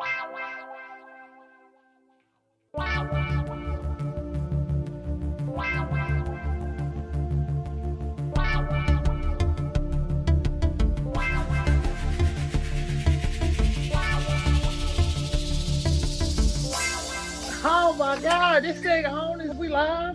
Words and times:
Oh 0.00 0.04
my 17.98 18.20
God, 18.20 18.62
this 18.62 18.80
on 19.04 19.40
we 19.56 19.66
live? 19.66 20.14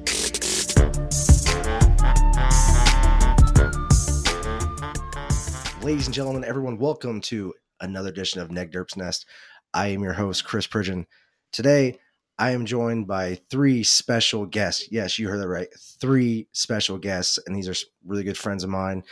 Ladies 5.84 6.06
and 6.06 6.14
gentlemen, 6.14 6.46
everyone, 6.46 6.78
welcome 6.78 7.20
to 7.20 7.54
another 7.84 8.10
edition 8.10 8.42
of 8.42 8.52
Neg 8.52 8.72
Derp's 8.72 8.98
Nest. 8.98 9.26
I 9.74 9.88
am 9.88 10.04
your 10.04 10.14
host, 10.14 10.46
Chris 10.46 10.68
Pridgeon. 10.68 11.06
Today, 11.52 12.00
I 12.38 12.52
am 12.52 12.66
joined 12.66 13.08
by 13.08 13.40
three 13.50 13.84
special 13.84 14.46
guests. 14.46 14.88
Yes, 14.92 15.18
you 15.18 15.28
heard 15.28 15.40
that 15.40 15.48
right. 15.48 15.68
Three 16.00 16.48
special 16.52 16.98
guests, 16.98 17.40
and 17.46 17.56
these 17.56 17.68
are 17.68 17.88
really 18.06 18.24
good 18.24 18.38
friends 18.38 18.64
of 18.64 18.70
mine 18.70 19.04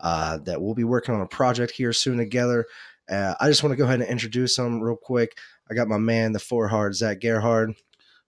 uh, 0.00 0.38
that 0.38 0.60
we'll 0.60 0.74
be 0.74 0.84
working 0.84 1.14
on 1.14 1.20
a 1.20 1.26
project 1.26 1.72
here 1.72 1.92
soon 1.92 2.18
together. 2.18 2.66
Uh, 3.08 3.34
I 3.40 3.48
just 3.48 3.62
want 3.62 3.72
to 3.72 3.76
go 3.76 3.84
ahead 3.84 4.00
and 4.00 4.08
introduce 4.08 4.56
them 4.56 4.80
real 4.80 4.96
quick. 4.96 5.36
I 5.70 5.74
got 5.74 5.88
my 5.88 5.98
man, 5.98 6.32
the 6.32 6.38
four 6.38 6.68
hard 6.68 6.94
Zach 6.94 7.20
Gerhard. 7.20 7.74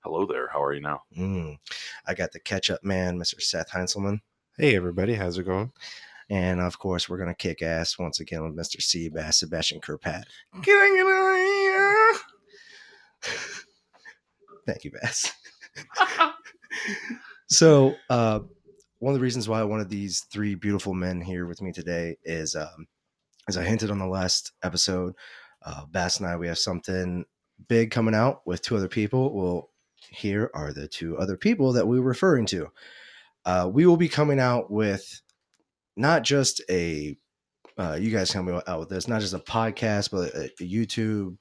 Hello 0.00 0.26
there. 0.26 0.48
How 0.48 0.62
are 0.62 0.72
you 0.72 0.80
now? 0.80 1.02
Mm. 1.16 1.58
I 2.06 2.14
got 2.14 2.32
the 2.32 2.40
ketchup 2.40 2.82
man, 2.82 3.18
Mr. 3.18 3.40
Seth 3.40 3.70
Heinzelman. 3.70 4.20
Hey 4.56 4.74
everybody, 4.76 5.14
how's 5.14 5.38
it 5.38 5.44
going? 5.44 5.72
And 6.30 6.60
of 6.60 6.78
course, 6.78 7.08
we're 7.08 7.18
going 7.18 7.28
to 7.28 7.34
kick 7.34 7.60
ass 7.60 7.98
once 7.98 8.20
again 8.20 8.44
with 8.44 8.56
Mr. 8.56 8.80
Seabass, 8.80 9.34
Sebastian 9.34 9.80
Kerpat. 9.80 10.24
Getting 10.62 10.96
it 10.96 11.06
on 11.06 11.36
Thank 14.66 14.84
you, 14.84 14.92
Bass. 14.92 15.32
so, 17.48 17.94
uh, 18.08 18.40
one 18.98 19.14
of 19.14 19.18
the 19.18 19.24
reasons 19.24 19.48
why 19.48 19.60
I 19.60 19.64
wanted 19.64 19.88
these 19.88 20.26
three 20.30 20.54
beautiful 20.54 20.94
men 20.94 21.20
here 21.20 21.46
with 21.46 21.62
me 21.62 21.72
today 21.72 22.16
is, 22.24 22.54
um, 22.54 22.86
as 23.48 23.56
I 23.56 23.64
hinted 23.64 23.90
on 23.90 23.98
the 23.98 24.06
last 24.06 24.52
episode, 24.62 25.14
uh, 25.64 25.86
Bass 25.86 26.18
and 26.18 26.26
I, 26.28 26.36
we 26.36 26.48
have 26.48 26.58
something 26.58 27.24
big 27.68 27.90
coming 27.90 28.14
out 28.14 28.42
with 28.46 28.62
two 28.62 28.76
other 28.76 28.88
people. 28.88 29.34
Well, 29.34 29.70
here 30.10 30.50
are 30.54 30.72
the 30.72 30.88
two 30.88 31.16
other 31.18 31.36
people 31.36 31.72
that 31.72 31.86
we 31.86 31.98
were 31.98 32.06
referring 32.06 32.46
to. 32.46 32.68
Uh, 33.44 33.70
we 33.72 33.86
will 33.86 33.96
be 33.96 34.08
coming 34.08 34.38
out 34.38 34.70
with 34.70 35.22
not 35.96 36.22
just 36.22 36.62
a, 36.70 37.16
uh, 37.78 37.96
you 37.98 38.10
guys 38.10 38.30
coming 38.30 38.60
out 38.66 38.80
with 38.80 38.90
this, 38.90 39.08
not 39.08 39.22
just 39.22 39.34
a 39.34 39.38
podcast, 39.38 40.10
but 40.10 40.34
a, 40.34 40.44
a 40.60 40.68
YouTube 40.68 41.36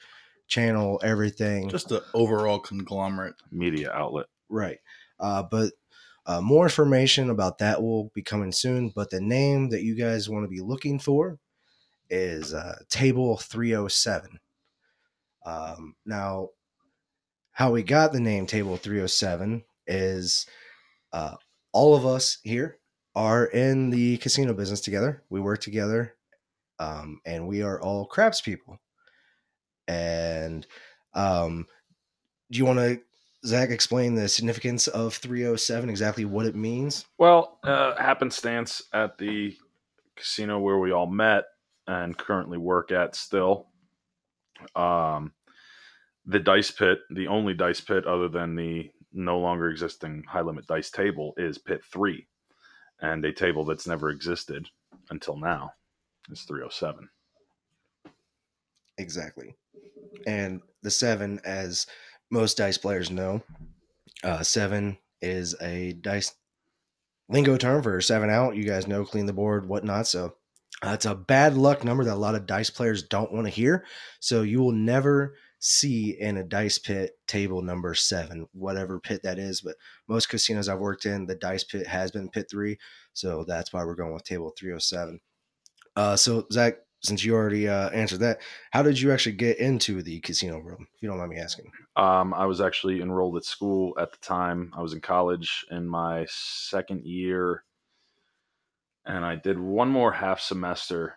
channel, 0.50 1.00
everything. 1.04 1.70
just 1.70 1.92
an 1.92 2.02
overall 2.14 2.60
conglomerate. 2.60 3.36
Media 3.52 3.92
outlet. 3.92 4.26
Right. 4.50 4.80
Uh, 5.20 5.44
but 5.44 5.74
uh, 6.26 6.42
more 6.42 6.66
information 6.66 7.30
about 7.30 7.60
that 7.60 7.82
will 7.82 8.12
be 8.14 8.22
coming 8.22 8.52
soon. 8.52 8.92
But 8.94 9.10
the 9.10 9.22
name 9.22 9.70
that 9.70 9.84
you 9.84 9.96
guys 9.96 10.30
want 10.30 10.44
to 10.44 10.50
be 10.50 10.62
looking 10.62 11.00
for 11.00 11.40
is 12.10 12.54
uh, 12.54 12.76
Table 12.90 13.38
307. 13.38 14.40
Um, 15.46 15.96
now, 16.06 16.50
how 17.52 17.72
we 17.72 17.84
got 17.84 18.12
the 18.12 18.20
name 18.20 18.46
Table 18.46 18.78
307 18.78 19.64
is 19.88 20.46
uh, 21.14 21.36
all 21.72 21.96
of 21.96 22.06
us 22.06 22.40
here 22.44 22.78
are 23.16 23.46
in 23.46 23.90
the 23.90 24.18
casino 24.18 24.54
business 24.54 24.82
together. 24.82 25.24
We 25.30 25.42
work 25.42 25.62
together, 25.62 26.16
um, 26.80 27.22
and 27.26 27.48
we 27.48 27.62
are 27.64 27.82
all 27.82 28.06
craps 28.06 28.42
people. 28.42 28.80
And 29.90 30.66
um, 31.14 31.66
do 32.52 32.60
you 32.60 32.66
want 32.66 32.80
to 32.80 33.02
Zach, 33.46 33.70
explain 33.70 34.16
the 34.16 34.28
significance 34.28 34.88
of 34.88 35.14
307, 35.16 35.90
exactly 35.90 36.26
what 36.26 36.46
it 36.46 36.56
means. 36.56 37.06
Well, 37.18 37.60
uh, 37.64 37.96
happenstance 37.96 38.84
at 38.94 39.18
the 39.18 39.56
casino 40.18 40.60
where 40.60 40.78
we 40.78 40.92
all 40.92 41.08
met 41.08 41.46
and 41.88 42.18
currently 42.18 42.58
work 42.58 42.92
at 42.92 43.16
still. 43.16 43.68
Um, 44.76 45.32
the 46.26 46.40
dice 46.40 46.70
pit, 46.70 47.00
the 47.10 47.28
only 47.28 47.54
dice 47.54 47.80
pit 47.80 48.06
other 48.06 48.28
than 48.28 48.56
the 48.56 48.92
no 49.14 49.40
longer 49.40 49.70
existing 49.70 50.24
high 50.28 50.42
limit 50.42 50.68
dice 50.68 50.92
table, 50.92 51.34
is 51.38 51.58
pit 51.58 51.82
three, 51.92 52.28
and 53.02 53.24
a 53.24 53.32
table 53.32 53.64
that's 53.64 53.88
never 53.88 54.10
existed 54.10 54.68
until 55.10 55.38
now 55.38 55.72
is 56.30 56.42
307. 56.42 57.10
Exactly. 58.98 59.56
And 60.26 60.62
the 60.82 60.92
seven, 60.92 61.40
as 61.44 61.88
most 62.30 62.58
dice 62.58 62.78
players 62.78 63.12
know, 63.12 63.42
uh, 64.24 64.44
seven 64.44 64.98
is 65.22 65.56
a 65.62 65.94
dice 65.94 66.34
lingo 67.30 67.58
term 67.58 67.84
for 67.84 68.00
seven 68.02 68.30
out. 68.30 68.56
You 68.56 68.64
guys 68.64 68.88
know, 68.88 69.06
clean 69.06 69.26
the 69.26 69.34
board, 69.34 69.68
whatnot. 69.68 70.08
So 70.08 70.36
uh, 70.86 70.92
it's 70.92 71.06
a 71.06 71.16
bad 71.16 71.56
luck 71.56 71.84
number 71.84 72.04
that 72.06 72.14
a 72.14 72.16
lot 72.16 72.36
of 72.36 72.46
dice 72.46 72.70
players 72.70 73.04
don't 73.04 73.32
want 73.32 73.48
to 73.48 73.52
hear. 73.54 73.86
So 74.20 74.42
you 74.42 74.60
will 74.60 74.72
never 74.72 75.36
see 75.60 76.16
in 76.18 76.38
a 76.38 76.44
dice 76.44 76.80
pit 76.80 77.12
table 77.28 77.62
number 77.62 77.94
seven, 77.94 78.48
whatever 78.54 79.00
pit 79.00 79.22
that 79.24 79.38
is. 79.38 79.62
But 79.62 79.76
most 80.08 80.30
casinos 80.30 80.70
I've 80.70 80.80
worked 80.80 81.06
in, 81.06 81.26
the 81.26 81.36
dice 81.36 81.64
pit 81.64 81.86
has 81.88 82.12
been 82.12 82.30
pit 82.30 82.48
three. 82.50 82.78
So 83.14 83.44
that's 83.46 83.74
why 83.74 83.84
we're 83.84 83.96
going 83.96 84.14
with 84.14 84.24
table 84.24 84.54
307. 84.58 85.20
Uh, 85.96 86.16
so, 86.16 86.46
Zach, 86.52 86.76
since 87.02 87.24
you 87.24 87.34
already 87.34 87.68
uh, 87.68 87.90
answered 87.90 88.20
that, 88.20 88.42
how 88.72 88.84
did 88.84 89.00
you 89.00 89.12
actually 89.12 89.36
get 89.36 89.58
into 89.58 90.02
the 90.02 90.20
casino 90.20 90.60
world? 90.60 90.82
If 90.82 91.02
you 91.02 91.10
don't 91.10 91.18
mind 91.18 91.32
me 91.32 91.38
asking. 91.38 91.72
Um, 91.96 92.34
I 92.34 92.46
was 92.46 92.62
actually 92.62 93.02
enrolled 93.02 93.38
at 93.38 93.46
school 93.46 93.98
at 94.00 94.12
the 94.12 94.18
time. 94.18 94.72
I 94.76 94.82
was 94.82 94.94
in 94.94 95.02
college 95.02 95.66
in 95.72 95.88
my 95.88 96.26
second 96.30 97.06
year, 97.06 97.64
and 99.06 99.26
I 99.26 99.36
did 99.36 99.60
one 99.60 99.90
more 99.90 100.12
half 100.12 100.40
semester 100.40 101.16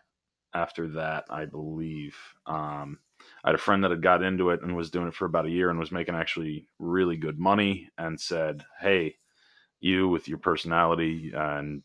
after 0.54 0.88
that, 0.88 1.24
I 1.30 1.46
believe. 1.46 2.16
Um, 2.46 2.98
I 3.44 3.48
had 3.48 3.54
a 3.54 3.58
friend 3.58 3.82
that 3.82 3.90
had 3.90 4.02
got 4.02 4.22
into 4.22 4.50
it 4.50 4.62
and 4.62 4.76
was 4.76 4.90
doing 4.90 5.08
it 5.08 5.14
for 5.14 5.26
about 5.26 5.46
a 5.46 5.50
year 5.50 5.70
and 5.70 5.78
was 5.78 5.92
making 5.92 6.14
actually 6.14 6.68
really 6.78 7.16
good 7.16 7.38
money, 7.38 7.88
and 7.98 8.20
said, 8.20 8.64
"Hey, 8.80 9.16
you 9.80 10.08
with 10.08 10.28
your 10.28 10.38
personality 10.38 11.32
and 11.34 11.82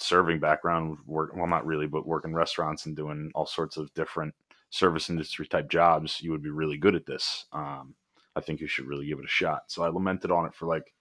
serving 0.00 0.40
background, 0.40 0.98
work 1.06 1.32
well, 1.34 1.46
not 1.46 1.66
really, 1.66 1.86
but 1.86 2.06
working 2.06 2.34
restaurants 2.34 2.86
and 2.86 2.96
doing 2.96 3.30
all 3.34 3.46
sorts 3.46 3.76
of 3.76 3.92
different 3.94 4.34
service 4.70 5.10
industry 5.10 5.46
type 5.46 5.68
jobs, 5.68 6.20
you 6.20 6.30
would 6.30 6.42
be 6.42 6.50
really 6.50 6.76
good 6.78 6.94
at 6.94 7.06
this." 7.06 7.46
Um, 7.52 7.94
I 8.36 8.40
think 8.40 8.60
you 8.60 8.68
should 8.68 8.86
really 8.86 9.06
give 9.06 9.18
it 9.18 9.24
a 9.24 9.28
shot. 9.28 9.64
So 9.68 9.82
I 9.82 9.88
lamented 9.88 10.30
on 10.30 10.46
it 10.46 10.54
for 10.54 10.66
like, 10.66 10.92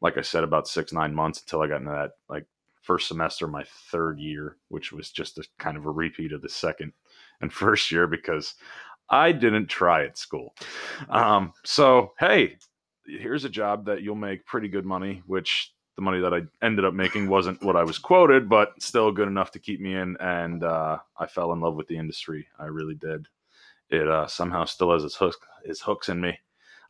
like 0.00 0.18
I 0.18 0.22
said, 0.22 0.44
about 0.44 0.68
six, 0.68 0.92
nine 0.92 1.14
months 1.14 1.40
until 1.40 1.62
I 1.62 1.68
got 1.68 1.80
into 1.80 1.92
that 1.92 2.12
like 2.28 2.46
first 2.82 3.08
semester, 3.08 3.46
my 3.46 3.64
third 3.90 4.18
year, 4.18 4.56
which 4.68 4.92
was 4.92 5.10
just 5.10 5.38
a 5.38 5.44
kind 5.58 5.76
of 5.76 5.86
a 5.86 5.90
repeat 5.90 6.32
of 6.32 6.42
the 6.42 6.48
second 6.48 6.92
and 7.40 7.52
first 7.52 7.90
year 7.90 8.06
because 8.06 8.54
I 9.08 9.32
didn't 9.32 9.66
try 9.68 10.04
at 10.04 10.18
school. 10.18 10.54
Um, 11.08 11.52
so, 11.64 12.12
hey, 12.18 12.58
here's 13.06 13.44
a 13.44 13.50
job 13.50 13.86
that 13.86 14.02
you'll 14.02 14.16
make 14.16 14.46
pretty 14.46 14.68
good 14.68 14.84
money, 14.84 15.22
which 15.26 15.72
the 15.96 16.02
money 16.02 16.20
that 16.20 16.34
I 16.34 16.42
ended 16.64 16.84
up 16.84 16.94
making 16.94 17.28
wasn't 17.28 17.62
what 17.62 17.76
I 17.76 17.82
was 17.82 17.98
quoted, 17.98 18.48
but 18.48 18.80
still 18.82 19.10
good 19.10 19.28
enough 19.28 19.50
to 19.52 19.58
keep 19.58 19.80
me 19.80 19.94
in. 19.94 20.16
And 20.20 20.62
uh, 20.62 20.98
I 21.18 21.26
fell 21.26 21.52
in 21.52 21.60
love 21.60 21.74
with 21.74 21.88
the 21.88 21.96
industry. 21.96 22.46
I 22.58 22.66
really 22.66 22.94
did. 22.94 23.26
It 23.88 24.06
uh, 24.06 24.26
somehow 24.26 24.66
still 24.66 24.92
has 24.92 25.04
its 25.04 25.16
hooks, 25.16 25.38
its 25.64 25.80
hooks 25.80 26.08
in 26.08 26.20
me. 26.20 26.38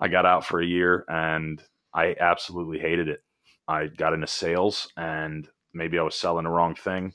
I 0.00 0.08
got 0.08 0.26
out 0.26 0.44
for 0.44 0.60
a 0.60 0.66
year 0.66 1.04
and 1.08 1.62
I 1.94 2.16
absolutely 2.18 2.78
hated 2.78 3.08
it. 3.08 3.22
I 3.68 3.86
got 3.86 4.12
into 4.12 4.26
sales 4.26 4.90
and 4.96 5.48
maybe 5.72 5.98
I 5.98 6.02
was 6.02 6.16
selling 6.16 6.44
the 6.44 6.50
wrong 6.50 6.74
thing. 6.74 7.12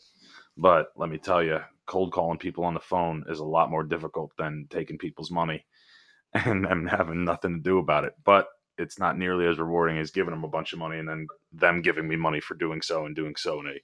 But 0.58 0.88
let 0.96 1.09
me 1.09 1.18
tell 1.18 1.44
you, 1.44 1.59
cold 1.88 2.12
calling 2.13 2.38
people 2.38 2.63
on 2.63 2.73
the 2.73 2.79
phone 2.79 3.25
is 3.28 3.40
a 3.40 3.46
lot 3.46 3.69
more 3.69 3.84
difficult 3.84 4.31
than 4.38 4.67
taking 4.70 4.97
people's 4.97 5.32
money 5.32 5.66
and 6.34 6.64
them 6.64 6.87
having 6.87 7.26
nothing 7.26 7.58
to 7.58 7.61
do 7.61 7.79
about 7.79 8.05
it. 8.05 8.14
But 8.23 8.47
it's 8.81 8.99
not 8.99 9.17
nearly 9.17 9.47
as 9.47 9.59
rewarding 9.59 9.97
as 9.97 10.11
giving 10.11 10.31
them 10.31 10.43
a 10.43 10.49
bunch 10.49 10.73
of 10.73 10.79
money 10.79 10.99
and 10.99 11.07
then 11.07 11.28
them 11.53 11.81
giving 11.81 12.07
me 12.07 12.16
money 12.16 12.39
for 12.39 12.55
doing 12.55 12.81
so 12.81 13.05
and 13.05 13.16
doing 13.16 13.35
so 13.35 13.59
in 13.61 13.67
a 13.67 13.81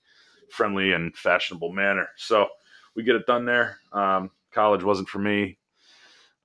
friendly 0.51 0.93
and 0.93 1.15
fashionable 1.15 1.71
manner. 1.71 2.07
So 2.17 2.47
we 2.95 3.03
get 3.03 3.15
it 3.15 3.25
done 3.25 3.45
there. 3.45 3.77
Um, 3.93 4.31
college 4.51 4.83
wasn't 4.83 5.09
for 5.09 5.19
me 5.19 5.57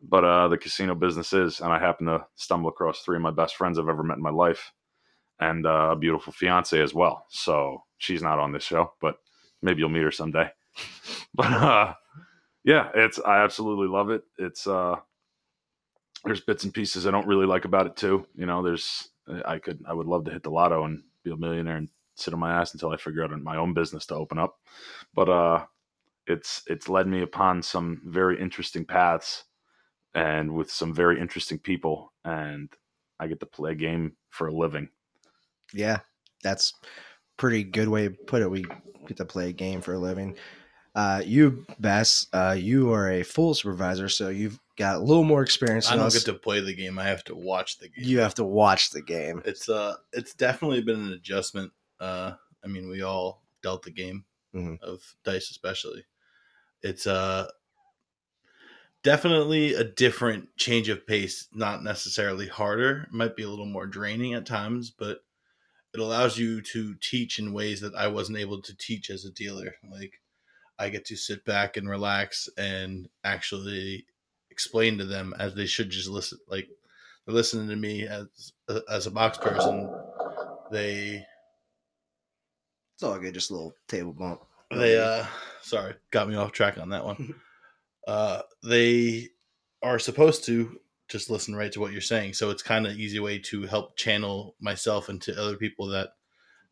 but 0.03 0.25
uh, 0.25 0.49
the 0.49 0.59
casino 0.59 0.95
business 0.95 1.33
is, 1.33 1.61
and 1.61 1.73
I 1.73 1.79
happen 1.79 2.07
to 2.07 2.27
stumble 2.35 2.69
across 2.69 3.01
three 3.01 3.17
of 3.17 3.23
my 3.23 3.31
best 3.31 3.57
friends 3.57 3.79
I've 3.79 3.89
ever 3.89 4.03
met 4.03 4.17
in 4.17 4.23
my 4.23 4.31
life, 4.31 4.73
and 5.39 5.65
uh, 5.67 5.91
a 5.93 5.97
beautiful 5.97 6.33
fiance 6.33 6.81
as 6.81 6.93
well. 6.93 7.27
So 7.31 7.85
she's 7.99 8.23
not 8.23 8.39
on 8.39 8.53
this 8.53 8.65
show, 8.65 8.93
but 9.01 9.17
maybe 9.63 9.81
you'll 9.81 9.91
meet 9.91 10.03
her 10.03 10.11
someday. 10.11 10.51
But 11.35 11.51
uh, 11.51 11.95
yeah, 12.63 12.91
it's 12.95 13.19
I 13.19 13.43
absolutely 13.43 13.89
love 13.89 14.11
it. 14.11 14.23
It's 14.37 14.67
uh, 14.67 14.97
there's 16.25 16.41
bits 16.41 16.65
and 16.65 16.75
pieces 16.75 17.07
I 17.07 17.11
don't 17.11 17.27
really 17.27 17.47
like 17.47 17.65
about 17.65 17.87
it 17.87 17.97
too. 17.97 18.27
You 18.35 18.47
know, 18.47 18.63
there's 18.63 19.09
I 19.45 19.59
could 19.59 19.83
I 19.87 19.93
would 19.93 20.07
love 20.07 20.25
to 20.25 20.31
hit 20.31 20.43
the 20.43 20.51
lotto 20.51 20.85
and 20.85 21.03
be 21.25 21.31
a 21.31 21.37
millionaire 21.37 21.77
and 21.77 21.89
sit 22.15 22.35
on 22.35 22.41
my 22.41 22.53
ass 22.53 22.73
until 22.73 22.91
I 22.91 22.97
figure 22.97 23.25
out 23.25 23.31
my 23.43 23.57
own 23.57 23.75
business 23.75 24.07
to 24.07 24.15
open 24.15 24.39
up, 24.39 24.57
but 25.15 25.29
uh, 25.29 25.65
it's 26.27 26.63
it's 26.67 26.89
led 26.89 27.07
me 27.07 27.23
upon 27.23 27.63
some 27.63 28.01
very 28.07 28.41
interesting 28.41 28.85
paths 28.85 29.45
and 30.15 30.53
with 30.53 30.71
some 30.71 30.95
very 30.95 31.21
interesting 31.21 31.59
people. 31.59 32.13
And 32.25 32.71
I 33.19 33.27
get 33.27 33.41
to 33.41 33.47
play 33.47 33.73
a 33.73 33.77
game 33.77 34.17
for 34.31 34.49
a 34.49 34.55
living. 34.55 34.89
Yeah, 35.73 36.01
that's 36.43 36.75
pretty 37.37 37.65
good 37.65 37.89
way 37.89 38.09
to 38.09 38.15
put 38.27 38.43
it. 38.43 38.51
We 38.51 38.65
get 39.07 39.17
to 39.17 39.25
play 39.25 39.49
a 39.49 39.53
game 39.53 39.81
for 39.81 39.95
a 39.95 39.99
living. 39.99 40.37
Uh, 40.95 41.23
you, 41.25 41.65
Bass, 41.81 42.27
uh, 42.35 42.55
you 42.59 42.93
are 42.93 43.11
a 43.11 43.23
full 43.23 43.55
supervisor, 43.55 44.09
so 44.11 44.29
you've 44.29 44.61
got 44.77 44.97
a 44.97 45.01
little 45.01 45.25
more 45.25 45.43
experience. 45.43 45.91
I 45.91 45.97
don't 45.97 46.07
us. 46.07 46.15
get 46.15 46.25
to 46.33 46.39
play 46.39 46.61
the 46.61 46.75
game. 46.75 46.99
I 46.99 47.05
have 47.05 47.25
to 47.25 47.35
watch 47.35 47.79
the 47.79 47.89
game. 47.89 48.05
You 48.05 48.21
have 48.21 48.35
to 48.35 48.45
watch 48.45 48.91
the 48.91 49.03
game. 49.03 49.43
It's 49.45 49.69
uh, 49.69 49.97
it's 50.13 50.35
definitely 50.35 50.83
been 50.83 51.01
an 51.01 51.13
adjustment. 51.13 51.73
Uh, 52.01 52.33
I 52.65 52.69
mean, 52.69 52.89
we 52.89 53.03
all 53.03 53.43
dealt 53.63 53.83
the 53.83 53.91
game 53.91 54.25
Mhm. 54.55 54.81
of 54.81 55.03
dice, 55.25 55.51
especially. 55.51 56.05
It's 56.83 57.07
uh, 57.07 57.49
definitely 59.03 59.75
a 59.75 59.85
different 59.85 60.49
change 60.57 60.89
of 60.89 61.07
pace. 61.07 61.49
Not 61.53 61.83
necessarily 61.83 62.49
harder. 62.49 63.03
It 63.09 63.13
might 63.13 63.37
be 63.37 63.43
a 63.43 63.49
little 63.49 63.67
more 63.67 63.87
draining 63.87 64.35
at 64.35 64.47
times, 64.47 64.91
but 64.91 65.25
it 65.95 66.01
allows 66.01 66.39
you 66.39 66.61
to 66.63 66.95
teach 66.97 67.39
in 67.39 67.53
ways 67.53 67.81
that 67.81 67.95
I 67.95 68.09
wasn't 68.09 68.39
able 68.39 68.63
to 68.63 68.77
teach 68.77 69.11
as 69.11 69.25
a 69.25 69.31
dealer. 69.33 69.75
Like 69.91 70.21
I 70.79 70.89
get 70.89 71.05
to 71.07 71.17
sit 71.17 71.45
back 71.45 71.77
and 71.77 71.89
relax 71.89 72.49
and 72.57 73.09
actually 73.25 74.07
explain 74.53 74.99
to 74.99 75.05
them 75.05 75.35
as 75.39 75.55
they 75.55 75.67
should 75.67 75.91
just 75.91 76.09
listen. 76.09 76.39
Like 76.49 76.69
they're 77.27 77.35
listening 77.35 77.69
to 77.69 77.77
me 77.77 78.07
as 78.07 78.53
as 78.89 79.07
a 79.07 79.11
box 79.11 79.39
person. 79.39 79.91
They 80.71 81.25
It's 82.95 83.03
all 83.03 83.19
good. 83.19 83.35
Just 83.35 83.51
a 83.51 83.55
little 83.55 83.75
table 83.89 84.13
bump. 84.13 84.43
they 84.71 84.99
uh 84.99 85.25
sorry 85.63 85.95
got 86.11 86.29
me 86.29 86.37
off 86.37 86.53
track 86.53 86.79
on 86.79 86.91
that 86.91 87.05
one. 87.05 87.35
uh 88.07 88.43
they 88.63 89.29
are 89.83 89.99
supposed 89.99 90.45
to 90.45 90.79
just 91.09 91.29
listen 91.29 91.55
right 91.55 91.73
to 91.73 91.81
what 91.81 91.93
you're 91.93 92.01
saying. 92.01 92.33
So 92.35 92.51
it's 92.51 92.63
kind 92.63 92.87
of 92.87 92.95
easy 92.95 93.21
way 93.21 93.39
to 93.41 93.67
help 93.67 93.97
channel 93.97 94.55
myself 94.61 95.09
into 95.09 95.39
other 95.39 95.57
people 95.57 95.87
that 95.89 96.11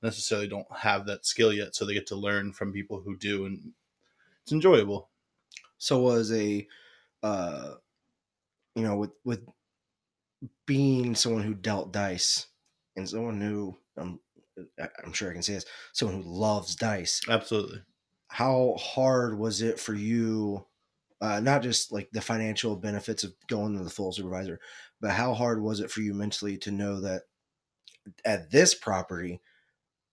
necessarily 0.02 0.48
don't 0.48 0.66
have 0.74 1.06
that 1.06 1.26
skill 1.26 1.52
yet. 1.52 1.74
So 1.74 1.84
they 1.84 1.94
get 1.94 2.06
to 2.08 2.16
learn 2.16 2.52
from 2.52 2.72
people 2.72 3.00
who 3.00 3.16
do, 3.16 3.44
and 3.44 3.72
it's 4.42 4.52
enjoyable. 4.52 5.10
So 5.78 5.98
was 5.98 6.32
a, 6.32 6.66
uh, 7.22 7.74
you 8.74 8.82
know, 8.82 8.96
with 8.96 9.10
with 9.24 9.46
being 10.66 11.14
someone 11.14 11.42
who 11.42 11.54
dealt 11.54 11.92
dice 11.92 12.46
and 12.96 13.08
someone 13.08 13.40
who 13.40 13.76
I'm 13.96 14.20
I'm 15.04 15.12
sure 15.12 15.30
I 15.30 15.32
can 15.32 15.42
say 15.42 15.54
this, 15.54 15.66
someone 15.92 16.22
who 16.22 16.28
loves 16.28 16.76
dice. 16.76 17.20
Absolutely. 17.28 17.82
How 18.28 18.76
hard 18.78 19.38
was 19.38 19.62
it 19.62 19.80
for 19.80 19.94
you? 19.94 20.66
Uh, 21.20 21.40
not 21.40 21.62
just 21.62 21.92
like 21.92 22.08
the 22.12 22.20
financial 22.20 22.76
benefits 22.76 23.24
of 23.24 23.34
going 23.46 23.76
to 23.76 23.84
the 23.84 23.90
full 23.90 24.12
supervisor, 24.12 24.58
but 25.00 25.10
how 25.10 25.34
hard 25.34 25.62
was 25.62 25.80
it 25.80 25.90
for 25.90 26.00
you 26.00 26.14
mentally 26.14 26.56
to 26.56 26.70
know 26.70 27.00
that 27.00 27.22
at 28.24 28.50
this 28.50 28.74
property, 28.74 29.40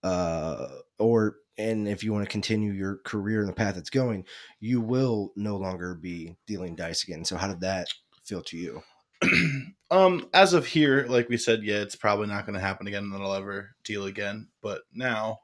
uh, 0.08 0.68
or 1.00 1.38
and 1.58 1.88
if 1.88 2.04
you 2.04 2.14
want 2.14 2.24
to 2.24 2.32
continue 2.32 2.72
your 2.72 2.98
career 2.98 3.42
in 3.42 3.48
the 3.48 3.54
path 3.54 3.78
it's 3.78 3.90
going, 3.90 4.26
you 4.60 4.80
will 4.80 5.34
no 5.36 5.58
longer 5.58 5.96
be 5.96 6.36
dealing 6.46 6.76
dice 6.76 7.04
again. 7.04 7.26
So 7.26 7.36
how 7.36 7.48
did 7.48 7.62
that 7.62 7.88
feel 8.24 8.44
to 8.44 8.58
you? 8.58 8.84
um, 9.92 10.30
as 10.34 10.54
of 10.54 10.68
here, 10.68 11.08
like 11.10 11.30
we 11.30 11.38
said, 11.38 11.64
yeah, 11.64 11.78
it's 11.78 11.96
probably 11.96 12.28
not 12.28 12.46
going 12.46 12.54
to 12.54 12.66
happen 12.66 12.88
again 12.88 13.10
that 13.10 13.22
I'll 13.22 13.34
ever 13.34 13.72
deal 13.84 14.06
again. 14.06 14.50
But 14.62 14.82
now, 14.94 15.40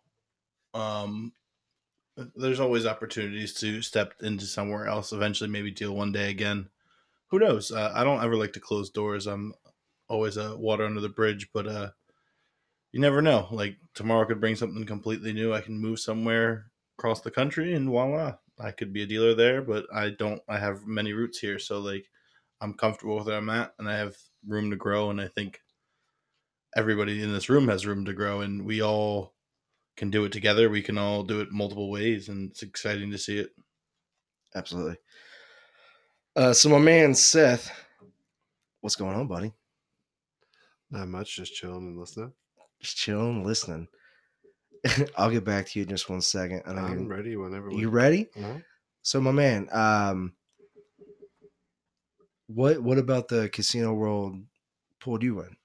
um, 0.75 1.33
there's 2.35 2.59
always 2.59 2.85
opportunities 2.85 3.55
to 3.55 3.81
step 3.81 4.13
into 4.21 4.45
somewhere 4.45 4.85
else. 4.85 5.11
Eventually, 5.11 5.49
maybe 5.49 5.71
deal 5.71 5.95
one 5.95 6.11
day 6.11 6.29
again. 6.29 6.69
Who 7.31 7.39
knows? 7.39 7.71
Uh, 7.71 7.91
I 7.95 8.03
don't 8.03 8.23
ever 8.23 8.35
like 8.35 8.53
to 8.53 8.59
close 8.59 8.91
doors. 8.91 9.25
I'm 9.25 9.55
always 10.07 10.37
a 10.37 10.55
water 10.55 10.85
under 10.85 11.01
the 11.01 11.09
bridge, 11.09 11.49
but 11.51 11.67
uh, 11.67 11.89
you 12.93 13.01
never 13.01 13.21
know. 13.21 13.47
Like 13.51 13.75
tomorrow 13.95 14.25
could 14.25 14.39
bring 14.39 14.55
something 14.55 14.85
completely 14.85 15.33
new. 15.33 15.53
I 15.53 15.61
can 15.61 15.77
move 15.77 15.99
somewhere 15.99 16.67
across 16.97 17.21
the 17.21 17.31
country, 17.31 17.73
and 17.73 17.89
voila, 17.89 18.35
I 18.59 18.71
could 18.71 18.93
be 18.93 19.03
a 19.03 19.07
dealer 19.07 19.33
there. 19.33 19.61
But 19.61 19.85
I 19.93 20.11
don't. 20.11 20.41
I 20.47 20.59
have 20.59 20.85
many 20.85 21.11
roots 21.11 21.39
here, 21.39 21.59
so 21.59 21.79
like 21.79 22.05
I'm 22.61 22.75
comfortable 22.75 23.17
with 23.17 23.27
where 23.27 23.37
I'm 23.37 23.49
at, 23.49 23.73
and 23.79 23.89
I 23.89 23.97
have 23.97 24.15
room 24.47 24.69
to 24.69 24.77
grow. 24.77 25.09
And 25.09 25.19
I 25.19 25.27
think 25.27 25.59
everybody 26.77 27.21
in 27.21 27.33
this 27.33 27.49
room 27.49 27.67
has 27.67 27.87
room 27.87 28.05
to 28.05 28.13
grow, 28.13 28.41
and 28.41 28.63
we 28.63 28.81
all 28.81 29.33
can 29.97 30.11
do 30.11 30.23
it 30.25 30.31
together. 30.31 30.69
We 30.69 30.83
can 30.83 30.99
all 30.99 31.23
do 31.23 31.41
it 31.41 31.51
multiple 31.51 31.89
ways, 31.89 32.29
and 32.29 32.51
it's 32.51 32.61
exciting 32.61 33.09
to 33.11 33.17
see 33.17 33.39
it. 33.39 33.49
Absolutely. 34.55 34.97
Uh, 36.35 36.53
so 36.53 36.69
my 36.69 36.79
man 36.79 37.15
Seth, 37.15 37.71
what's 38.81 38.95
going 38.95 39.15
on, 39.15 39.27
buddy? 39.27 39.51
Not 40.91 41.07
much, 41.07 41.35
just 41.35 41.55
chilling 41.55 41.87
and 41.87 41.99
listening. 41.99 42.33
Just 42.83 42.97
chilling, 42.97 43.43
listening. 43.43 43.87
I'll 45.17 45.31
get 45.31 45.45
back 45.45 45.67
to 45.67 45.79
you 45.79 45.83
in 45.83 45.89
just 45.89 46.09
one 46.09 46.21
second. 46.21 46.63
Know 46.67 46.81
I'm 46.81 47.07
ready 47.07 47.35
whenever. 47.35 47.71
You 47.71 47.89
ready? 47.89 48.29
Uh-huh. 48.37 48.59
So 49.01 49.21
my 49.21 49.31
man, 49.31 49.69
um, 49.71 50.33
what 52.47 52.81
what 52.81 52.97
about 52.97 53.29
the 53.29 53.49
casino 53.49 53.93
world 53.93 54.37
pulled 54.99 55.23
you 55.23 55.41
in? 55.41 55.55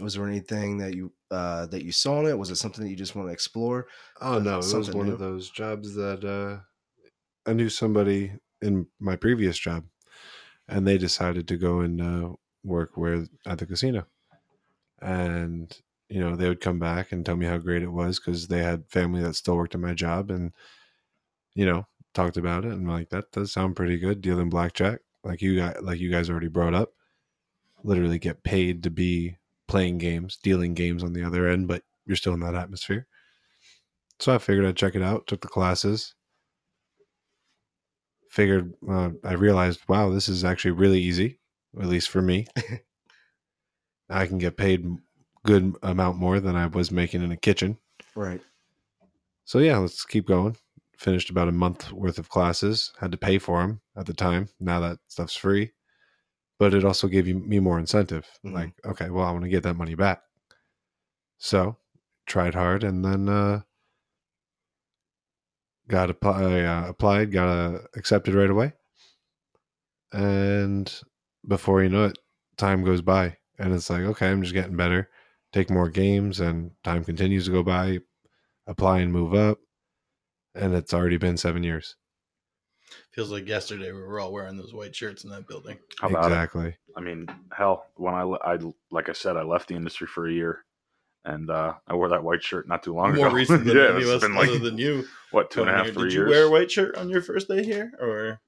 Was 0.00 0.14
there 0.14 0.26
anything 0.26 0.78
that 0.78 0.94
you 0.94 1.12
uh, 1.30 1.66
that 1.66 1.84
you 1.84 1.92
saw 1.92 2.20
in 2.20 2.26
it? 2.26 2.38
Was 2.38 2.50
it 2.50 2.56
something 2.56 2.82
that 2.82 2.90
you 2.90 2.96
just 2.96 3.14
want 3.14 3.28
to 3.28 3.32
explore? 3.32 3.86
Oh 4.20 4.38
no, 4.38 4.58
it 4.58 4.74
was 4.74 4.90
one 4.90 5.06
new. 5.06 5.12
of 5.12 5.18
those 5.18 5.50
jobs 5.50 5.94
that 5.94 6.24
uh, 6.24 6.62
I 7.48 7.52
knew 7.52 7.68
somebody 7.68 8.32
in 8.60 8.86
my 8.98 9.16
previous 9.16 9.58
job, 9.58 9.84
and 10.68 10.86
they 10.86 10.98
decided 10.98 11.46
to 11.48 11.56
go 11.56 11.80
and 11.80 12.00
uh, 12.00 12.32
work 12.64 12.96
where 12.96 13.26
at 13.46 13.58
the 13.58 13.66
casino, 13.66 14.06
and 15.00 15.76
you 16.12 16.20
know 16.20 16.36
they 16.36 16.48
would 16.48 16.60
come 16.60 16.78
back 16.78 17.12
and 17.12 17.24
tell 17.24 17.36
me 17.36 17.46
how 17.46 17.56
great 17.58 17.82
it 17.82 17.90
was 17.92 18.18
because 18.20 18.46
they 18.48 18.62
had 18.62 18.88
family 18.88 19.22
that 19.22 19.34
still 19.34 19.56
worked 19.56 19.74
at 19.74 19.80
my 19.80 19.94
job, 19.94 20.30
and 20.30 20.52
you 21.54 21.64
know 21.64 21.86
talked 22.14 22.36
about 22.36 22.64
it, 22.64 22.72
and 22.72 22.86
I'm 22.88 22.94
like 22.94 23.08
that 23.10 23.32
does 23.32 23.52
sound 23.52 23.76
pretty 23.76 23.98
good 23.98 24.20
dealing 24.20 24.50
blackjack, 24.50 25.00
like 25.24 25.40
you 25.40 25.56
guys 25.56 25.76
like 25.82 26.00
you 26.00 26.10
guys 26.10 26.28
already 26.28 26.48
brought 26.48 26.74
up. 26.74 26.92
Literally 27.84 28.18
get 28.18 28.42
paid 28.44 28.82
to 28.84 28.90
be 28.90 29.38
playing 29.68 29.98
games, 29.98 30.38
dealing 30.42 30.74
games 30.74 31.02
on 31.02 31.14
the 31.14 31.24
other 31.24 31.48
end, 31.48 31.66
but 31.66 31.82
you're 32.04 32.16
still 32.16 32.34
in 32.34 32.40
that 32.40 32.54
atmosphere. 32.54 33.06
So 34.20 34.34
I 34.34 34.38
figured 34.38 34.66
I'd 34.66 34.76
check 34.76 34.94
it 34.94 35.02
out, 35.02 35.26
took 35.26 35.40
the 35.40 35.48
classes. 35.48 36.14
Figured, 38.30 38.72
uh, 38.88 39.10
I 39.24 39.32
realized, 39.32 39.80
wow, 39.88 40.10
this 40.10 40.28
is 40.28 40.44
actually 40.44 40.70
really 40.72 41.00
easy, 41.00 41.40
at 41.80 41.88
least 41.88 42.08
for 42.08 42.22
me. 42.22 42.46
I 44.10 44.26
can 44.26 44.38
get 44.38 44.56
paid 44.56 44.86
good 45.44 45.74
amount 45.82 46.18
more 46.18 46.40
than 46.40 46.56
I 46.56 46.66
was 46.66 46.90
making 46.90 47.22
in 47.22 47.32
a 47.32 47.36
kitchen. 47.36 47.78
Right. 48.14 48.40
So 49.44 49.58
yeah, 49.58 49.78
let's 49.78 50.04
keep 50.04 50.26
going. 50.26 50.56
Finished 50.96 51.30
about 51.30 51.48
a 51.48 51.52
month 51.52 51.90
worth 51.92 52.18
of 52.18 52.28
classes. 52.28 52.92
Had 53.00 53.12
to 53.12 53.18
pay 53.18 53.38
for 53.38 53.60
them 53.60 53.80
at 53.96 54.06
the 54.06 54.14
time. 54.14 54.48
Now 54.60 54.80
that 54.80 54.98
stuff's 55.08 55.34
free, 55.36 55.72
but 56.58 56.74
it 56.74 56.84
also 56.84 57.08
gave 57.08 57.26
you, 57.26 57.34
me 57.34 57.58
more 57.60 57.78
incentive. 57.78 58.26
Mhm. 58.44 58.52
Like, 58.52 58.74
okay, 58.84 59.10
well, 59.10 59.26
I 59.26 59.32
want 59.32 59.44
to 59.44 59.50
get 59.50 59.64
that 59.64 59.74
money 59.74 59.94
back. 59.94 60.22
So 61.38 61.76
tried 62.26 62.54
hard, 62.54 62.84
and 62.84 63.04
then 63.04 63.28
uh, 63.28 63.62
got 65.88 66.10
apply, 66.10 66.62
uh, 66.62 66.88
applied, 66.88 67.32
got 67.32 67.48
uh, 67.48 67.78
accepted 67.96 68.34
right 68.34 68.50
away. 68.50 68.72
And 70.12 70.92
before 71.46 71.82
you 71.82 71.88
know 71.88 72.04
it, 72.04 72.18
time 72.56 72.84
goes 72.84 73.02
by, 73.02 73.36
and 73.58 73.74
it's 73.74 73.90
like, 73.90 74.02
okay, 74.02 74.30
I'm 74.30 74.42
just 74.42 74.54
getting 74.54 74.76
better. 74.76 75.08
Take 75.52 75.70
more 75.70 75.88
games, 75.90 76.40
and 76.40 76.70
time 76.82 77.04
continues 77.04 77.44
to 77.46 77.52
go 77.52 77.62
by. 77.62 77.98
Apply 78.66 79.00
and 79.00 79.12
move 79.12 79.34
up, 79.34 79.58
and 80.54 80.74
it's 80.74 80.94
already 80.94 81.16
been 81.16 81.36
seven 81.36 81.62
years. 81.62 81.96
Feels 83.12 83.30
like 83.32 83.48
yesterday 83.48 83.90
we 83.92 84.00
were 84.00 84.20
all 84.20 84.32
wearing 84.32 84.56
those 84.56 84.72
white 84.72 84.94
shirts 84.94 85.24
in 85.24 85.30
that 85.30 85.48
building. 85.48 85.78
How 86.00 86.08
about 86.08 86.24
it? 86.24 86.28
exactly. 86.28 86.76
I 86.96 87.00
mean, 87.00 87.26
hell, 87.52 87.86
when 87.96 88.14
I, 88.14 88.22
I 88.22 88.58
like 88.90 89.08
I 89.08 89.12
said, 89.12 89.36
I 89.36 89.42
left 89.42 89.68
the 89.68 89.74
industry 89.74 90.06
for 90.06 90.26
a 90.28 90.32
year, 90.32 90.64
and 91.24 91.50
uh, 91.50 91.74
I 91.88 91.94
wore 91.94 92.08
that 92.10 92.22
white 92.22 92.42
shirt 92.42 92.68
not 92.68 92.82
too 92.82 92.94
long 92.94 93.14
More 93.14 93.26
ago. 93.26 93.34
recent 93.34 93.64
than 93.64 93.76
yeah, 93.78 93.82
any 93.88 93.96
of 93.96 94.02
it's 94.02 94.10
us, 94.10 94.22
been 94.22 94.36
other 94.36 94.52
like 94.52 94.62
than 94.62 94.78
you. 94.78 95.04
what 95.32 95.50
two 95.50 95.60
and 95.62 95.70
a 95.70 95.72
coming 95.72 95.84
half, 95.86 95.86
here. 95.86 95.94
three 95.94 96.10
Did 96.10 96.14
years. 96.14 96.28
you 96.28 96.34
wear 96.34 96.44
a 96.44 96.50
white 96.50 96.70
shirt 96.70 96.96
on 96.96 97.08
your 97.10 97.22
first 97.22 97.48
day 97.48 97.64
here, 97.64 97.92
or 98.00 98.40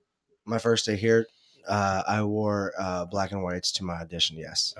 My 0.46 0.58
first 0.58 0.86
day 0.86 0.96
here, 0.96 1.26
uh, 1.66 2.02
I 2.06 2.22
wore 2.22 2.72
uh, 2.78 3.04
black 3.06 3.32
and 3.32 3.42
whites 3.42 3.72
to 3.72 3.84
my 3.84 3.94
audition. 3.94 4.36
Yes, 4.38 4.74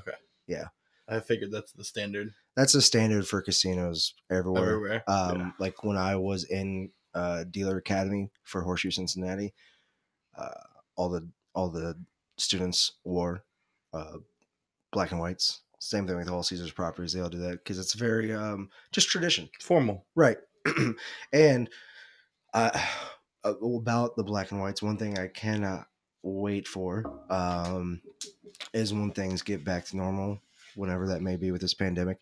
I 1.08 1.20
figured 1.20 1.50
that's 1.52 1.72
the 1.72 1.84
standard 1.84 2.34
that's 2.56 2.72
the 2.72 2.82
standard 2.82 3.26
for 3.26 3.42
casinos 3.42 4.14
everywhere. 4.30 4.62
everywhere. 4.64 5.04
Um, 5.08 5.38
Yeah. 5.40 5.50
Like 5.58 5.84
when 5.84 5.96
I 5.96 6.16
was 6.16 6.44
in 6.44 6.90
uh, 7.14 7.44
dealer 7.50 7.78
academy 7.78 8.30
for 8.44 8.62
Horseshoe 8.62 8.90
Cincinnati, 8.90 9.54
uh, 10.36 10.50
all 10.96 11.08
the 11.08 11.28
all 11.54 11.68
the 11.68 11.96
students 12.38 12.92
wore 13.04 13.44
uh, 13.92 14.18
black 14.92 15.10
and 15.10 15.20
whites. 15.20 15.60
Same 15.80 16.06
thing 16.06 16.16
with 16.16 16.30
all 16.30 16.42
Caesars 16.42 16.72
properties; 16.72 17.12
they 17.12 17.20
all 17.20 17.28
do 17.28 17.38
that 17.38 17.64
because 17.64 17.78
it's 17.78 17.94
very 17.94 18.32
um, 18.32 18.70
just 18.92 19.08
tradition, 19.08 19.48
Formal. 19.60 20.06
right? 20.14 20.38
and 21.32 21.68
uh, 22.54 22.70
about 23.44 24.16
the 24.16 24.24
black 24.24 24.50
and 24.50 24.60
whites, 24.60 24.82
one 24.82 24.96
thing 24.96 25.18
I 25.18 25.28
cannot 25.28 25.86
wait 26.22 26.66
for 26.66 27.04
um, 27.28 28.00
is 28.72 28.94
when 28.94 29.10
things 29.10 29.42
get 29.42 29.64
back 29.64 29.84
to 29.86 29.96
normal, 29.96 30.40
whenever 30.76 31.08
that 31.08 31.22
may 31.22 31.36
be 31.36 31.50
with 31.50 31.60
this 31.60 31.74
pandemic, 31.74 32.18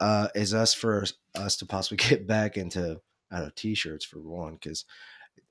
uh, 0.00 0.28
is 0.34 0.54
us 0.54 0.74
for 0.74 1.04
us 1.34 1.56
to 1.56 1.66
possibly 1.66 1.96
get 2.08 2.26
back 2.26 2.56
into 2.56 3.00
I 3.30 3.36
don't 3.36 3.44
know 3.46 3.52
t-shirts 3.54 4.04
for 4.04 4.18
one 4.18 4.54
because 4.54 4.84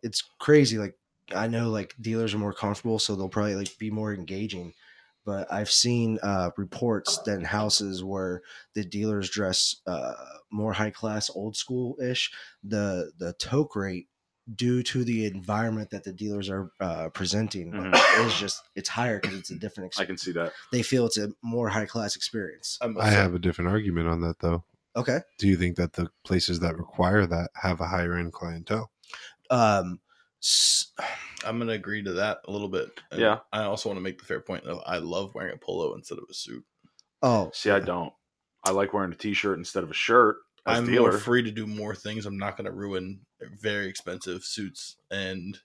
it's 0.03 0.23
crazy. 0.39 0.77
Like 0.77 0.95
I 1.33 1.47
know 1.47 1.69
like 1.69 1.95
dealers 1.99 2.33
are 2.33 2.39
more 2.39 2.53
comfortable, 2.53 2.99
so 2.99 3.15
they'll 3.15 3.29
probably 3.29 3.55
like 3.55 3.77
be 3.77 3.91
more 3.91 4.13
engaging. 4.13 4.73
But 5.25 5.51
I've 5.51 5.69
seen 5.69 6.17
uh, 6.23 6.51
reports 6.57 7.19
that 7.25 7.37
in 7.37 7.43
houses 7.43 8.03
where 8.03 8.41
the 8.73 8.83
dealers 8.83 9.29
dress 9.29 9.75
uh, 9.85 10.13
more 10.51 10.73
high 10.73 10.89
class, 10.89 11.29
old 11.29 11.55
school 11.55 11.97
ish, 12.01 12.31
the 12.63 13.11
the 13.19 13.33
toke 13.33 13.75
rate 13.75 14.07
due 14.55 14.81
to 14.83 15.03
the 15.03 15.25
environment 15.25 15.89
that 15.91 16.03
the 16.03 16.11
dealers 16.13 16.49
are 16.49 16.71
uh, 16.79 17.09
presenting 17.09 17.71
Mhm. 17.71 18.25
is 18.25 18.33
just 18.35 18.63
it's 18.75 18.89
higher 18.89 19.19
because 19.19 19.37
it's 19.37 19.51
a 19.51 19.55
different 19.59 19.87
experience. 19.87 19.99
I 19.99 20.05
can 20.05 20.17
see 20.17 20.31
that. 20.33 20.53
They 20.71 20.81
feel 20.81 21.05
it's 21.05 21.17
a 21.17 21.29
more 21.41 21.69
high 21.69 21.85
class 21.85 22.15
experience. 22.15 22.77
I'm 22.81 22.97
I 22.99 23.09
have 23.09 23.33
a 23.33 23.39
different 23.39 23.69
argument 23.71 24.07
on 24.07 24.21
that 24.21 24.39
though. 24.39 24.63
Okay. 24.95 25.19
Do 25.37 25.47
you 25.47 25.55
think 25.55 25.75
that 25.77 25.93
the 25.93 26.09
places 26.23 26.59
that 26.61 26.77
require 26.77 27.25
that 27.27 27.49
have 27.55 27.79
a 27.81 27.87
higher 27.87 28.15
end 28.15 28.33
clientele? 28.33 28.91
Um. 29.49 29.99
s- 30.41 30.91
I'm 31.45 31.59
gonna 31.59 31.73
agree 31.73 32.01
to 32.03 32.13
that 32.13 32.39
a 32.47 32.51
little 32.51 32.69
bit. 32.69 32.99
And 33.11 33.19
Yeah. 33.21 33.39
I 33.53 33.63
also 33.63 33.89
want 33.89 33.97
to 33.97 34.01
make 34.01 34.19
the 34.19 34.25
fair 34.25 34.39
point 34.41 34.63
that 34.65 34.81
I 34.85 34.97
love 34.97 35.33
wearing 35.35 35.53
a 35.53 35.57
polo 35.57 35.95
instead 35.95 36.17
of 36.17 36.25
a 36.29 36.33
suit. 36.33 36.65
Oh, 37.21 37.51
See, 37.53 37.69
I 37.69 37.79
don't. 37.79 38.13
I 38.63 38.71
like 38.71 38.93
wearing 38.93 39.11
a 39.11 39.15
t-shirt 39.15 39.57
instead 39.57 39.83
of 39.83 39.91
a 39.91 39.93
shirt. 39.93 40.37
As 40.65 40.79
I'm 40.79 40.85
dealer, 40.85 41.11
more 41.11 41.17
free 41.19 41.43
to 41.43 41.51
do 41.51 41.65
more 41.67 41.93
things. 41.95 42.25
I'm 42.25 42.37
not 42.37 42.57
gonna 42.57 42.71
ruin 42.71 43.19
very 43.41 43.87
expensive 43.87 44.43
suits, 44.43 44.97
and 45.11 45.59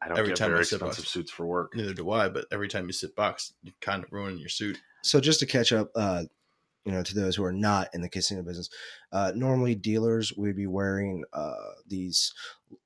I 0.00 0.08
don't 0.08 0.18
every 0.18 0.30
get 0.30 0.36
time 0.38 0.48
I 0.48 0.50
very 0.54 0.64
sit 0.64 0.76
expensive 0.76 1.04
box. 1.04 1.10
suits 1.12 1.30
for 1.30 1.46
work. 1.46 1.74
neither 1.74 1.94
do 1.94 2.10
I. 2.10 2.28
But 2.28 2.46
every 2.52 2.68
time 2.68 2.86
you 2.86 2.92
sit 2.92 3.16
box, 3.16 3.54
you 3.62 3.72
kind 3.80 4.04
of 4.04 4.12
ruin 4.12 4.38
your 4.38 4.48
suit. 4.48 4.80
so 5.02 5.20
just 5.20 5.40
to 5.40 5.46
catch 5.46 5.72
up, 5.72 5.90
uh, 5.94 6.24
you 6.84 6.92
know, 6.92 7.02
to 7.02 7.14
those 7.14 7.36
who 7.36 7.44
are 7.44 7.52
not 7.52 7.88
in 7.94 8.00
the 8.02 8.08
casino 8.08 8.42
business, 8.42 8.70
uh, 9.12 9.32
normally 9.34 9.74
dealers 9.74 10.32
would 10.34 10.56
be 10.56 10.66
wearing 10.66 11.24
uh 11.32 11.72
these 11.86 12.32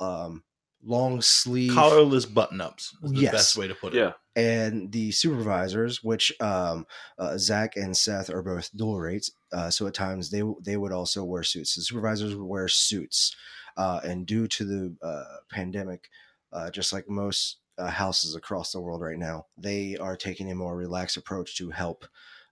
um 0.00 0.44
long 0.82 1.20
sleeve 1.20 1.72
Collarless 1.72 2.32
button 2.32 2.60
ups 2.60 2.96
is 3.02 3.12
the 3.12 3.20
Yes. 3.22 3.32
best 3.32 3.56
way 3.56 3.68
to 3.68 3.74
put 3.74 3.92
it. 3.94 3.98
Yeah, 3.98 4.12
and 4.36 4.90
the 4.92 5.10
supervisors, 5.12 6.02
which 6.02 6.32
um, 6.40 6.86
uh, 7.18 7.36
Zach 7.36 7.76
and 7.76 7.94
Seth 7.96 8.30
are 8.30 8.42
both 8.42 8.74
dual 8.74 8.98
rates, 9.00 9.30
uh, 9.52 9.70
so 9.70 9.86
at 9.86 9.94
times 9.94 10.30
they 10.30 10.42
they 10.62 10.76
would 10.78 10.92
also 10.92 11.24
wear 11.24 11.42
suits. 11.42 11.74
The 11.74 11.82
supervisors 11.82 12.34
would 12.34 12.46
wear 12.46 12.68
suits, 12.68 13.36
uh, 13.76 14.00
and 14.04 14.26
due 14.26 14.46
to 14.48 14.64
the 14.64 14.96
uh, 15.06 15.36
pandemic, 15.50 16.10
uh, 16.52 16.70
just 16.70 16.92
like 16.92 17.08
most 17.08 17.58
uh, 17.78 17.88
houses 17.88 18.34
across 18.34 18.72
the 18.72 18.80
world 18.80 19.00
right 19.00 19.18
now, 19.18 19.46
they 19.56 19.96
are 19.96 20.16
taking 20.16 20.50
a 20.50 20.54
more 20.54 20.76
relaxed 20.76 21.16
approach 21.16 21.56
to 21.56 21.70
help 21.70 22.04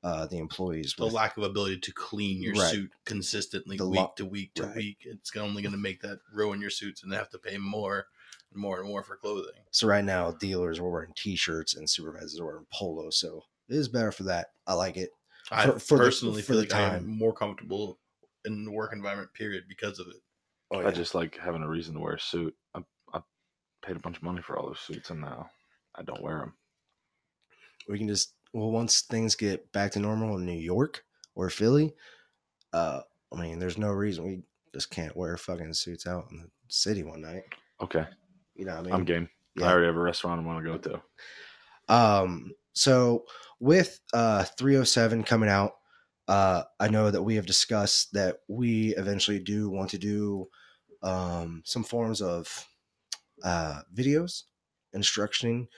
uh, 0.05 0.27
the 0.27 0.39
employees. 0.39 0.95
The 0.97 1.05
with- 1.05 1.13
lack 1.15 1.37
of 1.37 1.43
ability 1.43 1.81
to 1.81 1.93
clean 1.93 2.41
your 2.43 2.55
Right. 2.55 2.71
suit 2.71 2.93
consistently 3.05 3.77
The 3.77 3.89
week 3.89 3.99
lo- 4.01 4.13
to 4.17 4.25
week 4.25 4.55
to 4.55 4.63
right. 4.65 4.77
week, 4.77 4.99
it's 5.01 5.35
only 5.37 5.61
going 5.63 5.73
to 5.73 5.79
make 5.79 6.01
that 6.03 6.21
ruin 6.33 6.61
your 6.61 6.71
suits, 6.71 7.03
and 7.03 7.13
they 7.13 7.17
have 7.17 7.31
to 7.31 7.39
pay 7.39 7.59
more 7.59 8.07
and 8.53 8.63
more 8.63 8.79
and 8.79 8.89
more 8.89 9.03
for 9.03 9.17
clothing. 9.17 9.61
so 9.73 9.87
right 9.89 10.05
now, 10.05 10.31
dealers 10.31 10.81
were 10.81 10.91
wearing 10.91 11.13
t-shirts 11.17 11.75
and 11.75 11.91
supervisors 11.91 12.41
were 12.41 12.47
wearing 12.47 12.67
polos. 12.73 13.19
So 13.19 13.43
it 13.69 13.75
is 13.75 13.89
better 13.89 14.13
for 14.13 14.23
that. 14.23 14.53
I 14.67 14.75
like 14.75 14.97
it. 14.97 15.11
I 15.51 15.67
For- 15.67 15.79
for 15.81 15.99
the- 15.99 16.05
personally 16.05 16.43
for 16.43 16.53
feel 16.53 16.57
the 16.63 16.63
like 16.63 16.75
I 16.75 16.89
time. 16.91 16.95
am 16.99 17.07
more 17.09 17.35
comfortable 17.35 17.99
in 18.45 18.65
the 18.65 18.71
work 18.71 18.93
environment. 18.95 19.35
Period, 19.35 19.65
because 19.69 19.99
of 19.99 20.07
it. 20.07 20.23
Oh, 20.71 20.87
I 20.87 20.91
just 20.91 21.15
like 21.15 21.39
having 21.39 21.63
a 21.63 21.69
reason 21.69 21.95
to 21.95 22.01
wear 22.01 22.15
a 22.15 22.21
suit. 22.21 22.55
I, 22.75 22.81
I 23.15 23.21
paid 23.85 23.97
a 23.97 24.01
bunch 24.01 24.17
of 24.19 24.23
money 24.23 24.43
for 24.43 24.59
all 24.59 24.67
those 24.69 24.81
suits, 24.81 25.11
and 25.11 25.21
now 25.21 25.49
I 25.95 26.03
don't 26.03 26.23
wear 26.23 26.39
them. 26.41 26.55
we 27.89 27.99
can 27.99 28.09
just 28.09 28.35
well 28.53 28.71
once 28.71 29.03
things 29.03 29.35
get 29.35 29.71
back 29.73 29.93
to 29.93 29.99
normal 29.99 30.37
in 30.37 30.45
New 30.47 30.53
York 30.59 31.05
or 31.35 31.49
Philly, 31.51 31.95
uh, 32.73 33.01
I 33.33 33.41
mean, 33.41 33.59
there's 33.59 33.79
no 33.79 33.91
reason 33.91 34.25
we 34.25 34.43
just 34.75 34.91
can't 34.91 35.17
wear 35.17 35.37
fucking 35.37 35.73
suits 35.75 36.07
out 36.07 36.27
in 36.31 36.39
the 36.39 36.49
city 36.69 37.03
one 37.03 37.23
night. 37.23 37.43
Okay, 37.81 38.05
You 38.57 38.65
know 38.67 38.73
what 38.73 38.81
I 38.81 38.83
mean? 38.85 38.93
I'm 38.95 39.05
game. 39.05 39.29
yeah. 39.57 39.67
I 39.67 39.71
already 39.73 39.87
have 39.87 39.97
a 39.97 40.01
restaurant 40.01 40.41
I 40.43 40.45
want 40.45 40.65
to 40.65 40.71
go 40.71 40.79
to. 41.89 41.95
Um, 41.95 42.53
so 42.75 43.25
with 43.61 43.99
uh 44.13 44.45
307 44.45 45.25
coming 45.25 45.49
out, 45.49 45.73
uh, 46.29 46.65
I 46.79 46.89
know 46.89 47.11
that 47.11 47.23
we 47.23 47.37
have 47.37 47.47
discussed 47.47 48.13
that 48.13 48.41
we 48.49 48.95
eventually 48.97 49.41
do 49.41 49.71
want 49.71 49.91
to 49.91 49.99
do 49.99 50.49
um 51.03 51.63
some 51.65 51.85
forms 51.85 52.21
of 52.21 52.67
uh 53.45 53.81
videos, 53.95 54.45
instructioning. 54.95 55.69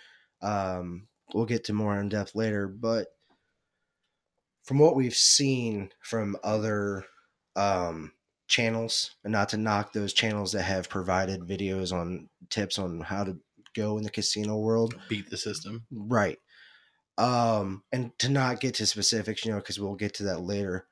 Um, 0.42 1.08
we'll 1.34 1.46
get 1.46 1.64
to 1.64 1.72
more 1.72 1.98
in 1.98 2.08
depth 2.08 2.34
later, 2.34 2.66
but 2.68 3.08
from 4.64 4.78
what 4.78 4.96
we've 4.96 5.14
seen 5.14 5.90
from 6.02 6.36
other 6.42 7.04
um 7.56 8.12
channels, 8.48 9.14
and 9.22 9.32
not 9.32 9.48
to 9.50 9.56
knock 9.56 9.92
those 9.92 10.12
channels 10.12 10.52
that 10.52 10.62
have 10.62 10.88
provided 10.88 11.42
videos 11.42 11.92
on 11.92 12.28
tips 12.48 12.78
on 12.78 13.00
how 13.00 13.22
to 13.22 13.38
go 13.76 13.96
in 13.96 14.02
the 14.02 14.10
casino 14.10 14.56
world, 14.58 14.94
Beat 15.08 15.30
the 15.30 15.36
system. 15.36 15.86
Right. 15.92 16.38
Um, 17.20 17.82
and 17.92 18.18
to 18.20 18.30
not 18.30 18.60
get 18.60 18.74
to 18.76 18.86
specifics, 18.86 19.44
you 19.44 19.52
know, 19.52 19.58
because 19.58 19.78
we'll 19.78 19.94
get 19.94 20.14
to 20.14 20.22
that 20.24 20.40
later. 20.40 20.86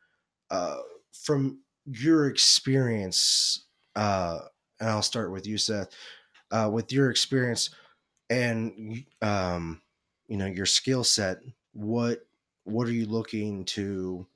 Uh, 0.51 0.77
from 1.25 1.61
your 1.87 2.29
experience, 2.29 3.65
uh, 3.97 4.41
and 4.79 4.91
I'll 4.91 5.03
start 5.03 5.33
with 5.33 5.47
you, 5.47 5.57
Seth. 5.57 5.89
Uh, 6.51 6.69
with 6.73 6.93
your 6.93 7.11
experience 7.11 7.71
and 8.31 9.05
um, 9.23 9.81
you 10.29 10.37
know, 10.37 10.47
your 10.47 10.67
skill 10.67 11.03
set, 11.03 11.39
what 11.73 12.21
what 12.65 12.87
are 12.87 12.93
you 12.93 13.07
looking 13.07 13.65
to 13.65 14.27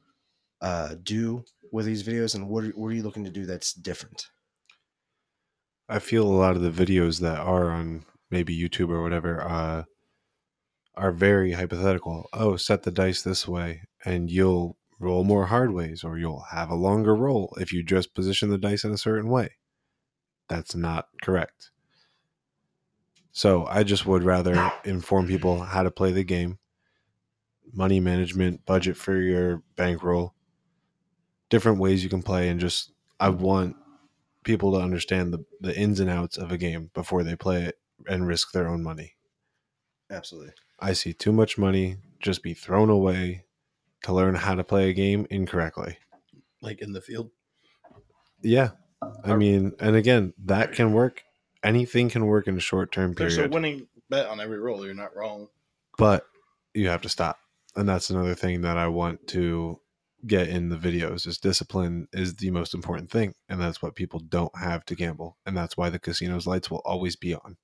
uh 0.62 0.94
do 1.02 1.44
with 1.72 1.84
these 1.84 2.02
videos, 2.02 2.34
and 2.34 2.48
what 2.48 2.64
are, 2.64 2.70
what 2.70 2.88
are 2.88 2.94
you 2.94 3.02
looking 3.02 3.24
to 3.24 3.30
do 3.30 3.44
that's 3.44 3.74
different? 3.74 4.28
I 5.90 5.98
feel 5.98 6.26
a 6.26 6.32
lot 6.32 6.56
of 6.56 6.62
the 6.62 6.70
videos 6.70 7.20
that 7.20 7.38
are 7.38 7.70
on 7.70 8.06
maybe 8.30 8.58
YouTube 8.58 8.88
or 8.88 9.02
whatever 9.02 9.42
uh, 9.42 9.84
are 10.94 11.12
very 11.12 11.52
hypothetical. 11.52 12.28
Oh, 12.32 12.56
set 12.56 12.82
the 12.82 12.90
dice 12.90 13.22
this 13.22 13.48
way, 13.48 13.82
and 14.04 14.30
you'll 14.30 14.76
roll 14.98 15.24
more 15.24 15.46
hard 15.46 15.72
ways, 15.72 16.04
or 16.04 16.18
you'll 16.18 16.46
have 16.50 16.70
a 16.70 16.74
longer 16.74 17.14
roll 17.14 17.56
if 17.60 17.72
you 17.72 17.82
just 17.82 18.14
position 18.14 18.50
the 18.50 18.58
dice 18.58 18.84
in 18.84 18.92
a 18.92 18.98
certain 18.98 19.28
way. 19.28 19.56
That's 20.48 20.74
not 20.74 21.08
correct. 21.22 21.70
So 23.32 23.66
I 23.66 23.82
just 23.82 24.04
would 24.06 24.24
rather 24.24 24.70
inform 24.84 25.26
people 25.26 25.60
how 25.60 25.82
to 25.82 25.90
play 25.90 26.12
the 26.12 26.24
game, 26.24 26.58
money 27.72 27.98
management, 27.98 28.66
budget 28.66 28.96
for 28.96 29.16
your 29.16 29.62
bankroll, 29.76 30.34
different 31.48 31.78
ways 31.78 32.04
you 32.04 32.10
can 32.10 32.22
play, 32.22 32.48
and 32.50 32.60
just 32.60 32.92
I 33.18 33.30
want 33.30 33.76
people 34.44 34.72
to 34.72 34.80
understand 34.80 35.32
the, 35.32 35.44
the 35.60 35.76
ins 35.76 36.00
and 36.00 36.10
outs 36.10 36.36
of 36.36 36.52
a 36.52 36.58
game 36.58 36.90
before 36.92 37.22
they 37.22 37.36
play 37.36 37.62
it 37.62 37.78
and 38.06 38.26
risk 38.26 38.52
their 38.52 38.68
own 38.68 38.82
money. 38.82 39.14
Absolutely. 40.12 40.52
I 40.78 40.92
see 40.92 41.12
too 41.12 41.32
much 41.32 41.56
money 41.58 41.96
just 42.20 42.42
be 42.42 42.54
thrown 42.54 42.90
away 42.90 43.44
to 44.04 44.12
learn 44.12 44.34
how 44.34 44.54
to 44.54 44.64
play 44.64 44.90
a 44.90 44.92
game 44.92 45.26
incorrectly. 45.30 45.98
Like 46.60 46.80
in 46.80 46.92
the 46.92 47.00
field. 47.00 47.30
Yeah. 48.42 48.70
I 49.24 49.34
mean, 49.36 49.72
and 49.80 49.96
again, 49.96 50.34
that 50.44 50.72
can 50.72 50.92
work. 50.92 51.22
Anything 51.64 52.08
can 52.08 52.26
work 52.26 52.46
in 52.46 52.56
a 52.56 52.60
short 52.60 52.92
term 52.92 53.14
period. 53.14 53.36
There's 53.36 53.46
a 53.46 53.48
winning 53.48 53.88
bet 54.10 54.26
on 54.26 54.40
every 54.40 54.58
roll. 54.58 54.84
You're 54.84 54.94
not 54.94 55.16
wrong. 55.16 55.48
but 55.98 56.26
you 56.74 56.88
have 56.88 57.02
to 57.02 57.08
stop. 57.08 57.38
And 57.76 57.88
that's 57.88 58.10
another 58.10 58.34
thing 58.34 58.62
that 58.62 58.76
I 58.76 58.88
want 58.88 59.26
to 59.28 59.80
get 60.26 60.48
in 60.48 60.68
the 60.68 60.76
videos 60.76 61.26
is 61.26 61.38
discipline 61.38 62.06
is 62.12 62.36
the 62.36 62.50
most 62.50 62.74
important 62.74 63.10
thing. 63.10 63.34
And 63.48 63.60
that's 63.60 63.82
what 63.82 63.94
people 63.94 64.20
don't 64.20 64.56
have 64.56 64.84
to 64.86 64.94
gamble. 64.94 65.36
And 65.46 65.56
that's 65.56 65.76
why 65.76 65.90
the 65.90 65.98
casino's 65.98 66.46
lights 66.46 66.70
will 66.70 66.82
always 66.84 67.16
be 67.16 67.34
on. 67.34 67.56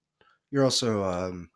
You're 0.50 0.64
also 0.64 1.04
um, 1.04 1.50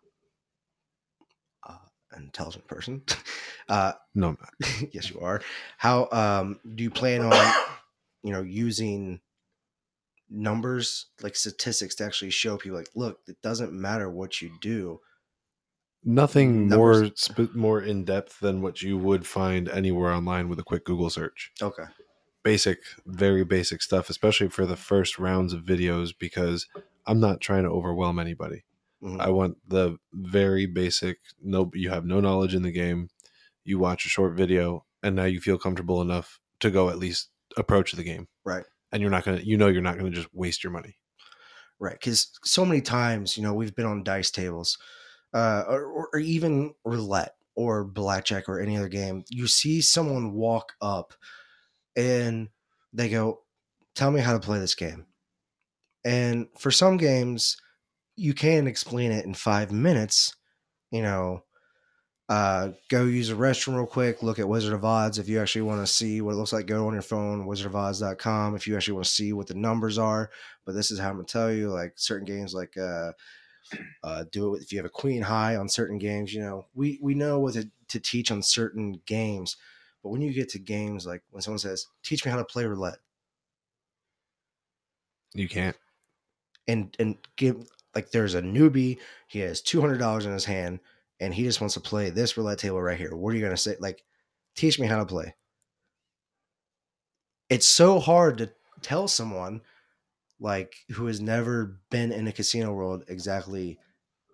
an 2.12 2.22
intelligent 2.24 2.66
person. 2.66 3.02
uh, 3.68 3.92
No, 4.14 4.28
I'm 4.28 4.38
not. 4.62 4.88
yes, 4.92 5.10
you 5.10 5.20
are. 5.20 5.40
How 5.78 6.08
um, 6.12 6.60
do 6.74 6.82
you 6.82 6.90
plan 6.90 7.22
on, 7.22 7.54
you 8.22 8.32
know, 8.32 8.42
using 8.42 9.20
numbers 10.30 11.06
like 11.22 11.36
statistics 11.36 11.94
to 11.96 12.04
actually 12.04 12.30
show 12.30 12.56
people, 12.56 12.78
like, 12.78 12.88
look, 12.94 13.20
it 13.26 13.36
doesn't 13.42 13.72
matter 13.72 14.10
what 14.10 14.40
you 14.40 14.50
do. 14.60 15.00
Nothing 16.04 16.68
Numbers. 16.68 17.00
more 17.00 17.10
sp- 17.14 17.54
more 17.54 17.80
in 17.80 18.04
depth 18.04 18.40
than 18.40 18.60
what 18.60 18.82
you 18.82 18.98
would 18.98 19.24
find 19.26 19.68
anywhere 19.68 20.10
online 20.12 20.48
with 20.48 20.58
a 20.58 20.64
quick 20.64 20.84
Google 20.84 21.10
search. 21.10 21.52
Okay. 21.62 21.84
Basic, 22.42 22.78
very 23.06 23.44
basic 23.44 23.82
stuff, 23.82 24.10
especially 24.10 24.48
for 24.48 24.66
the 24.66 24.74
first 24.76 25.16
rounds 25.20 25.52
of 25.52 25.62
videos, 25.62 26.10
because 26.18 26.66
I'm 27.06 27.20
not 27.20 27.40
trying 27.40 27.62
to 27.62 27.68
overwhelm 27.70 28.18
anybody. 28.18 28.64
Mhm. 29.02 29.20
I 29.20 29.30
want 29.30 29.56
the 29.66 29.98
very 30.12 30.66
basic. 30.66 31.18
No, 31.40 31.70
you 31.74 31.90
have 31.90 32.04
no 32.04 32.20
knowledge 32.20 32.54
in 32.54 32.62
the 32.62 32.70
game. 32.72 33.08
You 33.64 33.78
watch 33.78 34.04
a 34.06 34.08
short 34.08 34.34
video, 34.34 34.86
and 35.02 35.16
now 35.16 35.24
you 35.24 35.40
feel 35.40 35.58
comfortable 35.58 36.00
enough 36.00 36.40
to 36.60 36.70
go 36.70 36.88
at 36.88 36.98
least 36.98 37.30
approach 37.56 37.92
the 37.92 38.04
game. 38.04 38.28
Right. 38.44 38.64
And 38.92 39.00
you're 39.00 39.10
not 39.10 39.24
gonna, 39.24 39.40
you 39.40 39.56
know, 39.56 39.68
you're 39.68 39.82
not 39.82 39.98
gonna 39.98 40.10
just 40.10 40.32
waste 40.34 40.62
your 40.62 40.72
money. 40.72 40.98
Right. 41.78 41.94
Because 41.98 42.30
so 42.44 42.64
many 42.64 42.80
times, 42.80 43.36
you 43.36 43.42
know, 43.42 43.54
we've 43.54 43.74
been 43.74 43.86
on 43.86 44.04
dice 44.04 44.30
tables 44.30 44.78
uh, 45.34 45.64
or, 45.66 46.08
or 46.12 46.18
even 46.18 46.74
roulette 46.84 47.34
or 47.56 47.84
blackjack 47.84 48.48
or 48.48 48.60
any 48.60 48.76
other 48.76 48.88
game, 48.88 49.24
you 49.28 49.46
see 49.46 49.80
someone 49.80 50.32
walk 50.32 50.74
up 50.80 51.14
and 51.96 52.48
they 52.92 53.08
go, 53.08 53.40
Tell 53.94 54.10
me 54.10 54.20
how 54.20 54.32
to 54.32 54.40
play 54.40 54.58
this 54.58 54.74
game. 54.74 55.06
And 56.04 56.46
for 56.58 56.70
some 56.70 56.96
games, 56.96 57.56
you 58.16 58.34
can't 58.34 58.68
explain 58.68 59.12
it 59.12 59.24
in 59.24 59.34
five 59.34 59.72
minutes. 59.72 60.34
You 60.90 61.02
know, 61.02 61.44
uh, 62.28 62.70
go 62.90 63.04
use 63.04 63.30
a 63.30 63.34
restroom 63.34 63.76
real 63.76 63.86
quick, 63.86 64.22
look 64.22 64.38
at 64.38 64.48
Wizard 64.48 64.72
of 64.74 64.84
Odds. 64.84 65.18
If 65.18 65.28
you 65.28 65.40
actually 65.40 65.62
want 65.62 65.86
to 65.86 65.92
see 65.92 66.20
what 66.20 66.32
it 66.32 66.36
looks 66.36 66.52
like, 66.52 66.66
go 66.66 66.86
on 66.86 66.92
your 66.92 67.02
phone, 67.02 67.46
wizardofodds.com. 67.46 68.54
If 68.54 68.66
you 68.66 68.76
actually 68.76 68.94
want 68.94 69.06
to 69.06 69.12
see 69.12 69.32
what 69.32 69.46
the 69.48 69.54
numbers 69.54 69.98
are, 69.98 70.30
but 70.64 70.74
this 70.74 70.90
is 70.90 70.98
how 70.98 71.08
I'm 71.10 71.16
going 71.16 71.26
to 71.26 71.32
tell 71.32 71.52
you 71.52 71.70
like 71.70 71.94
certain 71.96 72.26
games, 72.26 72.54
like, 72.54 72.76
uh, 72.76 73.12
uh, 74.02 74.24
do 74.32 74.54
it 74.54 74.62
if 74.62 74.72
you 74.72 74.78
have 74.78 74.86
a 74.86 74.90
queen 74.90 75.22
high 75.22 75.56
on 75.56 75.68
certain 75.68 75.98
games. 75.98 76.32
You 76.34 76.40
know, 76.42 76.66
we 76.74 76.98
we 77.02 77.14
know 77.14 77.38
what 77.38 77.54
to, 77.54 77.70
to 77.88 78.00
teach 78.00 78.30
on 78.30 78.42
certain 78.42 79.00
games, 79.06 79.56
but 80.02 80.10
when 80.10 80.20
you 80.22 80.32
get 80.32 80.48
to 80.50 80.58
games 80.58 81.06
like 81.06 81.22
when 81.30 81.42
someone 81.42 81.58
says, 81.58 81.86
"Teach 82.02 82.24
me 82.24 82.30
how 82.30 82.38
to 82.38 82.44
play 82.44 82.64
roulette," 82.66 82.98
You 85.34 85.48
can't. 85.48 85.76
and 86.68 86.94
and 86.98 87.16
give 87.36 87.68
like 87.94 88.10
there's 88.10 88.34
a 88.34 88.42
newbie, 88.42 88.98
he 89.28 89.40
has 89.40 89.60
two 89.62 89.80
hundred 89.80 89.98
dollars 89.98 90.26
in 90.26 90.32
his 90.32 90.44
hand, 90.44 90.80
and 91.20 91.34
he 91.34 91.44
just 91.44 91.60
wants 91.60 91.74
to 91.74 91.80
play 91.80 92.10
this 92.10 92.36
roulette 92.36 92.58
table 92.58 92.80
right 92.82 92.98
here. 92.98 93.14
What 93.16 93.32
are 93.34 93.36
you 93.36 93.44
gonna 93.44 93.56
say? 93.56 93.76
Like, 93.80 94.04
teach 94.54 94.78
me 94.78 94.86
how 94.86 94.98
to 94.98 95.06
play. 95.06 95.34
It's 97.48 97.66
so 97.66 97.98
hard 98.00 98.38
to 98.38 98.52
tell 98.80 99.08
someone 99.08 99.62
like 100.40 100.76
who 100.92 101.06
has 101.06 101.20
never 101.20 101.80
been 101.90 102.12
in 102.12 102.26
a 102.28 102.32
casino 102.32 102.72
world 102.72 103.04
exactly 103.08 103.78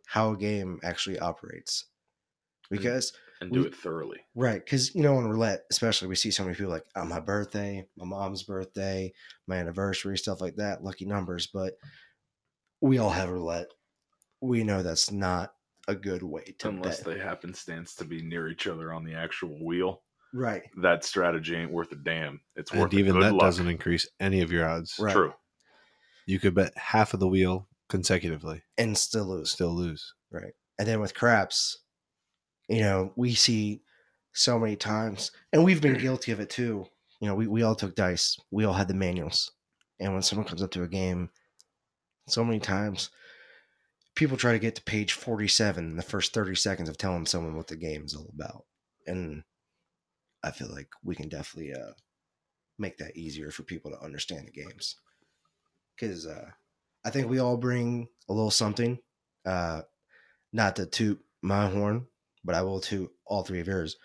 how 0.06 0.32
a 0.32 0.36
game 0.36 0.80
actually 0.82 1.18
operates. 1.18 1.86
Mm, 2.66 2.70
because 2.70 3.12
and 3.40 3.52
do 3.52 3.62
We- 3.62 3.66
it 3.68 3.76
thoroughly. 3.76 4.20
Right, 4.34 4.64
because 4.64 4.94
you 4.94 5.02
know 5.02 5.16
on 5.16 5.28
roulette, 5.28 5.66
especially, 5.70 6.08
we 6.08 6.16
see 6.16 6.30
so 6.30 6.44
many 6.44 6.56
people 6.56 6.72
like 6.72 6.86
on 6.96 7.08
my 7.08 7.20
birthday, 7.20 7.88
my 7.96 8.04
mom's 8.06 8.42
birthday, 8.44 9.12
my 9.46 9.56
anniversary, 9.56 10.18
stuff 10.18 10.40
like 10.40 10.56
that, 10.56 10.82
lucky 10.84 11.06
numbers. 11.06 11.46
But 11.48 11.74
we 12.80 12.98
all 12.98 13.10
have 13.10 13.28
roulette. 13.30 13.68
We 14.40 14.62
know 14.64 14.82
that's 14.82 15.10
not 15.10 15.52
a 15.88 15.94
good 15.94 16.22
way 16.22 16.54
to 16.58 16.68
Unless 16.68 17.00
bet. 17.02 17.14
they 17.14 17.20
happenstance 17.20 17.94
to 17.96 18.04
be 18.04 18.22
near 18.22 18.48
each 18.48 18.66
other 18.66 18.92
on 18.92 19.04
the 19.04 19.14
actual 19.14 19.64
wheel. 19.64 20.02
right, 20.34 20.62
That 20.82 21.04
strategy 21.04 21.56
ain't 21.56 21.72
worth 21.72 21.90
a 21.92 21.96
damn. 21.96 22.40
It's 22.56 22.72
worth 22.72 22.84
And 22.84 22.94
a 22.94 22.96
even 22.98 23.12
good 23.14 23.22
that 23.24 23.32
luck. 23.32 23.40
doesn't 23.42 23.68
increase 23.68 24.06
any 24.20 24.42
of 24.42 24.52
your 24.52 24.68
odds. 24.68 24.96
Right. 24.98 25.12
True. 25.14 25.32
You 26.26 26.38
could 26.38 26.54
bet 26.54 26.76
half 26.76 27.14
of 27.14 27.20
the 27.20 27.28
wheel 27.28 27.68
consecutively, 27.88 28.62
and 28.76 28.96
still 28.96 29.24
lose. 29.26 29.50
still 29.50 29.74
lose. 29.74 30.12
Right, 30.30 30.52
and 30.78 30.86
then 30.86 31.00
with 31.00 31.14
craps, 31.14 31.78
you 32.68 32.80
know, 32.80 33.12
we 33.16 33.34
see 33.34 33.80
so 34.34 34.58
many 34.58 34.76
times, 34.76 35.32
and 35.54 35.64
we've 35.64 35.80
been 35.80 35.96
guilty 35.96 36.32
of 36.32 36.38
it 36.40 36.50
too. 36.50 36.84
You 37.22 37.28
know, 37.28 37.34
we 37.34 37.46
we 37.46 37.62
all 37.62 37.74
took 37.74 37.94
dice. 37.96 38.38
We 38.50 38.66
all 38.66 38.74
had 38.74 38.88
the 38.88 38.94
manuals, 38.94 39.50
and 40.00 40.12
when 40.12 40.20
someone 40.22 40.46
comes 40.46 40.62
up 40.62 40.70
to 40.72 40.82
a 40.82 40.88
game, 40.88 41.30
so 42.30 42.44
many 42.44 42.60
times. 42.60 43.10
People 44.14 44.36
try 44.36 44.52
to 44.52 44.58
get 44.58 44.74
to 44.74 44.82
page 44.82 45.12
47 45.12 45.90
in 45.90 45.96
the 45.96 46.02
first 46.02 46.34
30 46.34 46.54
seconds 46.56 46.88
of 46.88 46.98
telling 46.98 47.26
someone 47.26 47.56
what 47.56 47.68
the 47.68 47.76
game 47.76 48.04
is 48.04 48.14
all 48.14 48.30
about. 48.34 48.64
And 49.06 49.44
i 50.42 50.50
feel 50.50 50.68
like 50.70 50.88
we 51.02 51.16
can 51.16 51.28
definitely 51.28 51.72
uh, 51.72 51.92
make 52.78 52.98
that 52.98 53.16
easier 53.16 53.50
for 53.50 53.64
people 53.64 53.90
to 53.90 54.04
understand 54.04 54.46
the 54.46 54.62
games. 54.62 54.96
Because 55.94 56.26
uh, 56.26 56.50
i 57.04 57.10
think 57.10 57.28
we 57.28 57.38
all 57.38 57.56
bring 57.56 58.08
a 58.28 58.32
little 58.32 58.50
something 58.50 58.98
uh, 59.46 59.82
not 60.52 60.76
to 60.76 60.86
toot 60.86 61.20
my 61.42 61.68
horn 61.68 62.06
but 62.44 62.54
i 62.54 62.62
will 62.62 62.80
toot 62.80 63.10
all 63.26 63.42
three 63.42 63.60
of 63.60 63.66
yours. 63.66 63.96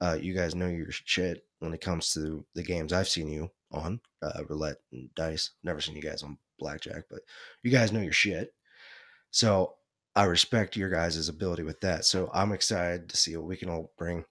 Uh, 0.00 0.16
you 0.20 0.34
guys 0.34 0.54
know 0.54 0.68
your 0.68 0.90
shit 0.90 1.44
when 1.60 1.72
it 1.72 1.80
comes 1.80 2.12
to 2.12 2.44
the 2.54 2.62
games 2.62 2.92
i've 2.92 3.08
seen 3.08 3.28
you 3.28 3.50
on 3.72 4.00
uh, 4.22 4.42
roulette 4.48 4.78
and 4.92 5.08
dice. 5.14 5.50
Never 5.64 5.80
seen 5.80 5.96
you 5.96 6.02
guys 6.02 6.22
on 6.22 6.38
blackjack 6.58 7.04
but 7.10 7.20
you 7.62 7.70
guys 7.70 7.92
know 7.92 8.00
your 8.00 8.12
shit 8.12 8.52
so 9.30 9.74
I 10.16 10.24
respect 10.24 10.76
your 10.76 10.88
guys' 10.88 11.28
ability 11.28 11.62
with 11.62 11.78
that. 11.82 12.06
So 12.06 12.30
I'm 12.32 12.52
excited 12.52 13.10
to 13.10 13.16
see 13.18 13.36
what 13.36 13.46
we 13.46 13.58
can 13.58 13.68
all 13.68 13.92
bring, 13.98 14.24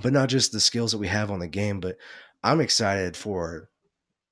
but 0.00 0.12
not 0.12 0.28
just 0.28 0.52
the 0.52 0.60
skills 0.60 0.92
that 0.92 0.98
we 0.98 1.08
have 1.08 1.32
on 1.32 1.40
the 1.40 1.48
game, 1.48 1.80
but 1.80 1.96
I'm 2.44 2.60
excited 2.60 3.16
for 3.16 3.68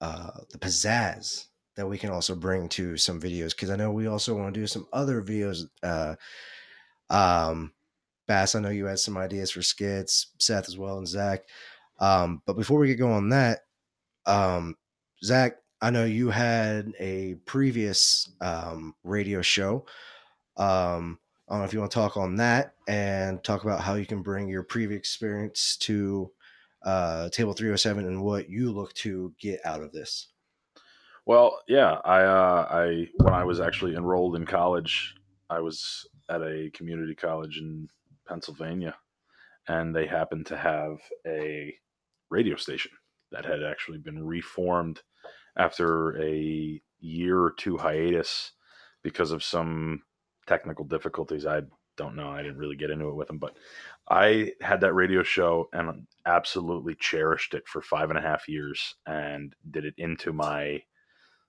uh, 0.00 0.30
the 0.52 0.58
pizzazz 0.58 1.46
that 1.74 1.88
we 1.88 1.98
can 1.98 2.10
also 2.10 2.36
bring 2.36 2.68
to 2.68 2.96
some 2.96 3.20
videos 3.20 3.50
because 3.50 3.68
I 3.68 3.74
know 3.74 3.90
we 3.90 4.06
also 4.06 4.36
want 4.36 4.54
to 4.54 4.60
do 4.60 4.66
some 4.68 4.86
other 4.92 5.20
videos. 5.20 5.64
Uh, 5.82 6.14
um, 7.10 7.72
Bass, 8.28 8.54
I 8.54 8.60
know 8.60 8.68
you 8.68 8.86
had 8.86 9.00
some 9.00 9.16
ideas 9.16 9.50
for 9.50 9.62
skits, 9.62 10.28
Seth 10.38 10.68
as 10.68 10.78
well, 10.78 10.98
and 10.98 11.08
Zach. 11.08 11.42
Um, 11.98 12.42
but 12.46 12.54
before 12.54 12.78
we 12.78 12.86
get 12.86 12.98
going 12.98 13.14
on 13.14 13.28
that, 13.30 13.60
um, 14.26 14.76
Zach, 15.24 15.56
I 15.82 15.90
know 15.90 16.04
you 16.04 16.30
had 16.30 16.92
a 17.00 17.34
previous 17.44 18.30
um, 18.40 18.94
radio 19.02 19.42
show. 19.42 19.84
Um, 20.56 21.18
I 21.48 21.54
don't 21.54 21.58
know 21.58 21.64
if 21.64 21.72
you 21.72 21.80
want 21.80 21.90
to 21.90 21.96
talk 21.96 22.16
on 22.16 22.36
that 22.36 22.74
and 22.86 23.42
talk 23.42 23.64
about 23.64 23.80
how 23.80 23.94
you 23.94 24.06
can 24.06 24.22
bring 24.22 24.48
your 24.48 24.62
previous 24.62 25.00
experience 25.00 25.76
to 25.78 26.30
uh, 26.84 27.30
Table 27.30 27.52
307 27.52 28.06
and 28.06 28.22
what 28.22 28.48
you 28.48 28.70
look 28.70 28.94
to 28.94 29.34
get 29.40 29.58
out 29.64 29.82
of 29.82 29.90
this. 29.90 30.28
Well, 31.26 31.58
yeah, 31.66 31.98
I, 32.04 32.22
uh, 32.22 32.68
I 32.70 33.08
when 33.16 33.34
I 33.34 33.42
was 33.42 33.58
actually 33.58 33.96
enrolled 33.96 34.36
in 34.36 34.46
college, 34.46 35.16
I 35.50 35.58
was 35.58 36.06
at 36.30 36.42
a 36.42 36.70
community 36.74 37.16
college 37.16 37.58
in 37.58 37.88
Pennsylvania, 38.28 38.94
and 39.66 39.94
they 39.94 40.06
happened 40.06 40.46
to 40.46 40.56
have 40.56 40.98
a 41.26 41.74
radio 42.30 42.54
station 42.54 42.92
that 43.32 43.44
had 43.44 43.64
actually 43.64 43.98
been 43.98 44.24
reformed 44.24 45.00
after 45.56 46.20
a 46.22 46.80
year 47.00 47.38
or 47.40 47.52
two 47.52 47.76
hiatus 47.76 48.52
because 49.02 49.32
of 49.32 49.42
some 49.42 50.02
technical 50.46 50.84
difficulties. 50.84 51.46
I 51.46 51.62
don't 51.96 52.16
know. 52.16 52.30
I 52.30 52.42
didn't 52.42 52.58
really 52.58 52.76
get 52.76 52.90
into 52.90 53.08
it 53.08 53.14
with 53.14 53.28
them, 53.28 53.38
but 53.38 53.56
I 54.08 54.52
had 54.60 54.80
that 54.80 54.94
radio 54.94 55.22
show 55.22 55.68
and 55.72 56.06
absolutely 56.26 56.94
cherished 56.94 57.54
it 57.54 57.66
for 57.68 57.82
five 57.82 58.10
and 58.10 58.18
a 58.18 58.22
half 58.22 58.48
years 58.48 58.94
and 59.06 59.54
did 59.70 59.84
it 59.84 59.94
into 59.98 60.32
my 60.32 60.82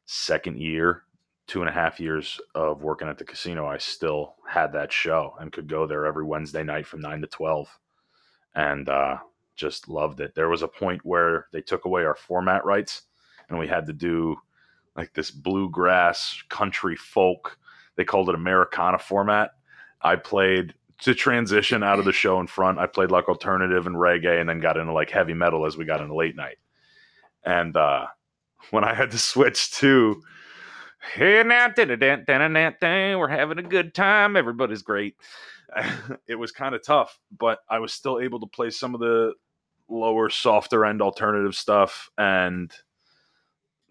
second 0.05 0.57
year, 0.59 1.03
two 1.47 1.61
and 1.61 1.69
a 1.69 1.73
half 1.73 1.99
years 1.99 2.39
of 2.55 2.83
working 2.83 3.07
at 3.07 3.17
the 3.17 3.23
casino. 3.23 3.65
I 3.65 3.77
still 3.77 4.35
had 4.47 4.73
that 4.73 4.91
show 4.91 5.35
and 5.39 5.51
could 5.51 5.67
go 5.67 5.87
there 5.87 6.05
every 6.05 6.25
Wednesday 6.25 6.63
night 6.63 6.85
from 6.85 7.01
nine 7.01 7.21
to 7.21 7.27
12 7.27 7.67
and 8.55 8.89
uh, 8.89 9.17
just 9.55 9.87
loved 9.87 10.19
it. 10.19 10.35
There 10.35 10.49
was 10.49 10.61
a 10.61 10.67
point 10.67 11.01
where 11.03 11.47
they 11.53 11.61
took 11.61 11.85
away 11.85 12.03
our 12.03 12.15
format 12.15 12.65
rights 12.65 13.03
and 13.49 13.59
we 13.59 13.67
had 13.67 13.85
to 13.87 13.93
do 13.93 14.37
like 14.95 15.13
this 15.13 15.31
bluegrass 15.31 16.43
country 16.49 16.95
folk 16.95 17.57
they 17.95 18.03
called 18.03 18.29
it 18.29 18.35
Americana 18.35 18.97
format. 18.97 19.51
I 20.01 20.15
played 20.15 20.73
to 21.01 21.13
transition 21.13 21.83
out 21.83 21.99
of 21.99 22.05
the 22.05 22.11
show 22.11 22.39
in 22.39 22.47
front. 22.47 22.79
I 22.79 22.87
played 22.87 23.11
like 23.11 23.27
alternative 23.27 23.87
and 23.87 23.95
reggae, 23.95 24.39
and 24.39 24.49
then 24.49 24.59
got 24.59 24.77
into 24.77 24.93
like 24.93 25.09
heavy 25.09 25.33
metal 25.33 25.65
as 25.65 25.77
we 25.77 25.85
got 25.85 26.01
into 26.01 26.15
late 26.15 26.35
night. 26.35 26.57
And 27.45 27.75
uh, 27.75 28.07
when 28.71 28.83
I 28.83 28.93
had 28.93 29.11
to 29.11 29.17
switch 29.17 29.71
to 29.73 30.21
hey 31.13 31.43
now, 31.43 31.67
we're 31.75 33.27
having 33.27 33.59
a 33.59 33.63
good 33.63 33.93
time, 33.93 34.37
everybody's 34.37 34.81
great. 34.81 35.15
it 36.27 36.35
was 36.35 36.51
kind 36.51 36.73
of 36.75 36.83
tough, 36.83 37.19
but 37.37 37.59
I 37.69 37.79
was 37.79 37.93
still 37.93 38.19
able 38.19 38.39
to 38.39 38.47
play 38.47 38.69
some 38.69 38.93
of 38.93 39.01
the 39.01 39.33
lower, 39.89 40.29
softer 40.29 40.85
end 40.85 41.01
alternative 41.01 41.55
stuff 41.55 42.09
and 42.17 42.71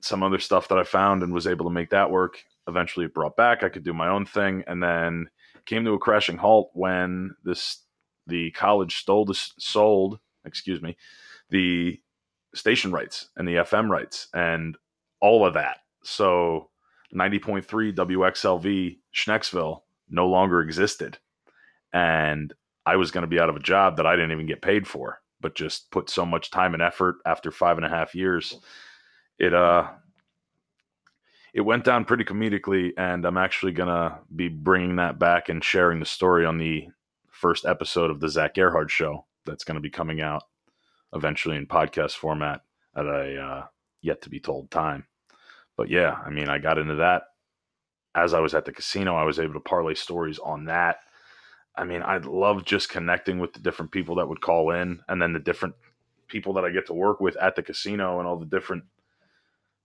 some 0.03 0.23
other 0.23 0.39
stuff 0.39 0.69
that 0.69 0.79
I 0.79 0.85
found 0.85 1.23
and 1.23 1.33
was 1.33 1.47
able 1.47 1.65
to 1.67 1.73
make 1.73 1.91
that 1.91 2.11
work 2.11 2.45
eventually 2.69 3.07
it 3.07 3.15
brought 3.15 3.37
back. 3.37 3.63
I 3.63 3.69
could 3.69 3.85
do 3.85 3.93
my 3.93 4.09
own 4.09 4.27
thing, 4.27 4.65
and 4.67 4.83
then 4.83 5.29
came 5.67 5.85
to 5.85 5.95
a 5.95 5.99
crashing 5.99 6.37
halt 6.37 6.71
when 6.75 7.35
this 7.45 7.85
the 8.27 8.51
college 8.53 8.99
stole 8.99 9.25
the 9.25 9.35
sold, 9.59 10.19
excuse 10.45 10.81
me, 10.81 10.97
the 11.51 12.01
station 12.55 12.93
rights 12.93 13.31
and 13.37 13.49
the 13.49 13.57
FM 13.57 13.89
rights 13.89 14.29
and 14.33 14.77
all 15.21 15.45
of 15.45 15.55
that. 15.55 15.79
So 16.05 16.71
90.3 17.15 17.65
WXLV 17.95 18.99
Schnecksville 19.15 19.83
no 20.09 20.29
longer 20.29 20.61
existed. 20.61 21.19
And 21.93 22.55
I 22.87 22.97
was 22.97 23.11
going 23.11 23.23
to 23.23 23.29
be 23.29 23.41
out 23.41 23.49
of 23.49 23.57
a 23.57 23.61
job 23.61 23.97
that 23.97 24.07
I 24.07 24.15
didn't 24.15 24.33
even 24.33 24.47
get 24.47 24.63
paid 24.63 24.87
for, 24.87 25.21
but 25.41 25.55
just 25.57 25.91
put 25.91 26.09
so 26.09 26.25
much 26.25 26.51
time 26.51 26.75
and 26.75 26.83
effort 26.83 27.17
after 27.27 27.51
five 27.51 27.77
and 27.77 27.87
a 27.87 27.91
half 27.91 28.15
years. 28.15 28.57
It, 29.39 29.55
uh, 29.55 29.89
it 31.55 31.61
went 31.63 31.85
down 31.85 32.05
pretty 32.05 32.25
comedically, 32.25 32.93
and 32.97 33.25
I'm 33.25 33.37
actually 33.37 33.73
gonna 33.73 34.21
be 34.35 34.49
bringing 34.49 34.97
that 34.97 35.19
back 35.19 35.49
and 35.49 35.63
sharing 35.63 36.01
the 36.01 36.07
story 36.07 36.47
on 36.47 36.59
the 36.59 36.89
first 37.31 37.65
episode 37.65 38.11
of 38.11 38.21
the 38.21 38.29
Zach 38.29 38.55
Gerhard 38.55 38.91
show. 38.91 39.27
That's 39.45 39.65
going 39.65 39.75
to 39.75 39.81
be 39.81 39.91
coming 39.91 40.21
out 40.21 40.45
eventually 41.13 41.57
in 41.57 41.67
podcast 41.67 42.13
format 42.13 42.61
at 42.95 43.07
a 43.07 43.37
uh, 43.41 43.67
yet 44.01 44.23
to 44.23 44.31
be 44.31 44.39
told 44.39 44.71
time. 44.71 45.07
But 45.77 45.91
yeah, 45.91 46.17
I 46.25 46.31
mean, 46.31 46.49
I 46.49 46.59
got 46.59 46.79
into 46.79 46.95
that 46.97 47.25
as 48.15 48.35
I 48.35 48.41
was 48.41 48.55
at 48.55 48.65
the 48.65 48.73
casino. 48.73 49.17
I 49.17 49.25
was 49.25 49.41
able 49.41 49.55
to 49.55 49.61
parlay 49.61 49.95
stories 49.95 50.39
on 50.39 50.67
that, 50.67 50.99
I 51.77 51.85
mean, 51.85 52.03
I 52.03 52.19
love 52.19 52.65
just 52.65 52.91
connecting 52.91 53.39
with 53.39 53.55
the 53.55 53.61
different 53.61 53.93
people 53.93 54.17
that 54.17 54.29
would 54.29 54.41
call 54.41 54.73
in, 54.73 55.01
and 55.09 55.21
then 55.21 55.33
the 55.33 55.39
different 55.39 55.75
people 56.29 56.53
that 56.55 56.65
I 56.65 56.71
get 56.71 56.87
to 56.87 56.95
work 56.95 57.21
with 57.21 57.37
at 57.37 57.57
the 57.57 57.63
casino, 57.63 58.19
and 58.19 58.29
all 58.29 58.37
the 58.37 58.47
different 58.47 58.85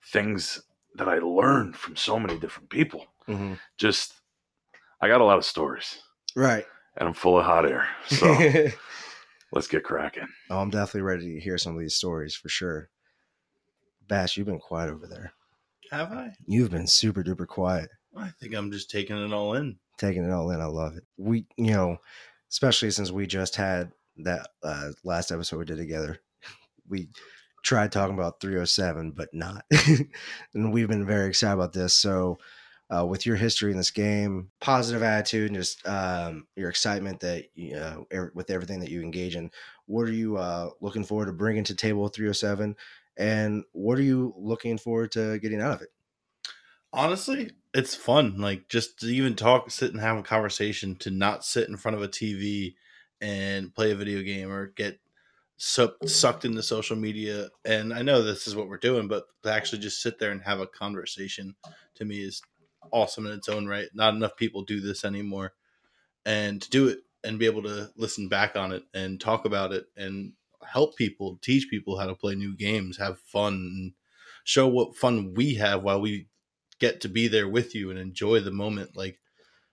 things 0.05 0.61
that 0.95 1.07
I 1.07 1.19
learned 1.19 1.75
from 1.75 1.95
so 1.95 2.19
many 2.19 2.39
different 2.39 2.69
people. 2.69 3.05
hmm 3.25 3.53
Just, 3.77 4.13
I 5.01 5.07
got 5.07 5.21
a 5.21 5.25
lot 5.25 5.37
of 5.37 5.45
stories, 5.45 5.99
Right. 6.35 6.65
and 6.97 7.07
I'm 7.07 7.13
full 7.13 7.37
of 7.39 7.45
hot 7.45 7.69
air. 7.69 7.87
So 8.07 8.33
let's 9.51 9.67
get 9.67 9.83
cracking. 9.83 10.27
oh, 10.49 10.59
I'm 10.59 10.69
definitely 10.69 11.01
ready 11.01 11.33
to 11.35 11.39
hear 11.39 11.57
some 11.57 11.73
of 11.75 11.79
these 11.79 11.95
stories 11.95 12.35
for 12.35 12.49
sure. 12.49 12.89
Bash, 14.07 14.37
you've 14.37 14.47
been 14.47 14.59
quiet 14.59 14.89
over 14.89 15.05
there. 15.07 15.33
Have 15.91 16.11
I? 16.11 16.33
You've 16.45 16.71
been 16.71 16.87
super 16.87 17.23
duper 17.23 17.47
quiet. 17.47 17.89
I 18.15 18.29
think 18.39 18.55
I'm 18.55 18.71
just 18.71 18.89
taking 18.89 19.17
it 19.17 19.33
all 19.33 19.53
in. 19.55 19.77
taking 19.97 20.23
it 20.23 20.31
all 20.31 20.49
in. 20.51 20.59
I 20.61 20.65
love 20.65 20.95
it. 20.97 21.03
We, 21.17 21.45
you 21.57 21.71
know, 21.73 21.97
especially 22.49 22.89
since 22.91 23.11
we 23.11 23.27
just 23.27 23.55
had 23.55 23.91
that 24.17 24.49
uh, 24.63 24.91
last 25.03 25.31
episode 25.31 25.59
we 25.59 25.65
did 25.65 25.77
together, 25.77 26.19
we 26.89 27.09
tried 27.67 27.91
talking 27.91 28.13
about 28.13 28.39
307, 28.39 29.11
but 29.11 29.33
not. 29.33 29.65
and 30.53 30.71
we've 30.71 30.87
been 30.87 31.05
very 31.05 31.27
excited 31.27 31.53
about 31.53 31.73
this. 31.73 31.93
So, 31.93 32.37
uh, 32.89 33.05
with 33.05 33.25
your 33.25 33.35
history 33.35 33.71
in 33.71 33.77
this 33.77 33.91
game, 33.91 34.49
positive 34.61 35.03
attitude, 35.03 35.47
and 35.47 35.57
just 35.57 35.85
um, 35.85 36.47
your 36.55 36.69
excitement 36.69 37.19
that 37.19 37.47
you 37.53 37.73
know, 37.73 38.07
er- 38.13 38.31
with 38.33 38.49
everything 38.49 38.79
that 38.79 38.89
you 38.89 39.01
engage 39.01 39.35
in, 39.35 39.51
what 39.85 40.07
are 40.07 40.13
you 40.13 40.37
uh, 40.37 40.69
looking 40.79 41.03
forward 41.03 41.25
to 41.25 41.33
bringing 41.33 41.65
to 41.65 41.75
table 41.75 42.07
307? 42.07 42.77
And 43.17 43.65
what 43.73 43.97
are 43.97 44.03
you 44.03 44.33
looking 44.37 44.77
forward 44.77 45.11
to 45.13 45.37
getting 45.39 45.59
out 45.61 45.73
of 45.73 45.81
it? 45.81 45.89
honestly 46.93 47.51
it's 47.73 47.93
fun 47.93 48.37
like 48.39 48.69
just 48.69 48.99
to 48.99 49.07
even 49.07 49.35
talk 49.35 49.69
sit 49.69 49.91
and 49.91 49.99
have 49.99 50.17
a 50.17 50.23
conversation 50.23 50.95
to 50.95 51.11
not 51.11 51.43
sit 51.43 51.67
in 51.67 51.75
front 51.75 51.97
of 51.97 52.01
a 52.01 52.07
tv 52.07 52.75
and 53.19 53.75
play 53.75 53.91
a 53.91 53.95
video 53.95 54.21
game 54.21 54.49
or 54.49 54.67
get 54.67 54.97
su- 55.57 55.95
sucked 56.05 56.45
into 56.45 56.61
social 56.63 56.95
media 56.95 57.49
and 57.65 57.93
i 57.93 58.01
know 58.01 58.21
this 58.21 58.47
is 58.47 58.55
what 58.55 58.67
we're 58.67 58.77
doing 58.77 59.07
but 59.07 59.25
to 59.43 59.51
actually 59.51 59.79
just 59.79 60.01
sit 60.01 60.19
there 60.19 60.31
and 60.31 60.41
have 60.41 60.59
a 60.59 60.67
conversation 60.67 61.55
to 61.95 62.05
me 62.05 62.19
is 62.21 62.41
awesome 62.91 63.25
in 63.25 63.33
its 63.33 63.49
own 63.49 63.67
right 63.67 63.89
not 63.93 64.13
enough 64.13 64.35
people 64.37 64.63
do 64.63 64.79
this 64.79 65.03
anymore 65.03 65.53
and 66.25 66.61
to 66.61 66.69
do 66.69 66.87
it 66.87 66.99
and 67.23 67.39
be 67.39 67.45
able 67.45 67.63
to 67.63 67.89
listen 67.97 68.27
back 68.27 68.55
on 68.55 68.71
it 68.71 68.83
and 68.93 69.19
talk 69.19 69.45
about 69.45 69.73
it 69.73 69.87
and 69.97 70.33
help 70.65 70.95
people 70.95 71.39
teach 71.41 71.69
people 71.69 71.97
how 71.97 72.05
to 72.05 72.15
play 72.15 72.35
new 72.35 72.55
games 72.55 72.97
have 72.97 73.19
fun 73.19 73.53
and 73.53 73.93
show 74.43 74.67
what 74.67 74.95
fun 74.95 75.33
we 75.33 75.55
have 75.55 75.83
while 75.83 75.99
we 75.99 76.27
get 76.79 77.01
to 77.01 77.09
be 77.09 77.27
there 77.27 77.47
with 77.47 77.75
you 77.75 77.89
and 77.89 77.99
enjoy 77.99 78.39
the 78.39 78.51
moment. 78.51 78.95
Like, 78.95 79.19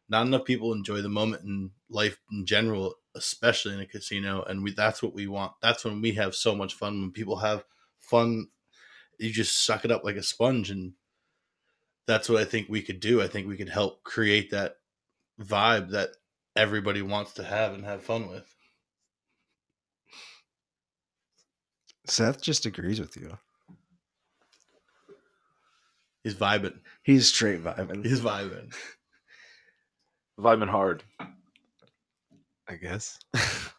not 0.09 0.27
enough 0.27 0.45
people 0.45 0.73
enjoy 0.73 1.01
the 1.01 1.09
moment 1.09 1.45
in 1.45 1.71
life 1.89 2.19
in 2.31 2.47
general, 2.47 2.97
especially 3.15 3.75
in 3.75 3.81
a 3.81 3.87
casino. 3.87 4.43
And 4.43 4.63
we 4.63 4.73
that's 4.73 5.03
what 5.03 5.15
we 5.15 5.27
want. 5.27 5.53
That's 5.63 5.85
when 5.85 6.01
we 6.01 6.13
have 6.13 6.35
so 6.35 6.55
much 6.55 6.75
fun. 6.75 7.01
When 7.01 7.11
people 7.11 7.37
have 7.37 7.65
fun, 7.99 8.49
you 9.19 9.31
just 9.31 9.65
suck 9.65 9.85
it 9.85 9.91
up 9.91 10.05
like 10.05 10.17
a 10.17 10.23
sponge. 10.23 10.71
And 10.71 10.93
that's 12.07 12.29
what 12.29 12.41
I 12.41 12.45
think 12.45 12.69
we 12.69 12.83
could 12.83 13.01
do. 13.01 13.23
I 13.23 13.29
think 13.29 13.49
we 13.49 13.57
could 13.57 13.69
help 13.69 14.03
create 14.05 14.51
that 14.51 14.77
vibe 15.41 15.91
that 15.91 16.11
everybody 16.57 17.03
wants 17.03 17.33
to 17.35 17.45
have 17.45 17.75
and 17.75 17.85
have 17.85 18.03
fun 18.03 18.29
with. 18.29 18.55
Seth 22.07 22.43
just 22.43 22.67
agrees 22.67 23.01
with 23.01 23.17
you. 23.17 23.39
He's 26.23 26.35
vibing. 26.35 26.79
He's 27.03 27.29
straight 27.29 27.63
vibing. 27.63 28.05
He's 28.05 28.21
vibing. 28.21 28.75
Vibing 30.39 30.69
hard. 30.69 31.03
I 32.69 32.77
guess. 32.77 33.19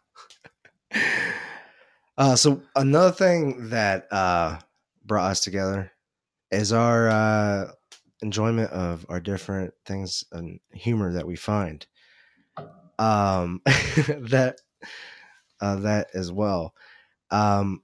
uh, 2.17 2.35
so 2.35 2.61
another 2.75 3.11
thing 3.11 3.69
that 3.69 4.11
uh, 4.11 4.59
brought 5.05 5.31
us 5.31 5.41
together 5.41 5.91
is 6.51 6.71
our 6.71 7.09
uh, 7.09 7.71
enjoyment 8.21 8.71
of 8.71 9.05
our 9.09 9.19
different 9.19 9.73
things 9.85 10.23
and 10.31 10.59
humor 10.73 11.13
that 11.13 11.27
we 11.27 11.35
find. 11.35 11.85
Um, 12.97 13.61
that 13.65 14.57
uh, 15.61 15.75
that 15.77 16.07
as 16.13 16.31
well, 16.31 16.73
um, 17.31 17.81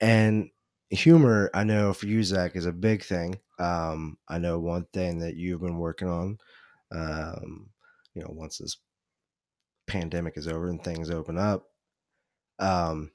and 0.00 0.48
humor. 0.90 1.50
I 1.54 1.64
know 1.64 1.92
for 1.92 2.06
you, 2.06 2.22
Zach, 2.22 2.56
is 2.56 2.66
a 2.66 2.72
big 2.72 3.04
thing. 3.04 3.38
Um, 3.58 4.16
I 4.28 4.38
know 4.38 4.58
one 4.58 4.86
thing 4.92 5.18
that 5.18 5.36
you've 5.36 5.60
been 5.60 5.78
working 5.78 6.08
on. 6.08 6.38
Um, 6.90 7.70
you 8.14 8.22
know, 8.22 8.30
once 8.30 8.58
this 8.58 8.78
pandemic 9.92 10.38
is 10.38 10.48
over 10.48 10.68
and 10.68 10.82
things 10.82 11.10
open 11.10 11.36
up, 11.36 11.66
um, 12.58 13.10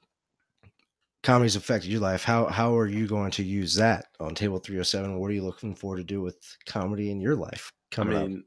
comedy's 1.24 1.56
affected 1.56 1.90
your 1.90 2.00
life. 2.00 2.22
How 2.22 2.46
how 2.46 2.76
are 2.76 2.86
you 2.86 3.08
going 3.08 3.32
to 3.32 3.42
use 3.42 3.74
that 3.74 4.06
on 4.20 4.34
table 4.34 4.58
three 4.58 4.76
hundred 4.76 4.84
seven? 4.84 5.18
What 5.18 5.30
are 5.30 5.34
you 5.34 5.44
looking 5.44 5.74
forward 5.74 5.96
to 5.96 6.04
do 6.04 6.20
with 6.20 6.38
comedy 6.66 7.10
in 7.10 7.20
your 7.20 7.34
life 7.34 7.72
I 7.92 7.94
coming 7.94 8.36
up? 8.36 8.44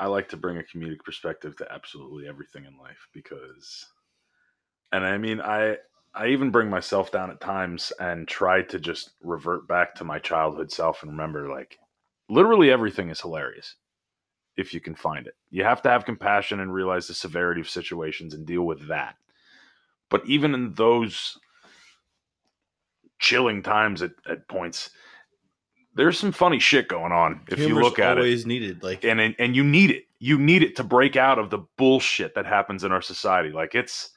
I 0.00 0.06
like 0.06 0.28
to 0.30 0.36
bring 0.36 0.58
a 0.58 0.62
comedic 0.62 0.98
perspective 1.04 1.56
to 1.58 1.72
absolutely 1.72 2.26
everything 2.26 2.64
in 2.64 2.76
life 2.76 3.06
because, 3.12 3.86
and 4.90 5.06
I 5.06 5.16
mean, 5.16 5.40
I 5.40 5.76
I 6.12 6.28
even 6.28 6.50
bring 6.50 6.68
myself 6.68 7.12
down 7.12 7.30
at 7.30 7.40
times 7.40 7.92
and 8.00 8.26
try 8.26 8.62
to 8.62 8.80
just 8.80 9.12
revert 9.22 9.68
back 9.68 9.94
to 9.96 10.04
my 10.04 10.18
childhood 10.18 10.72
self 10.72 11.02
and 11.02 11.12
remember 11.12 11.48
like 11.48 11.78
literally 12.28 12.72
everything 12.72 13.10
is 13.10 13.20
hilarious 13.20 13.76
if 14.56 14.72
you 14.72 14.80
can 14.80 14.94
find 14.94 15.26
it. 15.26 15.34
You 15.50 15.64
have 15.64 15.82
to 15.82 15.90
have 15.90 16.04
compassion 16.04 16.60
and 16.60 16.72
realize 16.72 17.06
the 17.06 17.14
severity 17.14 17.60
of 17.60 17.68
situations 17.68 18.34
and 18.34 18.46
deal 18.46 18.62
with 18.62 18.86
that. 18.88 19.16
But 20.10 20.24
even 20.26 20.54
in 20.54 20.74
those 20.74 21.38
chilling 23.18 23.62
times 23.62 24.02
at, 24.02 24.12
at 24.28 24.46
points, 24.48 24.90
there's 25.94 26.18
some 26.18 26.32
funny 26.32 26.58
shit 26.58 26.88
going 26.88 27.12
on 27.12 27.40
if 27.48 27.58
you 27.58 27.74
look 27.74 27.98
at 27.98 28.16
it 28.18 28.20
always 28.20 28.46
needed. 28.46 28.82
Like 28.82 29.04
and 29.04 29.20
and 29.20 29.34
and 29.38 29.54
you 29.56 29.64
need 29.64 29.90
it. 29.90 30.04
You 30.18 30.38
need 30.38 30.62
it 30.62 30.76
to 30.76 30.84
break 30.84 31.16
out 31.16 31.38
of 31.38 31.50
the 31.50 31.60
bullshit 31.76 32.34
that 32.34 32.46
happens 32.46 32.84
in 32.84 32.92
our 32.92 33.02
society. 33.02 33.50
Like 33.50 33.74
it's 33.74 34.10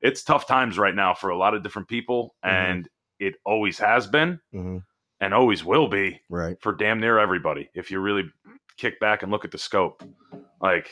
it's 0.00 0.22
tough 0.22 0.46
times 0.46 0.78
right 0.78 0.94
now 0.94 1.12
for 1.14 1.30
a 1.30 1.36
lot 1.36 1.54
of 1.54 1.62
different 1.62 1.88
people, 1.88 2.34
Mhm. 2.44 2.48
and 2.50 2.88
it 3.18 3.34
always 3.44 3.78
has 3.78 4.06
been 4.06 4.40
hmm 4.52 4.78
and 5.22 5.34
always 5.34 5.62
will 5.62 5.86
be 5.86 6.18
Right. 6.30 6.56
for 6.62 6.72
damn 6.72 6.98
near 6.98 7.18
everybody. 7.18 7.68
If 7.74 7.90
you 7.90 8.00
really 8.00 8.24
kick 8.80 8.98
back 8.98 9.22
and 9.22 9.30
look 9.30 9.44
at 9.44 9.50
the 9.50 9.58
scope, 9.58 10.02
like 10.60 10.90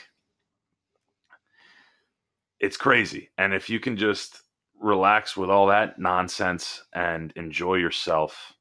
it's 2.61 2.77
crazy. 2.77 3.31
And 3.39 3.55
if 3.55 3.71
you 3.71 3.81
can 3.81 3.97
just 3.97 4.43
relax 4.81 5.37
with 5.37 5.51
all 5.51 5.67
that 5.69 5.99
nonsense 5.99 6.83
and 6.95 7.33
enjoy 7.37 7.77
yourself, 7.77 8.53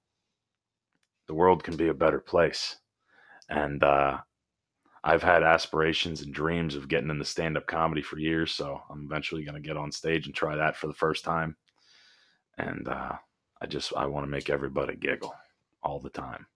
the 1.27 1.33
world 1.33 1.63
can 1.63 1.75
be 1.75 1.89
a 1.89 1.93
better 1.93 2.19
place. 2.19 2.77
And 3.49 3.83
uh, 3.83 4.19
I've 5.03 5.23
had 5.23 5.43
aspirations 5.43 6.21
and 6.21 6.33
dreams 6.33 6.75
of 6.75 6.87
getting 6.87 7.09
into 7.09 7.25
stand 7.25 7.57
up 7.57 7.67
comedy 7.67 8.01
for 8.01 8.17
years. 8.17 8.53
So 8.53 8.81
I'm 8.89 9.05
eventually 9.05 9.43
going 9.43 9.61
to 9.61 9.67
get 9.67 9.77
on 9.77 9.91
stage 9.91 10.25
and 10.25 10.35
try 10.35 10.55
that 10.55 10.77
for 10.77 10.87
the 10.87 10.93
first 10.93 11.23
time. 11.25 11.55
And 12.57 12.87
uh, 12.87 13.13
I 13.61 13.65
just, 13.67 13.93
I 13.95 14.05
want 14.05 14.25
to 14.25 14.31
make 14.31 14.49
everybody 14.49 14.95
giggle 14.95 15.35
all 15.83 15.99
the 15.99 16.09
time. 16.09 16.47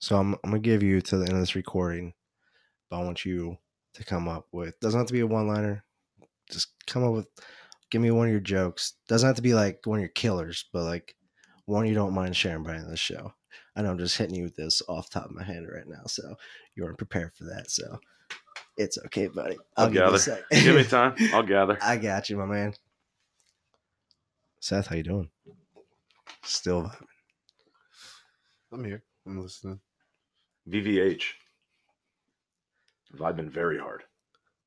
So 0.00 0.16
I'm 0.16 0.34
I'm 0.42 0.50
gonna 0.50 0.58
give 0.58 0.82
you 0.82 1.00
to 1.00 1.16
the 1.18 1.24
end 1.24 1.34
of 1.34 1.40
this 1.40 1.54
recording, 1.54 2.14
but 2.88 3.00
I 3.00 3.04
want 3.04 3.24
you 3.24 3.58
to 3.94 4.04
come 4.04 4.28
up 4.28 4.46
with 4.50 4.78
doesn't 4.80 4.98
have 4.98 5.06
to 5.08 5.12
be 5.12 5.20
a 5.20 5.26
one 5.26 5.46
liner. 5.46 5.84
Just 6.50 6.68
come 6.86 7.04
up 7.04 7.12
with 7.12 7.28
give 7.90 8.00
me 8.00 8.10
one 8.10 8.26
of 8.26 8.32
your 8.32 8.40
jokes. 8.40 8.94
Doesn't 9.08 9.26
have 9.26 9.36
to 9.36 9.42
be 9.42 9.54
like 9.54 9.80
one 9.84 9.98
of 9.98 10.02
your 10.02 10.08
killers, 10.08 10.64
but 10.72 10.84
like 10.84 11.14
one 11.66 11.86
you 11.86 11.94
don't 11.94 12.14
mind 12.14 12.34
sharing 12.34 12.62
by 12.62 12.72
the 12.72 12.78
end 12.78 12.98
show. 12.98 13.34
I 13.76 13.82
know 13.82 13.90
I'm 13.90 13.98
just 13.98 14.16
hitting 14.16 14.34
you 14.34 14.44
with 14.44 14.56
this 14.56 14.82
off 14.88 15.10
the 15.10 15.20
top 15.20 15.28
of 15.28 15.36
my 15.36 15.44
head 15.44 15.64
right 15.72 15.86
now, 15.86 16.02
so 16.06 16.34
you 16.74 16.82
weren't 16.82 16.98
prepared 16.98 17.32
for 17.34 17.44
that. 17.44 17.70
So 17.70 18.00
it's 18.76 18.98
okay, 19.06 19.28
buddy. 19.28 19.58
I'll 19.76 19.86
give 19.86 19.96
you 19.96 20.00
a 20.02 20.04
gather. 20.06 20.18
sec. 20.18 20.42
Give 20.50 20.76
me 20.76 20.84
time. 20.88 21.14
I'll 21.32 21.42
gather. 21.42 21.78
I 21.82 21.96
got 21.96 22.30
you, 22.30 22.36
my 22.36 22.46
man. 22.46 22.74
Seth, 24.60 24.88
how 24.88 24.96
you 24.96 25.02
doing? 25.02 25.30
Still 26.42 26.82
vibing. 26.82 27.06
I'm 28.72 28.84
here. 28.84 29.02
I'm 29.26 29.40
listening. 29.40 29.80
VVH. 30.70 31.22
I've 33.22 33.36
been 33.36 33.50
very 33.50 33.78
hard. 33.78 34.04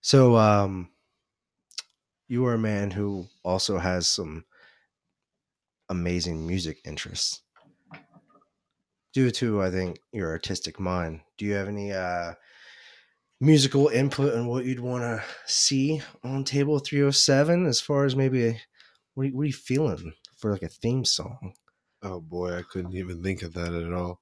So, 0.01 0.35
um, 0.35 0.89
you 2.27 2.45
are 2.45 2.55
a 2.55 2.59
man 2.59 2.91
who 2.91 3.27
also 3.43 3.77
has 3.77 4.07
some 4.07 4.43
amazing 5.89 6.45
music 6.45 6.79
interests. 6.85 7.41
Due 9.13 9.31
to, 9.31 9.61
I 9.61 9.69
think, 9.69 9.99
your 10.11 10.29
artistic 10.29 10.79
mind, 10.79 11.21
do 11.37 11.45
you 11.45 11.53
have 11.53 11.67
any 11.67 11.93
uh, 11.93 12.33
musical 13.39 13.89
input 13.89 14.33
on 14.33 14.47
what 14.47 14.65
you'd 14.65 14.79
want 14.79 15.03
to 15.03 15.23
see 15.45 16.01
on 16.23 16.43
Table 16.43 16.79
307 16.79 17.65
as 17.65 17.79
far 17.79 18.05
as 18.05 18.15
maybe 18.15 18.47
a, 18.47 18.61
what, 19.13 19.23
are 19.23 19.27
you, 19.27 19.35
what 19.35 19.43
are 19.43 19.47
you 19.47 19.53
feeling 19.53 20.13
for 20.37 20.51
like 20.51 20.63
a 20.63 20.67
theme 20.67 21.05
song? 21.05 21.53
Oh 22.01 22.19
boy, 22.19 22.57
I 22.57 22.63
couldn't 22.63 22.95
even 22.95 23.21
think 23.21 23.43
of 23.43 23.53
that 23.53 23.73
at 23.73 23.93
all. 23.93 24.19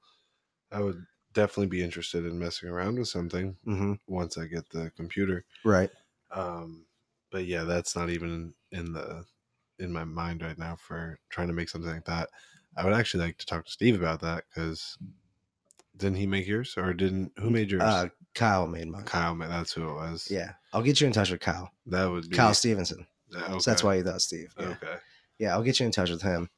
I 0.72 0.82
would 0.82 1.04
definitely 1.34 1.68
be 1.68 1.84
interested 1.84 2.26
in 2.26 2.38
messing 2.40 2.70
around 2.70 3.00
with 3.00 3.08
something 3.08 3.56
hmm 3.64 3.94
once 4.08 4.38
I 4.38 4.46
get 4.46 4.70
the 4.70 4.92
computer. 4.96 5.46
Right. 5.64 5.90
Um, 6.32 6.86
but 7.32 7.46
yeah, 7.46 7.64
that's 7.64 7.96
not 7.96 8.10
even 8.10 8.54
in 8.72 8.94
the 8.94 9.26
in 9.80 9.92
my 9.92 10.04
mind 10.04 10.42
right 10.42 10.58
now 10.58 10.76
for 10.76 11.20
trying 11.30 11.48
to 11.48 11.54
make 11.54 11.70
something 11.70 11.92
like 11.92 12.06
that. 12.06 12.30
I 12.78 12.84
would 12.86 12.94
actually 12.94 13.26
like 13.26 13.38
to 13.38 13.46
talk 13.46 13.66
to 13.66 13.72
Steve 13.72 14.00
about 14.00 14.22
that 14.22 14.46
because 14.50 14.98
didn't 15.98 16.18
he 16.18 16.28
make 16.28 16.48
yours 16.48 16.76
or 16.78 16.94
didn't 16.94 17.32
who 17.38 17.50
made 17.50 17.72
yours? 17.72 17.84
Uh, 17.84 18.08
Kyle 18.34 18.68
made 18.68 18.88
mine. 18.88 19.04
Kyle, 19.04 19.36
made 19.36 19.50
that's 19.50 19.74
who 19.74 19.90
it 19.90 19.94
was. 19.94 20.28
Yeah, 20.30 20.54
I'll 20.74 20.82
get 20.84 21.02
you 21.02 21.08
in 21.08 21.14
touch 21.14 21.32
with 21.32 21.42
Kyle. 21.42 21.72
that 21.88 22.06
would 22.06 22.30
be 22.30 22.36
Kyle 22.36 22.54
Stevenson. 22.54 23.06
Okay. 23.34 23.60
So 23.60 23.72
that's 23.72 23.84
why 23.84 23.96
you 23.96 24.04
thought 24.04 24.22
Steve. 24.22 24.54
Yeah. 24.60 24.68
Okay, 24.68 24.96
yeah, 25.40 25.54
I'll 25.54 25.64
get 25.64 25.80
you 25.80 25.86
in 25.86 25.92
touch 25.92 26.10
with 26.10 26.22
him. 26.22 26.50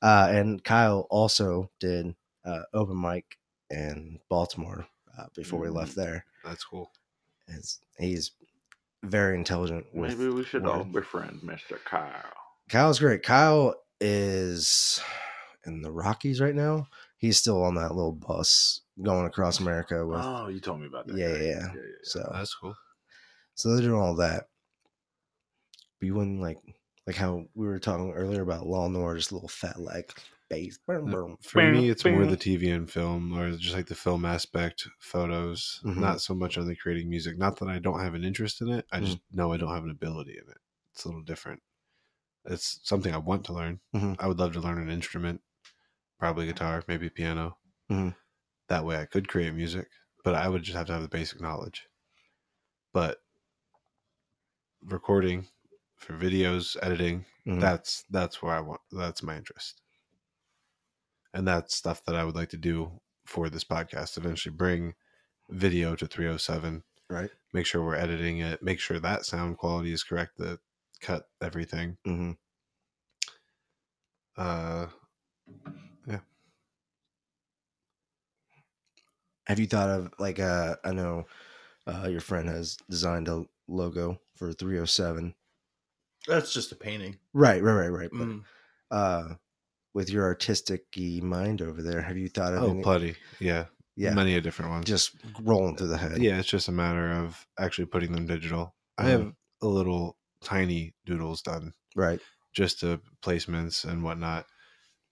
Uh, 0.00 0.28
and 0.30 0.62
Kyle 0.64 1.06
also 1.10 1.70
did 1.80 2.14
uh, 2.44 2.62
open 2.74 3.00
mic 3.00 3.38
in 3.72 4.18
Baltimore 4.28 4.86
uh, 5.18 5.26
before 5.34 5.58
we 5.58 5.68
left 5.68 5.96
there. 5.96 6.24
that's 6.44 6.64
cool. 6.64 6.90
It's, 7.48 7.80
he's 7.98 8.32
very 9.02 9.36
intelligent. 9.36 9.86
With 9.92 10.18
Maybe 10.18 10.30
we 10.30 10.44
should 10.44 10.66
all 10.66 10.84
befriend 10.84 11.40
Mr. 11.40 11.82
Kyle. 11.84 12.12
Kyle's 12.68 12.98
great. 12.98 13.22
Kyle 13.22 13.74
is 14.00 15.00
in 15.66 15.82
the 15.82 15.90
Rockies 15.90 16.40
right 16.40 16.54
now. 16.54 16.86
He's 17.16 17.38
still 17.38 17.62
on 17.62 17.74
that 17.76 17.94
little 17.94 18.12
bus 18.12 18.80
going 19.00 19.26
across 19.26 19.60
America 19.60 20.06
with. 20.06 20.20
Oh, 20.22 20.48
you 20.48 20.60
told 20.60 20.80
me 20.80 20.86
about 20.86 21.06
that. 21.06 21.16
Yeah, 21.16 21.26
right? 21.32 21.42
yeah, 21.42 21.68
yeah. 21.74 21.82
So, 22.02 22.30
That's 22.32 22.54
cool. 22.54 22.76
so 23.54 23.70
they're 23.74 23.86
doing 23.86 24.00
all 24.00 24.16
that. 24.16 24.48
But 26.00 26.06
you 26.06 26.14
wouldn't 26.14 26.40
like, 26.40 26.58
like 27.06 27.16
how 27.16 27.44
we 27.54 27.66
were 27.66 27.78
talking 27.78 28.12
earlier 28.12 28.42
about 28.42 28.66
Law 28.66 28.92
Order, 28.92 29.18
just 29.18 29.30
a 29.30 29.34
little 29.34 29.48
fat 29.48 29.80
like 29.80 30.14
bass. 30.52 30.78
Boom, 30.86 31.10
boom. 31.10 31.36
For 31.42 31.62
me, 31.62 31.80
Bing, 31.80 31.90
it's 31.90 32.04
more 32.04 32.26
the. 32.26 32.36
TV 32.36 32.74
and 32.74 32.90
film, 32.90 33.32
or 33.38 33.50
just 33.56 33.74
like 33.74 33.86
the 33.86 33.94
film 33.94 34.24
aspect, 34.24 34.86
photos. 35.00 35.80
Mhm. 35.84 35.96
Not 35.96 36.20
so 36.20 36.34
much 36.34 36.58
on 36.58 36.66
the 36.66 36.76
creating 36.76 37.08
music. 37.08 37.38
Not 37.38 37.58
that 37.58 37.68
I 37.68 37.78
don't 37.78 38.00
have 38.00 38.14
an 38.14 38.24
interest 38.24 38.60
in 38.60 38.68
it. 38.68 38.86
I 38.92 38.96
Mm-hmm. 38.98 39.06
just 39.06 39.18
know 39.32 39.52
I 39.52 39.56
don't 39.56 39.74
have 39.74 39.84
an 39.84 39.90
ability 39.90 40.32
in 40.32 40.50
it. 40.50 40.58
It's 40.92 41.04
a 41.04 41.08
little 41.08 41.22
different. 41.22 41.62
It's 42.44 42.80
something 42.82 43.14
I 43.14 43.18
want 43.18 43.44
to 43.46 43.52
learn. 43.52 43.80
Mhm. 43.94 44.16
I 44.18 44.26
would 44.28 44.38
love 44.38 44.52
to 44.54 44.60
learn 44.60 44.78
an 44.80 44.90
instrument, 44.90 45.40
probably 46.18 46.46
guitar, 46.46 46.82
maybe 46.88 47.08
piano. 47.08 47.58
Mhm. 47.90 48.14
That 48.68 48.84
way, 48.84 48.96
I 48.98 49.06
could 49.06 49.28
create 49.28 49.54
music, 49.54 49.88
but 50.24 50.34
I 50.34 50.48
would 50.48 50.62
just 50.62 50.76
have 50.76 50.86
to 50.88 50.92
have 50.92 51.02
the 51.02 51.08
basic 51.08 51.40
knowledge. 51.40 51.86
But 52.92 53.22
recording 54.82 55.48
for 55.96 56.14
videos, 56.18 56.76
editing, 56.82 57.24
Mhm. 57.46 57.60
that's 57.60 58.04
that's 58.10 58.42
where 58.42 58.54
I 58.54 58.60
want 58.60 58.80
that's 58.90 59.22
my 59.22 59.36
interest. 59.36 59.81
And 61.34 61.46
that's 61.48 61.74
stuff 61.76 62.04
that 62.04 62.14
I 62.14 62.24
would 62.24 62.34
like 62.34 62.50
to 62.50 62.56
do 62.56 63.00
for 63.26 63.48
this 63.48 63.64
podcast. 63.64 64.16
Eventually 64.18 64.54
bring 64.54 64.94
video 65.50 65.94
to 65.96 66.06
307, 66.06 66.82
right. 67.10 67.30
make 67.52 67.66
sure 67.66 67.84
we're 67.84 67.94
editing 67.96 68.38
it, 68.38 68.62
make 68.62 68.80
sure 68.80 68.98
that 69.00 69.24
sound 69.24 69.58
quality 69.58 69.92
is 69.92 70.02
correct, 70.02 70.38
the 70.38 70.58
cut 71.00 71.24
everything. 71.40 71.96
hmm 72.04 72.32
Uh 74.36 74.86
yeah. 76.06 76.20
Have 79.46 79.58
you 79.58 79.66
thought 79.66 79.90
of 79.90 80.12
like 80.18 80.38
uh 80.38 80.76
I 80.84 80.92
know 80.92 81.26
uh 81.86 82.08
your 82.08 82.20
friend 82.20 82.48
has 82.48 82.76
designed 82.88 83.28
a 83.28 83.44
logo 83.68 84.20
for 84.36 84.52
307. 84.52 85.34
That's 86.26 86.52
just 86.52 86.72
a 86.72 86.76
painting. 86.76 87.18
Right, 87.32 87.62
right, 87.62 87.74
right, 87.74 87.88
right. 87.88 88.10
But 88.12 88.28
Mm. 88.28 88.44
uh 88.90 89.34
with 89.94 90.10
your 90.10 90.24
artistic 90.24 90.84
mind 91.22 91.60
over 91.62 91.82
there, 91.82 92.00
have 92.02 92.16
you 92.16 92.28
thought 92.28 92.54
of 92.54 92.62
oh, 92.62 92.70
any, 92.70 92.82
plenty. 92.82 93.14
Yeah. 93.40 93.66
yeah, 93.96 94.14
Many 94.14 94.36
a 94.36 94.40
different 94.40 94.70
ones. 94.70 94.86
just 94.86 95.14
rolling 95.42 95.76
through 95.76 95.88
the 95.88 95.98
head. 95.98 96.22
yeah, 96.22 96.38
it's 96.38 96.48
just 96.48 96.68
a 96.68 96.72
matter 96.72 97.12
of 97.12 97.46
actually 97.58 97.86
putting 97.86 98.12
them 98.12 98.26
digital. 98.26 98.74
I 98.98 99.04
Mhm. 99.04 99.08
have 99.10 99.32
a 99.62 99.66
little 99.66 100.16
tiny 100.42 100.94
doodles 101.04 101.42
done 101.42 101.72
Right. 101.94 102.20
just 102.52 102.80
to 102.80 103.00
placements 103.22 103.84
and 103.84 104.02
whatnot. 104.02 104.46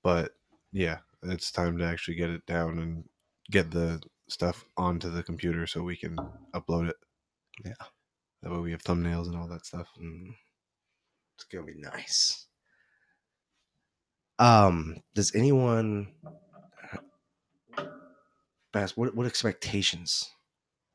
But 0.02 0.32
yeah, 0.72 1.00
it's 1.22 1.52
time 1.52 1.76
to 1.78 1.84
actually 1.84 2.14
get 2.16 2.30
it 2.30 2.46
down 2.46 2.78
and 2.78 3.04
get 3.50 3.70
the 3.70 4.02
stuff 4.28 4.64
onto 4.76 5.10
the 5.10 5.22
computer 5.22 5.66
so 5.66 5.82
we 5.82 5.96
can 5.96 6.16
upload 6.54 6.88
it. 6.88 6.96
Yeah. 7.64 7.74
That 8.42 8.50
way 8.52 8.58
we 8.60 8.70
have 8.70 8.82
thumbnails 8.82 9.26
and 9.26 9.36
all 9.36 9.48
that 9.48 9.66
stuff. 9.66 9.88
Mm. 10.00 10.34
It's 11.36 11.44
gonna 11.44 11.66
be 11.66 11.74
nice. 11.76 12.46
Um, 14.40 14.96
does 15.14 15.34
anyone 15.34 16.08
Bass, 18.72 18.96
what 18.96 19.14
what 19.16 19.26
expectations 19.26 20.30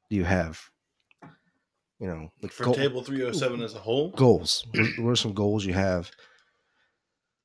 do 0.10 0.15
you 0.15 0.23
have? 0.23 0.62
You 1.99 2.08
know, 2.08 2.29
like 2.41 2.51
For 2.51 2.63
goal- 2.65 2.73
table 2.73 3.03
307 3.03 3.62
as 3.62 3.75
a 3.75 3.79
whole, 3.79 4.12
goals. 4.12 4.65
What, 4.73 4.88
what 4.99 5.10
are 5.12 5.15
some 5.15 5.34
goals 5.34 5.65
you 5.65 5.73
have? 5.73 6.12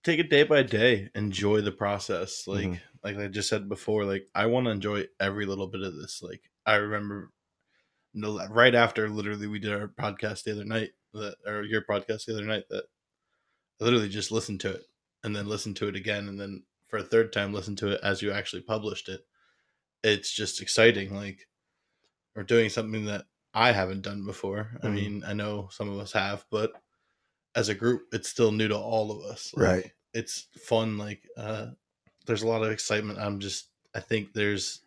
take 0.03 0.19
it 0.19 0.31
day 0.31 0.45
by 0.45 0.63
day. 0.63 1.11
Enjoy 1.15 1.61
the 1.61 1.71
process. 1.73 2.47
Like 2.47 2.65
Mhm. 2.67 2.81
like 3.05 3.17
I 3.19 3.27
just 3.29 3.49
said 3.51 3.69
before, 3.69 4.05
like 4.07 4.27
I 4.35 4.47
want 4.47 4.65
to 4.67 4.71
enjoy 4.71 5.05
every 5.21 5.45
little 5.45 5.67
bit 5.69 5.83
of 5.83 5.95
this. 5.95 6.23
Like 6.23 6.41
I 6.65 6.77
remember 6.77 7.31
no 8.15 8.47
right 8.49 8.75
after 8.75 9.09
literally 9.11 9.47
we 9.47 9.59
did 9.59 9.73
our 9.75 9.89
podcast 9.89 10.45
the 10.45 10.53
other 10.53 10.65
night 10.65 10.91
that 11.13 11.35
or 11.47 11.65
your 11.65 11.83
podcast 11.83 12.25
the 12.25 12.33
other 12.35 12.47
night 12.47 12.65
that 12.71 12.85
I 13.81 13.85
literally 13.85 14.09
just 14.09 14.33
listened 14.33 14.61
to 14.61 14.71
it 14.71 14.85
and 15.25 15.35
then 15.35 15.47
listen 15.47 15.75
to 15.75 15.89
it 15.89 15.97
again 15.97 16.29
and 16.29 16.41
then 16.41 16.63
for 16.89 16.99
a 16.99 17.03
third 17.05 17.33
time 17.33 17.53
listen 17.53 17.77
to 17.77 17.89
it 17.93 18.01
as 18.03 18.23
you 18.23 18.33
actually 18.33 18.63
published 18.63 19.09
it. 19.09 19.27
It's 20.03 20.33
just 20.33 20.61
exciting 20.63 21.15
like 21.15 21.47
we're 22.35 22.43
doing 22.45 22.71
something 22.71 23.05
that 23.07 23.27
I 23.53 23.73
haven't 23.73 24.03
done 24.03 24.25
before. 24.25 24.79
I 24.83 24.87
Mhm. 24.87 24.95
mean, 24.95 25.25
I 25.25 25.33
know 25.33 25.69
some 25.73 25.89
of 25.89 25.99
us 25.99 26.13
have, 26.13 26.47
but 26.51 26.73
as 27.57 27.69
a 27.69 27.75
group, 27.75 28.09
it's 28.13 28.29
still 28.29 28.53
new 28.53 28.69
to 28.69 28.79
all 28.79 29.11
of 29.11 29.31
us. 29.31 29.53
Like, 29.55 29.67
Right. 29.67 29.93
It's 30.15 30.49
fun. 30.57 30.99
Like, 30.99 31.29
uh, 31.37 31.73
there's 32.27 32.43
a 32.43 32.47
lot 32.49 32.63
of 32.63 32.71
excitement. 32.73 33.19
I'm 33.19 33.39
just, 33.41 33.71
I 33.95 34.01
think 34.01 34.33
there's, 34.33 34.83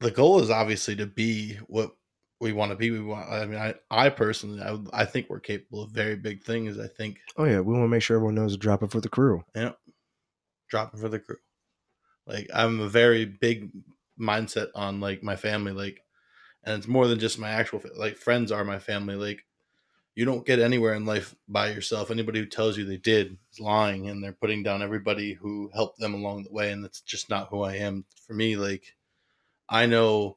the 0.00 0.10
goal 0.10 0.40
is 0.40 0.50
obviously 0.50 0.94
to 0.96 1.06
be 1.06 1.54
what 1.66 1.96
we 2.40 2.52
want 2.52 2.70
to 2.70 2.76
be. 2.76 2.90
We 2.90 3.00
want, 3.00 3.28
I 3.28 3.46
mean, 3.46 3.58
I, 3.58 3.74
I 3.90 4.10
personally, 4.10 4.60
I, 4.62 5.02
I 5.02 5.04
think 5.04 5.28
we're 5.28 5.40
capable 5.40 5.82
of 5.82 5.90
very 5.90 6.16
big 6.16 6.42
things. 6.44 6.78
I 6.78 6.86
think 6.86 7.18
Oh 7.36 7.44
yeah, 7.44 7.60
we 7.60 7.72
want 7.72 7.84
to 7.84 7.88
make 7.88 8.02
sure 8.02 8.16
everyone 8.16 8.36
knows 8.36 8.52
to 8.52 8.58
drop 8.58 8.82
it 8.82 8.90
for 8.90 9.00
the 9.00 9.08
crew. 9.08 9.44
yeah, 9.54 9.72
dropping 10.70 11.00
for 11.00 11.08
the 11.08 11.18
crew. 11.18 11.36
Like 12.26 12.48
I'm 12.54 12.80
a 12.80 12.88
very 12.88 13.24
big 13.24 13.70
mindset 14.20 14.68
on 14.74 15.00
like 15.00 15.22
my 15.22 15.36
family, 15.36 15.72
like, 15.72 16.00
and 16.64 16.76
it's 16.76 16.88
more 16.88 17.06
than 17.06 17.18
just 17.18 17.38
my 17.38 17.50
actual 17.50 17.82
like 17.96 18.16
friends 18.16 18.52
are 18.52 18.64
my 18.64 18.78
family. 18.78 19.14
Like, 19.14 19.44
you 20.14 20.24
don't 20.24 20.44
get 20.44 20.58
anywhere 20.58 20.94
in 20.94 21.06
life 21.06 21.34
by 21.48 21.70
yourself. 21.70 22.10
Anybody 22.10 22.40
who 22.40 22.46
tells 22.46 22.76
you 22.76 22.84
they 22.84 22.96
did 22.96 23.38
is 23.52 23.60
lying, 23.60 24.08
and 24.08 24.22
they're 24.22 24.32
putting 24.32 24.62
down 24.62 24.82
everybody 24.82 25.32
who 25.32 25.70
helped 25.72 25.98
them 26.00 26.14
along 26.14 26.42
the 26.42 26.52
way, 26.52 26.72
and 26.72 26.84
that's 26.84 27.00
just 27.00 27.30
not 27.30 27.48
who 27.48 27.62
I 27.62 27.74
am. 27.76 28.04
For 28.26 28.34
me, 28.34 28.56
like, 28.56 28.96
I 29.68 29.86
know 29.86 30.36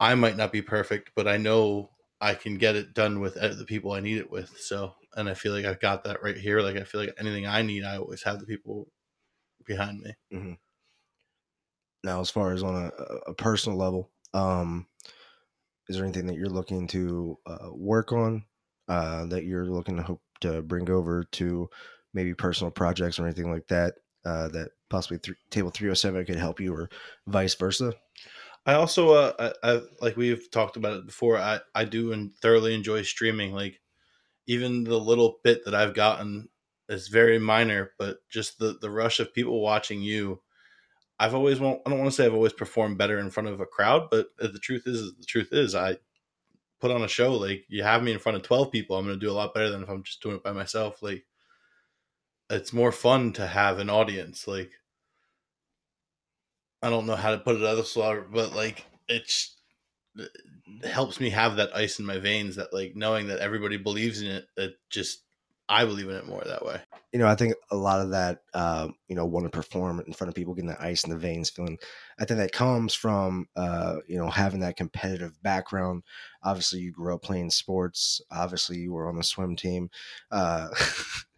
I 0.00 0.14
might 0.14 0.36
not 0.36 0.52
be 0.52 0.62
perfect, 0.62 1.12
but 1.14 1.26
I 1.28 1.36
know 1.36 1.90
I 2.20 2.34
can 2.34 2.58
get 2.58 2.76
it 2.76 2.94
done 2.94 3.20
with 3.20 3.36
uh, 3.36 3.54
the 3.54 3.64
people 3.64 3.92
I 3.92 4.00
need 4.00 4.18
it 4.18 4.30
with. 4.30 4.56
So, 4.58 4.94
and 5.14 5.28
I 5.28 5.34
feel 5.34 5.52
like 5.52 5.64
I've 5.64 5.80
got 5.80 6.04
that 6.04 6.22
right 6.22 6.36
here. 6.36 6.60
Like, 6.60 6.76
I 6.76 6.84
feel 6.84 7.00
like 7.00 7.14
anything 7.18 7.46
I 7.46 7.62
need, 7.62 7.84
I 7.84 7.96
always 7.96 8.22
have 8.24 8.40
the 8.40 8.46
people 8.46 8.88
behind 9.66 10.00
me. 10.00 10.14
Now, 12.04 12.20
as 12.20 12.30
far 12.30 12.52
as 12.52 12.62
on 12.62 12.74
a, 12.84 13.30
a 13.30 13.34
personal 13.34 13.78
level, 13.78 14.10
um, 14.32 14.86
is 15.88 15.96
there 15.96 16.04
anything 16.04 16.26
that 16.26 16.36
you're 16.36 16.48
looking 16.48 16.86
to 16.88 17.38
uh, 17.46 17.68
work 17.72 18.12
on 18.12 18.44
uh, 18.88 19.26
that 19.26 19.44
you're 19.44 19.66
looking 19.66 19.96
to 19.96 20.02
hope 20.02 20.22
to 20.40 20.62
bring 20.62 20.90
over 20.90 21.24
to 21.24 21.68
maybe 22.12 22.34
personal 22.34 22.70
projects 22.70 23.18
or 23.18 23.24
anything 23.24 23.50
like 23.50 23.66
that 23.68 23.94
uh, 24.24 24.48
that 24.48 24.70
possibly 24.90 25.18
th- 25.18 25.36
table 25.50 25.70
307 25.70 26.26
could 26.26 26.36
help 26.36 26.60
you 26.60 26.74
or 26.74 26.88
vice 27.26 27.54
versa? 27.54 27.94
I 28.66 28.74
also, 28.74 29.10
uh, 29.14 29.52
I, 29.62 29.72
I 29.72 29.80
like 30.00 30.16
we've 30.16 30.50
talked 30.50 30.76
about 30.76 30.96
it 30.96 31.06
before. 31.06 31.38
I 31.38 31.60
I 31.74 31.84
do 31.84 32.12
and 32.12 32.34
thoroughly 32.36 32.74
enjoy 32.74 33.02
streaming. 33.02 33.52
Like 33.54 33.80
even 34.46 34.84
the 34.84 34.98
little 34.98 35.38
bit 35.44 35.64
that 35.64 35.74
I've 35.74 35.94
gotten 35.94 36.48
is 36.88 37.08
very 37.08 37.38
minor, 37.38 37.92
but 37.98 38.18
just 38.30 38.58
the 38.58 38.78
the 38.80 38.90
rush 38.90 39.20
of 39.20 39.34
people 39.34 39.60
watching 39.62 40.02
you. 40.02 40.42
I've 41.20 41.34
always 41.34 41.60
want. 41.60 41.80
I 41.86 41.90
don't 41.90 42.00
want 42.00 42.10
to 42.10 42.16
say 42.16 42.26
I've 42.26 42.34
always 42.34 42.52
performed 42.54 42.98
better 42.98 43.18
in 43.18 43.30
front 43.30 43.48
of 43.48 43.60
a 43.60 43.66
crowd, 43.66 44.08
but 44.10 44.28
the 44.38 44.58
truth 44.60 44.84
is, 44.86 45.14
the 45.18 45.26
truth 45.26 45.50
is, 45.52 45.74
I 45.74 45.98
put 46.80 46.90
on 46.90 47.02
a 47.02 47.08
show. 47.08 47.34
Like 47.34 47.64
you 47.68 47.82
have 47.84 48.02
me 48.02 48.12
in 48.12 48.18
front 48.18 48.36
of 48.36 48.42
twelve 48.42 48.72
people, 48.72 48.96
I'm 48.96 49.06
going 49.06 49.18
to 49.18 49.26
do 49.26 49.32
a 49.32 49.34
lot 49.34 49.54
better 49.54 49.70
than 49.70 49.82
if 49.82 49.88
I'm 49.90 50.02
just 50.04 50.22
doing 50.22 50.36
it 50.36 50.44
by 50.44 50.52
myself. 50.52 51.02
Like 51.02 51.24
it's 52.50 52.72
more 52.72 52.92
fun 52.92 53.32
to 53.34 53.46
have 53.46 53.78
an 53.78 53.90
audience. 53.90 54.46
Like 54.46 54.72
I 56.86 56.90
don't 56.90 57.06
know 57.06 57.16
how 57.16 57.32
to 57.32 57.38
put 57.38 57.56
it 57.56 57.64
other 57.64 57.82
slower, 57.82 58.20
but 58.20 58.54
like 58.54 58.86
it's 59.08 59.56
it 60.16 60.30
helps 60.84 61.18
me 61.18 61.30
have 61.30 61.56
that 61.56 61.74
ice 61.74 61.98
in 61.98 62.06
my 62.06 62.18
veins 62.18 62.54
that 62.56 62.72
like 62.72 62.94
knowing 62.94 63.26
that 63.26 63.40
everybody 63.40 63.76
believes 63.76 64.22
in 64.22 64.28
it 64.28 64.46
it 64.56 64.76
just 64.88 65.24
I 65.68 65.84
believe 65.84 66.08
in 66.08 66.14
it 66.14 66.26
more 66.26 66.42
that 66.46 66.64
way. 66.64 66.80
you 67.12 67.18
know, 67.18 67.26
I 67.26 67.34
think 67.34 67.54
a 67.70 67.76
lot 67.76 68.00
of 68.00 68.10
that, 68.10 68.40
uh, 68.54 68.88
you 69.08 69.16
know, 69.16 69.26
want 69.26 69.46
to 69.46 69.50
perform 69.50 70.00
in 70.06 70.12
front 70.12 70.28
of 70.28 70.34
people, 70.34 70.54
getting 70.54 70.70
the 70.70 70.80
ice 70.80 71.02
in 71.04 71.10
the 71.10 71.16
veins 71.16 71.50
feeling. 71.50 71.78
I 72.20 72.24
think 72.24 72.38
that 72.38 72.52
comes 72.52 72.94
from, 72.94 73.48
uh, 73.56 73.96
you 74.06 74.16
know, 74.16 74.30
having 74.30 74.60
that 74.60 74.76
competitive 74.76 75.42
background. 75.42 76.04
Obviously, 76.42 76.80
you 76.80 76.92
grew 76.92 77.14
up 77.14 77.22
playing 77.22 77.50
sports. 77.50 78.20
Obviously, 78.30 78.78
you 78.78 78.92
were 78.92 79.08
on 79.08 79.16
the 79.16 79.24
swim 79.24 79.56
team. 79.56 79.90
Uh, 80.30 80.68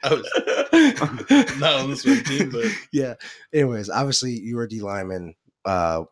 I 0.02 0.14
was 0.14 0.22
not 1.58 1.74
on 1.74 1.90
the 1.90 1.96
swim 1.96 2.22
team, 2.24 2.50
but 2.50 2.66
yeah. 2.92 3.14
Anyways, 3.52 3.88
obviously, 3.88 4.32
you 4.32 4.56
were 4.56 4.64
a 4.64 4.68
D 4.68 4.80
lineman. 4.80 5.34
Uh, 5.64 6.04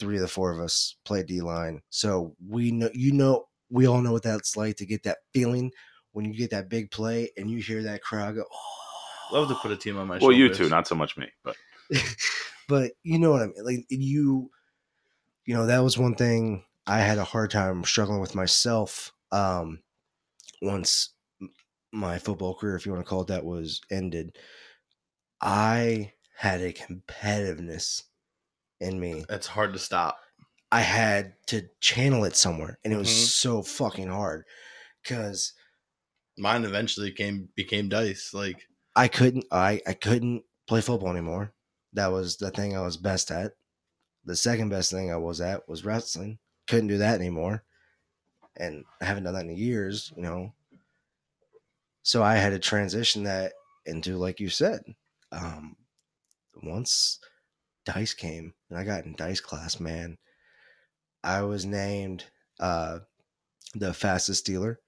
three 0.00 0.16
of 0.16 0.22
the 0.22 0.28
four 0.28 0.50
of 0.50 0.60
us 0.60 0.96
played 1.04 1.26
D 1.26 1.40
line, 1.40 1.80
so 1.88 2.34
we 2.46 2.72
know, 2.72 2.90
you 2.92 3.12
know, 3.12 3.46
we 3.70 3.86
all 3.86 4.02
know 4.02 4.12
what 4.12 4.22
that's 4.22 4.56
like 4.56 4.76
to 4.76 4.86
get 4.86 5.04
that 5.04 5.18
feeling 5.32 5.70
when 6.14 6.24
you 6.24 6.32
get 6.32 6.50
that 6.50 6.68
big 6.68 6.90
play 6.92 7.30
and 7.36 7.50
you 7.50 7.58
hear 7.58 7.82
that 7.82 8.00
crowd 8.00 8.36
go. 8.36 8.44
Oh, 8.50 9.28
love 9.32 9.48
to 9.48 9.54
put 9.56 9.72
a 9.72 9.76
team 9.76 9.98
on 9.98 10.06
my 10.06 10.18
well, 10.18 10.32
you 10.32 10.48
too, 10.48 10.68
not 10.68 10.86
so 10.86 10.94
much 10.94 11.16
me, 11.16 11.28
but 11.42 11.56
but 12.68 12.92
you 13.02 13.18
know 13.18 13.32
what 13.32 13.42
I 13.42 13.46
mean. 13.46 13.64
Like 13.64 13.86
you, 13.90 14.50
you 15.44 15.54
know, 15.54 15.66
that 15.66 15.80
was 15.80 15.98
one 15.98 16.14
thing 16.14 16.64
I 16.86 17.00
had 17.00 17.18
a 17.18 17.24
hard 17.24 17.50
time 17.50 17.84
struggling 17.84 18.20
with 18.20 18.34
myself. 18.34 19.12
Um, 19.32 19.82
once 20.62 21.10
my 21.92 22.18
football 22.18 22.54
career, 22.54 22.76
if 22.76 22.86
you 22.86 22.92
want 22.92 23.04
to 23.04 23.08
call 23.08 23.22
it 23.22 23.28
that, 23.28 23.44
was 23.44 23.80
ended, 23.90 24.38
I 25.40 26.12
had 26.36 26.60
a 26.60 26.72
competitiveness 26.72 28.04
in 28.80 29.00
me. 29.00 29.24
It's 29.28 29.48
hard 29.48 29.72
to 29.72 29.78
stop. 29.78 30.18
I 30.72 30.80
had 30.80 31.34
to 31.48 31.68
channel 31.80 32.24
it 32.24 32.36
somewhere, 32.36 32.78
and 32.84 32.92
it 32.92 32.96
was 32.96 33.08
Mhm. 33.08 33.26
so 33.28 33.62
fucking 33.62 34.08
hard 34.08 34.44
because 35.02 35.52
Mine 36.36 36.64
eventually 36.64 37.12
came 37.12 37.48
became 37.54 37.88
dice. 37.88 38.34
Like 38.34 38.68
I 38.96 39.08
couldn't 39.08 39.44
I 39.50 39.80
I 39.86 39.94
couldn't 39.94 40.44
play 40.66 40.80
football 40.80 41.10
anymore. 41.10 41.52
That 41.92 42.12
was 42.12 42.36
the 42.36 42.50
thing 42.50 42.76
I 42.76 42.80
was 42.80 42.96
best 42.96 43.30
at. 43.30 43.52
The 44.24 44.36
second 44.36 44.68
best 44.68 44.90
thing 44.90 45.12
I 45.12 45.16
was 45.16 45.40
at 45.40 45.68
was 45.68 45.84
wrestling. 45.84 46.38
Couldn't 46.66 46.88
do 46.88 46.98
that 46.98 47.20
anymore. 47.20 47.64
And 48.56 48.84
I 49.00 49.04
haven't 49.04 49.24
done 49.24 49.34
that 49.34 49.46
in 49.46 49.56
years, 49.56 50.12
you 50.16 50.22
know. 50.22 50.54
So 52.02 52.22
I 52.22 52.36
had 52.36 52.50
to 52.50 52.58
transition 52.58 53.24
that 53.24 53.52
into 53.86 54.16
like 54.16 54.40
you 54.40 54.48
said. 54.48 54.82
Um 55.30 55.76
once 56.62 57.20
dice 57.84 58.14
came 58.14 58.54
and 58.70 58.78
I 58.78 58.84
got 58.84 59.04
in 59.04 59.14
dice 59.14 59.40
class, 59.40 59.78
man, 59.78 60.18
I 61.22 61.42
was 61.42 61.64
named 61.64 62.24
uh 62.58 63.00
the 63.74 63.92
fastest 63.94 64.46
dealer 64.46 64.80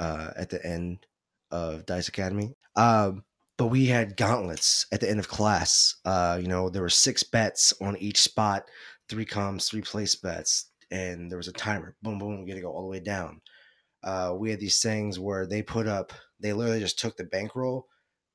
uh 0.00 0.32
at 0.36 0.50
the 0.50 0.64
end 0.66 1.06
of 1.52 1.86
Dice 1.86 2.08
Academy. 2.08 2.56
Um, 2.76 3.24
but 3.58 3.68
we 3.68 3.86
had 3.86 4.16
gauntlets 4.16 4.86
at 4.92 5.00
the 5.00 5.10
end 5.10 5.20
of 5.20 5.28
class. 5.28 5.96
Uh, 6.04 6.38
you 6.42 6.48
know, 6.48 6.70
there 6.70 6.82
were 6.82 6.90
six 6.90 7.22
bets 7.24 7.74
on 7.80 7.96
each 7.98 8.18
spot, 8.20 8.64
three 9.08 9.26
comes, 9.26 9.68
three 9.68 9.82
place 9.82 10.16
bets, 10.16 10.70
and 10.90 11.30
there 11.30 11.38
was 11.38 11.48
a 11.48 11.52
timer. 11.52 11.96
Boom, 12.02 12.18
boom, 12.18 12.42
we 12.42 12.48
got 12.48 12.56
to 12.56 12.62
go 12.62 12.72
all 12.72 12.82
the 12.84 12.88
way 12.88 13.00
down. 13.00 13.42
Uh, 14.02 14.34
we 14.38 14.50
had 14.50 14.60
these 14.60 14.80
things 14.80 15.18
where 15.18 15.46
they 15.46 15.62
put 15.62 15.86
up, 15.88 16.12
they 16.40 16.52
literally 16.54 16.80
just 16.80 16.98
took 16.98 17.16
the 17.18 17.24
bankroll 17.24 17.86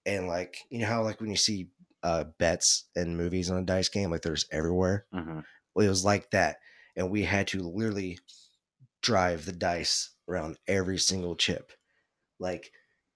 and 0.05 0.27
like, 0.27 0.57
you 0.69 0.79
know 0.79 0.87
how 0.87 1.03
like 1.03 1.19
when 1.21 1.31
you 1.31 1.37
see 1.37 1.69
uh 2.03 2.25
bets 2.39 2.85
in 2.95 3.17
movies 3.17 3.49
on 3.49 3.57
a 3.57 3.65
dice 3.65 3.89
game, 3.89 4.11
like 4.11 4.21
there's 4.21 4.45
everywhere. 4.51 5.05
mhm. 5.13 5.43
Well, 5.75 5.85
it 5.85 5.89
was 5.89 6.05
like 6.05 6.31
that, 6.31 6.57
and 6.95 7.09
we 7.09 7.23
had 7.23 7.47
to 7.49 7.61
literally 7.67 8.19
drive 9.01 9.45
the 9.45 9.51
dice 9.53 10.11
around 10.27 10.57
every 10.67 10.97
single 10.97 11.35
chip. 11.35 11.71
Like, 12.39 12.71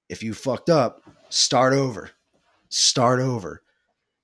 if 0.09 0.23
you 0.23 0.33
fucked 0.33 0.69
up, 0.69 1.01
start 1.29 1.73
over, 1.73 2.11
start 2.69 3.19
over, 3.19 3.63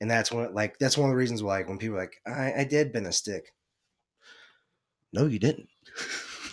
and 0.02 0.10
that's 0.10 0.32
one 0.32 0.54
like 0.54 0.78
that's 0.80 0.98
one 0.98 1.10
of 1.10 1.14
the 1.14 1.18
reasons 1.18 1.44
why 1.44 1.58
like 1.58 1.70
when 1.70 1.78
people 1.78 1.98
are 1.98 2.02
like 2.02 2.22
I, 2.28 2.62
I 2.62 2.64
did 2.64 2.92
bend 2.92 3.08
a 3.08 3.12
stick. 3.12 3.54
No, 5.14 5.26
you 5.26 5.40
didn't. 5.40 5.70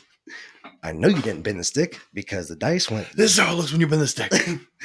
I 0.82 0.92
know 0.92 1.08
you 1.08 1.22
didn't 1.22 1.42
bend 1.42 1.60
the 1.60 1.64
stick 1.64 2.00
because 2.12 2.48
the 2.48 2.56
dice 2.56 2.90
went. 2.90 3.08
this 3.16 3.32
is 3.32 3.38
how 3.38 3.52
it 3.52 3.56
looks 3.56 3.72
when 3.72 3.80
you 3.80 3.86
bend 3.86 4.02
the 4.02 4.06
stick. 4.06 4.32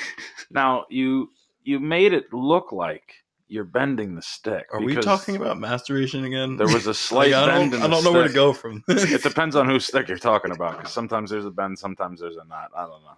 now 0.52 0.86
you 0.90 1.30
you 1.64 1.80
made 1.80 2.14
it 2.14 2.32
look 2.32 2.72
like 2.72 3.14
you're 3.48 3.64
bending 3.64 4.16
the 4.16 4.22
stick. 4.22 4.68
Are 4.74 4.82
we 4.82 4.96
talking 4.96 5.36
about 5.36 5.60
masturbation 5.60 6.26
again? 6.26 6.58
There 6.58 6.68
was 6.68 6.88
a 6.88 6.94
slight 7.08 7.32
Like, 7.32 7.44
I 7.44 7.48
bend. 7.48 7.72
don't, 7.74 7.82
in 7.82 7.86
I 7.86 7.94
don't 7.94 8.04
know 8.04 8.12
where 8.12 8.28
to 8.28 8.34
go 8.34 8.54
from. 8.54 8.84
it 8.88 9.24
depends 9.24 9.56
on 9.56 9.68
whose 9.68 9.86
stick 9.86 10.08
you're 10.08 10.18
talking 10.18 10.52
about 10.52 10.78
because 10.78 10.94
sometimes 10.94 11.30
there's 11.30 11.46
a 11.46 11.52
bend, 11.52 11.80
sometimes 11.80 12.20
there's 12.20 12.38
a 12.38 12.46
knot. 12.46 12.72
I 12.76 12.82
don't 12.82 13.02
know. 13.04 13.18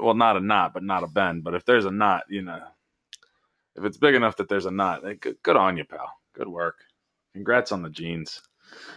A- 0.00 0.04
well, 0.04 0.14
not 0.14 0.36
a 0.36 0.40
knot, 0.40 0.74
but 0.74 0.82
not 0.82 1.04
a 1.04 1.06
bend. 1.08 1.44
But 1.44 1.54
if 1.54 1.64
there's 1.64 1.84
a 1.84 1.90
knot, 1.90 2.24
you 2.28 2.42
know, 2.42 2.60
if 3.76 3.84
it's 3.84 3.98
big 3.98 4.14
enough 4.14 4.36
that 4.38 4.48
there's 4.48 4.66
a 4.66 4.70
knot, 4.70 5.06
eh, 5.06 5.14
good, 5.20 5.36
good 5.42 5.56
on 5.56 5.76
you, 5.76 5.84
pal. 5.84 6.12
Good 6.34 6.48
work. 6.48 6.76
Congrats 7.34 7.72
on 7.72 7.82
the 7.82 7.90
jeans. 7.90 8.40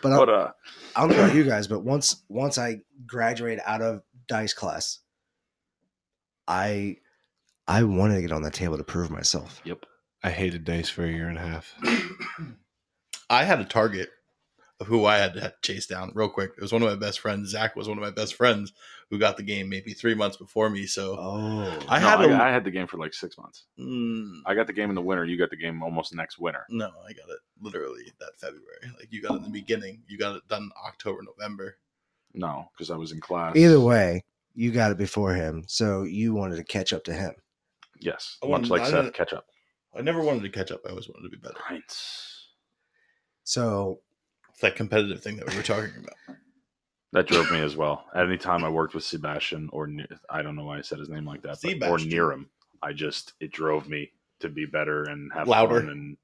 But 0.02 0.14
I, 0.14 0.18
But 0.18 0.30
uh, 0.30 0.52
I 0.96 1.02
don't 1.02 1.10
know 1.12 1.24
about 1.24 1.36
you 1.36 1.44
guys, 1.44 1.68
but 1.68 1.84
once 1.84 2.24
once 2.30 2.58
I 2.58 2.78
graduated 3.06 3.62
out 3.66 3.82
of 3.82 4.02
dice 4.28 4.54
class, 4.54 5.00
I 6.48 6.98
I 7.68 7.84
wanted 7.84 8.16
to 8.16 8.22
get 8.22 8.32
on 8.32 8.42
that 8.44 8.54
table 8.54 8.78
to 8.78 8.84
prove 8.84 9.12
myself. 9.12 9.62
yep. 9.66 9.86
I 10.24 10.30
hated 10.32 10.66
dice 10.66 10.90
for 10.90 11.04
a 11.06 11.10
year 11.12 11.28
and 11.30 11.38
a 11.38 11.42
half. 11.42 11.74
I 13.30 13.44
had 13.44 13.60
a 13.60 13.66
target 13.66 14.10
of 14.80 14.88
who 14.88 15.06
I 15.06 15.18
had 15.18 15.34
to 15.34 15.54
chase 15.62 15.86
down 15.88 16.12
real 16.16 16.30
quick. 16.30 16.52
It 16.58 16.62
was 16.62 16.72
one 16.72 16.82
of 16.82 16.90
my 16.90 16.96
best 16.96 17.20
friends. 17.20 17.50
Zach 17.50 17.76
was 17.76 17.88
one 17.88 17.98
of 17.98 18.02
my 18.04 18.12
best 18.12 18.36
friends 18.36 18.74
who 19.10 19.20
got 19.20 19.38
the 19.38 19.44
game 19.44 19.70
maybe 19.70 19.94
three 19.94 20.16
months 20.16 20.38
before 20.38 20.70
me. 20.70 20.86
So 20.86 21.16
Oh, 21.20 21.80
I 21.88 22.00
No, 22.00 22.08
had 22.08 22.22
a- 22.22 22.34
I, 22.34 22.50
I 22.50 22.52
had 22.52 22.64
the 22.64 22.72
game 22.72 22.88
for 22.88 22.98
like 22.98 23.14
six 23.14 23.38
months. 23.38 23.66
Mm, 23.80 24.40
I 24.46 24.56
got 24.56 24.68
the 24.68 24.74
game 24.74 24.90
in 24.90 24.96
the 24.96 25.02
winter. 25.02 25.26
You 25.26 25.38
got 25.38 25.50
the 25.50 25.58
game 25.58 25.84
almost 25.84 26.14
next 26.16 26.40
winter. 26.40 26.66
no, 26.70 26.88
I 27.08 27.14
got 27.14 27.30
it 27.30 27.40
literally 27.62 28.12
that 28.20 28.38
February. 28.38 28.66
Like 28.98 29.08
you 29.12 29.22
got 29.22 29.34
it 29.34 29.38
in 29.38 29.44
the 29.44 29.50
beginning. 29.50 30.02
You 30.08 30.18
got 30.18 30.36
it 30.38 30.48
done 30.48 30.70
October, 30.88 31.22
November. 31.24 31.78
No, 32.34 32.70
because 32.74 32.90
I 32.92 32.96
was 32.96 33.12
in 33.12 33.20
class. 33.20 33.56
either 33.56 33.80
way, 33.80 34.24
you 34.54 34.72
got 34.72 34.92
it 34.92 34.98
before 34.98 35.34
him, 35.34 35.64
so 35.68 36.04
you 36.04 36.34
wanted 36.34 36.58
to 36.58 36.64
catch 36.64 36.94
up 36.94 37.04
to 37.06 37.14
him. 37.14 37.34
Yes, 38.00 38.38
I 38.44 38.46
much 38.48 38.70
wanted- 38.70 38.70
like 38.70 38.86
Seth 38.86 39.14
catch 39.14 39.34
up. 39.34 39.46
I 39.98 40.02
never 40.02 40.22
wanted 40.22 40.44
to 40.44 40.50
catch 40.50 40.72
up. 40.72 40.82
I 40.86 40.90
always 40.90 41.08
wanted 41.10 41.24
to 41.24 41.30
be 41.30 41.42
better. 41.42 41.58
Heinz. 41.60 42.48
So 43.44 44.00
It's 44.52 44.62
that 44.62 44.76
competitive 44.76 45.22
thing 45.24 45.38
that 45.38 45.50
we 45.50 45.56
were 45.56 45.64
talking 45.64 45.92
about. 45.98 46.38
That 47.12 47.26
drove 47.26 47.52
me 47.52 47.60
as 47.60 47.76
well. 47.76 48.06
At 48.14 48.28
any 48.28 48.38
time 48.38 48.64
I 48.64 48.70
worked 48.70 48.94
with 48.94 49.04
Sebastian 49.04 49.68
or 49.74 49.90
I 50.30 50.44
don't 50.44 50.56
know 50.56 50.66
why 50.66 50.78
I 50.78 50.82
said 50.82 51.00
his 51.00 51.10
name 51.10 51.26
like 51.26 51.42
that, 51.42 51.58
but, 51.80 51.90
or 51.90 51.98
near 51.98 52.32
him, 52.32 52.52
I 52.84 52.94
just 52.94 53.34
it 53.40 53.52
drove 53.52 53.90
me 53.90 54.12
to 54.42 54.48
be 54.48 54.68
better 54.68 55.06
and 55.06 55.34
have 55.34 55.48
Louder. 55.48 55.80
fun 55.80 55.90
and 55.90 56.18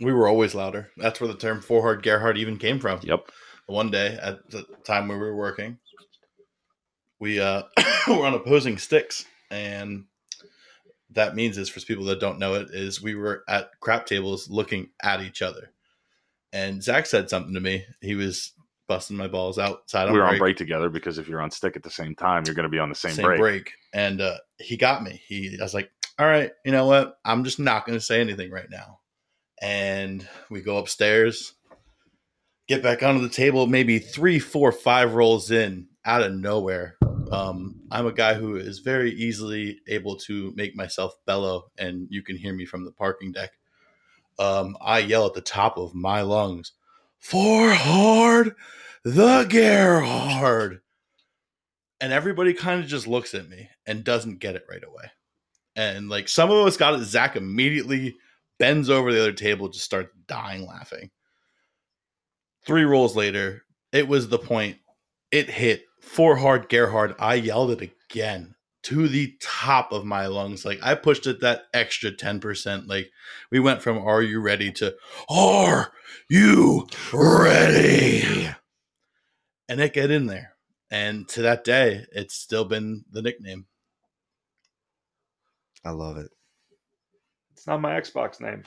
We 0.00 0.14
were 0.14 0.26
always 0.26 0.54
louder. 0.54 0.88
That's 0.96 1.20
where 1.20 1.28
the 1.28 1.36
term 1.36 1.60
Forhard 1.60 2.02
Gerhard 2.02 2.38
even 2.38 2.56
came 2.56 2.80
from. 2.80 3.00
yep. 3.02 3.28
One 3.66 3.90
day 3.90 4.18
at 4.22 4.48
the 4.50 4.64
time 4.84 5.06
where 5.08 5.18
we 5.18 5.24
were 5.26 5.36
working, 5.36 5.76
we 7.20 7.40
uh, 7.40 7.64
were 8.08 8.24
on 8.24 8.32
opposing 8.32 8.78
sticks, 8.78 9.26
and 9.50 10.06
that 11.14 11.34
means 11.34 11.58
is 11.58 11.68
for 11.68 11.80
people 11.80 12.04
that 12.04 12.20
don't 12.20 12.38
know 12.38 12.54
it 12.54 12.68
is 12.72 13.02
we 13.02 13.14
were 13.14 13.44
at 13.48 13.70
crap 13.80 14.06
tables 14.06 14.48
looking 14.50 14.90
at 15.02 15.22
each 15.22 15.42
other, 15.42 15.72
and 16.52 16.82
Zach 16.82 17.06
said 17.06 17.30
something 17.30 17.54
to 17.54 17.60
me. 17.60 17.84
He 18.00 18.14
was 18.14 18.52
busting 18.88 19.16
my 19.16 19.28
balls 19.28 19.58
outside 19.58 20.06
on 20.06 20.12
we 20.12 20.18
were 20.18 20.24
on 20.24 20.32
break. 20.32 20.40
break 20.40 20.56
together 20.56 20.90
because 20.90 21.18
if 21.18 21.28
you're 21.28 21.40
on 21.40 21.50
stick 21.50 21.76
at 21.76 21.82
the 21.82 21.90
same 21.90 22.14
time, 22.14 22.42
you're 22.46 22.54
going 22.54 22.64
to 22.64 22.68
be 22.68 22.78
on 22.78 22.88
the 22.88 22.94
same, 22.94 23.12
same 23.12 23.24
break. 23.24 23.40
break. 23.40 23.72
And 23.92 24.20
uh, 24.20 24.36
he 24.58 24.76
got 24.76 25.02
me. 25.02 25.22
He, 25.26 25.56
I 25.58 25.62
was 25.62 25.74
like, 25.74 25.90
all 26.18 26.26
right, 26.26 26.50
you 26.64 26.72
know 26.72 26.86
what? 26.86 27.18
I'm 27.24 27.44
just 27.44 27.58
not 27.58 27.86
going 27.86 27.98
to 27.98 28.04
say 28.04 28.20
anything 28.20 28.50
right 28.50 28.68
now. 28.70 29.00
And 29.62 30.26
we 30.50 30.60
go 30.60 30.76
upstairs, 30.76 31.54
get 32.68 32.82
back 32.82 33.02
onto 33.02 33.22
the 33.22 33.32
table, 33.32 33.66
maybe 33.66 33.98
three, 33.98 34.38
four, 34.38 34.72
five 34.72 35.14
rolls 35.14 35.50
in 35.50 35.88
out 36.04 36.22
of 36.22 36.34
nowhere. 36.34 36.98
Um, 37.32 37.80
I'm 37.90 38.06
a 38.06 38.12
guy 38.12 38.34
who 38.34 38.56
is 38.56 38.80
very 38.80 39.12
easily 39.12 39.80
able 39.88 40.16
to 40.18 40.52
make 40.54 40.76
myself 40.76 41.14
bellow, 41.26 41.70
and 41.78 42.06
you 42.10 42.22
can 42.22 42.36
hear 42.36 42.52
me 42.52 42.66
from 42.66 42.84
the 42.84 42.92
parking 42.92 43.32
deck. 43.32 43.50
Um, 44.38 44.76
I 44.80 44.98
yell 44.98 45.26
at 45.26 45.34
the 45.34 45.40
top 45.40 45.78
of 45.78 45.94
my 45.94 46.22
lungs, 46.22 46.72
for 47.18 47.70
hard 47.72 48.54
the 49.04 49.44
Gerhard 49.44 50.82
and 52.02 52.12
everybody 52.12 52.52
kind 52.52 52.82
of 52.82 52.88
just 52.88 53.06
looks 53.06 53.32
at 53.32 53.48
me 53.48 53.70
and 53.86 54.02
doesn't 54.02 54.40
get 54.40 54.56
it 54.56 54.66
right 54.68 54.82
away. 54.82 55.04
And 55.76 56.08
like 56.08 56.28
some 56.28 56.50
of 56.50 56.66
us 56.66 56.76
got 56.76 56.94
it, 56.94 57.04
Zach 57.04 57.36
immediately 57.36 58.16
bends 58.58 58.90
over 58.90 59.12
the 59.12 59.20
other 59.20 59.32
table, 59.32 59.68
just 59.68 59.84
starts 59.84 60.10
dying 60.26 60.66
laughing. 60.66 61.10
Three 62.66 62.82
rolls 62.82 63.14
later, 63.14 63.62
it 63.92 64.08
was 64.08 64.28
the 64.28 64.38
point. 64.38 64.78
It 65.30 65.48
hit 65.48 65.84
for 66.02 66.36
hard 66.36 66.68
Gerhard. 66.68 67.14
I 67.18 67.34
yelled 67.34 67.70
it 67.70 67.92
again 68.10 68.54
to 68.82 69.08
the 69.08 69.34
top 69.40 69.92
of 69.92 70.04
my 70.04 70.26
lungs. 70.26 70.64
Like 70.64 70.80
I 70.82 70.94
pushed 70.94 71.26
it 71.26 71.40
that 71.40 71.62
extra 71.72 72.10
10%. 72.10 72.88
Like 72.88 73.10
we 73.50 73.60
went 73.60 73.80
from 73.80 73.98
are 73.98 74.22
you 74.22 74.40
ready 74.40 74.70
to 74.72 74.94
are 75.30 75.92
you 76.28 76.86
ready? 77.12 78.50
And 79.68 79.80
it 79.80 79.94
get 79.94 80.10
in 80.10 80.26
there 80.26 80.52
and 80.92 81.26
to 81.30 81.42
that 81.42 81.64
day, 81.64 82.04
it's 82.12 82.34
still 82.34 82.66
been 82.66 83.06
the 83.10 83.22
nickname. 83.22 83.64
I 85.82 85.90
love 85.90 86.18
it. 86.18 86.30
It's 87.52 87.66
not 87.66 87.80
my 87.80 87.98
Xbox 87.98 88.42
name. 88.42 88.64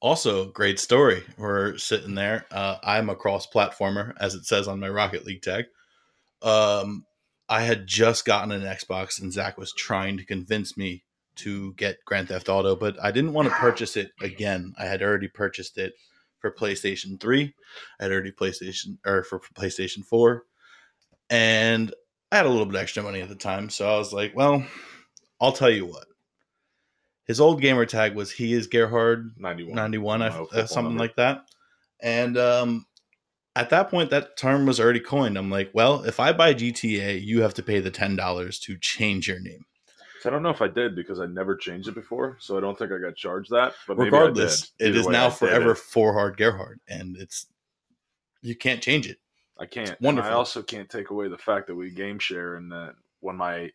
Also, 0.00 0.50
great 0.50 0.78
story. 0.78 1.22
We're 1.38 1.78
sitting 1.78 2.14
there. 2.14 2.44
Uh, 2.50 2.76
I'm 2.84 3.08
a 3.08 3.16
cross 3.16 3.46
platformer, 3.46 4.12
as 4.20 4.34
it 4.34 4.44
says 4.44 4.68
on 4.68 4.80
my 4.80 4.90
Rocket 4.90 5.24
League 5.24 5.40
tag. 5.40 5.64
Um, 6.42 7.04
I 7.48 7.62
had 7.62 7.86
just 7.86 8.24
gotten 8.24 8.52
an 8.52 8.62
Xbox, 8.62 9.20
and 9.20 9.32
Zach 9.32 9.58
was 9.58 9.72
trying 9.72 10.16
to 10.18 10.24
convince 10.24 10.76
me 10.76 11.04
to 11.36 11.74
get 11.74 12.04
Grand 12.04 12.28
Theft 12.28 12.48
Auto, 12.48 12.76
but 12.76 13.02
I 13.02 13.10
didn't 13.10 13.32
want 13.32 13.48
to 13.48 13.54
purchase 13.54 13.96
it 13.96 14.12
again. 14.20 14.74
I 14.78 14.84
had 14.84 15.02
already 15.02 15.28
purchased 15.28 15.78
it 15.78 15.94
for 16.38 16.52
PlayStation 16.52 17.18
3. 17.18 17.54
I 17.98 18.02
had 18.02 18.12
already 18.12 18.32
PlayStation 18.32 18.98
or 19.06 19.24
for 19.24 19.40
PlayStation 19.54 20.04
4. 20.04 20.44
And 21.28 21.94
I 22.30 22.36
had 22.36 22.46
a 22.46 22.50
little 22.50 22.66
bit 22.66 22.80
extra 22.80 23.02
money 23.02 23.20
at 23.20 23.28
the 23.28 23.34
time, 23.34 23.70
so 23.70 23.92
I 23.92 23.98
was 23.98 24.12
like, 24.12 24.34
well, 24.34 24.64
I'll 25.40 25.52
tell 25.52 25.70
you 25.70 25.86
what. 25.86 26.06
His 27.26 27.40
old 27.40 27.60
gamer 27.60 27.86
tag 27.86 28.14
was 28.14 28.32
he 28.32 28.52
is 28.52 28.66
Gerhard 28.66 29.30
91. 29.38 29.74
91 29.74 30.22
I, 30.22 30.26
uh, 30.28 30.66
something 30.66 30.92
number. 30.92 30.98
like 30.98 31.16
that 31.16 31.44
and 32.02 32.38
um 32.38 32.86
at 33.60 33.70
that 33.70 33.90
point 33.90 34.10
that 34.10 34.36
term 34.36 34.66
was 34.66 34.80
already 34.80 35.00
coined 35.00 35.36
i'm 35.36 35.50
like 35.50 35.70
well 35.72 36.02
if 36.04 36.18
i 36.18 36.32
buy 36.32 36.54
gta 36.54 37.22
you 37.22 37.42
have 37.42 37.54
to 37.54 37.62
pay 37.62 37.80
the 37.80 37.90
$10 37.90 38.60
to 38.60 38.76
change 38.78 39.28
your 39.28 39.40
name 39.40 39.64
So 40.22 40.28
I 40.28 40.32
don't 40.32 40.42
know 40.42 40.50
if 40.50 40.60
I 40.60 40.68
did 40.68 40.94
because 40.94 41.18
I 41.18 41.24
never 41.24 41.56
changed 41.56 41.88
it 41.88 41.94
before, 41.94 42.36
so 42.40 42.58
I 42.58 42.60
don't 42.60 42.76
think 42.78 42.92
I 42.92 42.98
got 42.98 43.16
charged 43.16 43.50
that. 43.52 43.72
But 43.88 43.96
maybe 43.96 44.14
I 44.14 44.20
regardless 44.20 44.72
did. 44.78 44.94
it 44.94 45.06
way, 45.06 45.12
now 45.12 45.30
forever 45.30 45.74
for 45.74 46.12
hard 46.12 46.36
gerhard 46.36 46.80
and 46.88 47.16
it's 47.16 47.46
you 48.42 48.54
can't 48.54 48.82
change 48.82 49.08
it 49.08 49.18
I 49.60 49.66
can't. 49.66 49.96
I 50.02 50.30
also 50.30 50.62
can't 50.62 50.88
take 50.88 51.10
away 51.10 51.28
the 51.28 51.36
fact 51.36 51.66
that 51.66 51.74
we 51.74 51.90
game 51.90 52.18
share 52.18 52.54
and 52.54 52.72
that 52.72 52.94
when 53.20 53.36
my 53.36 53.70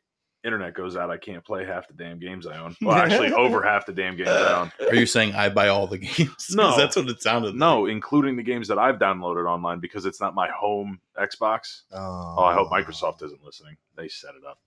internet 0.45 0.73
goes 0.73 0.95
out, 0.95 1.09
I 1.09 1.17
can't 1.17 1.43
play 1.43 1.65
half 1.65 1.87
the 1.87 1.93
damn 1.93 2.19
games 2.19 2.45
I 2.45 2.57
own. 2.57 2.75
Well, 2.81 2.95
actually, 2.95 3.33
over 3.33 3.63
half 3.63 3.85
the 3.85 3.93
damn 3.93 4.15
games 4.15 4.29
I 4.29 4.61
own. 4.61 4.71
are 4.89 4.95
you 4.95 5.05
saying 5.05 5.33
i 5.33 5.49
buy 5.49 5.69
all 5.69 5.87
the 5.87 5.97
games? 5.97 6.47
No. 6.55 6.77
that's 6.77 6.95
what 6.95 7.09
it 7.09 7.21
sounded 7.21 7.55
No, 7.55 7.87
including 7.87 8.35
the 8.35 8.43
games 8.43 8.67
that 8.67 8.77
I've 8.77 8.97
downloaded 8.97 9.49
online 9.49 9.79
because 9.79 10.05
it's 10.05 10.21
not 10.21 10.35
my 10.35 10.49
home 10.49 10.99
Xbox. 11.19 11.81
Oh, 11.91 12.35
Oh, 12.37 12.43
I 12.43 12.53
hope 12.53 12.69
oh. 12.71 12.73
Microsoft 12.75 13.23
isn't 13.23 13.43
listening. 13.43 13.77
They 13.97 14.07
set 14.07 14.31
it 14.35 14.45
up. 14.47 14.59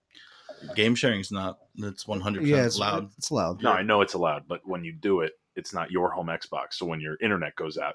like. 0.67 0.77
game 0.77 0.95
sharing's 0.95 1.31
not 1.31 1.59
it's 1.77 2.05
100% 2.05 2.45
Yeah, 2.47 2.65
it's 2.65 2.79
loud 2.79 3.11
It's 3.17 3.31
loud. 3.31 3.63
No, 3.63 3.73
I 3.73 3.83
know 3.83 4.01
it's 4.01 4.15
allowed, 4.15 4.49
but 4.49 4.61
when 4.67 4.85
you 4.85 4.93
do 4.93 5.21
it, 5.21 5.33
it's 5.57 5.73
not 5.73 5.91
your 5.91 6.11
home 6.11 6.27
Xbox. 6.29 6.73
So 6.75 6.87
when 6.87 7.01
your 7.01 7.17
internet 7.21 7.55
goes 7.57 7.79
out, 7.79 7.95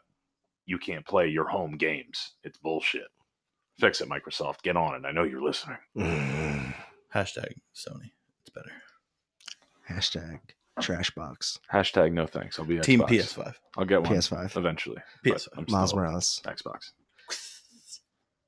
you 0.65 0.77
can't 0.77 1.05
play 1.05 1.27
your 1.27 1.45
home 1.47 1.77
games. 1.77 2.33
It's 2.43 2.57
bullshit. 2.57 3.07
Fix 3.79 4.01
it, 4.01 4.09
Microsoft. 4.09 4.61
Get 4.61 4.77
on 4.77 4.95
it. 4.95 5.05
I 5.07 5.11
know 5.11 5.23
you're 5.23 5.41
listening. 5.43 5.77
Hashtag 7.13 7.53
sony 7.75 8.11
it's 8.41 8.49
better 8.53 8.71
Hashtag 9.89 10.39
trash 10.81 11.11
box. 11.11 11.59
Hashtag 11.71 12.13
no 12.13 12.25
thanks. 12.25 12.57
I'll 12.57 12.65
be 12.65 12.79
team 12.79 13.01
Xbox. 13.01 13.09
ps5 13.35 13.53
I'll 13.77 13.85
get 13.85 14.01
one 14.01 14.11
PS5. 14.13 14.57
eventually. 14.57 15.01
but 15.23 15.33
PS5. 15.37 15.69
Miles 15.69 15.93
Morales. 15.93 16.41
Xbox. 16.45 16.91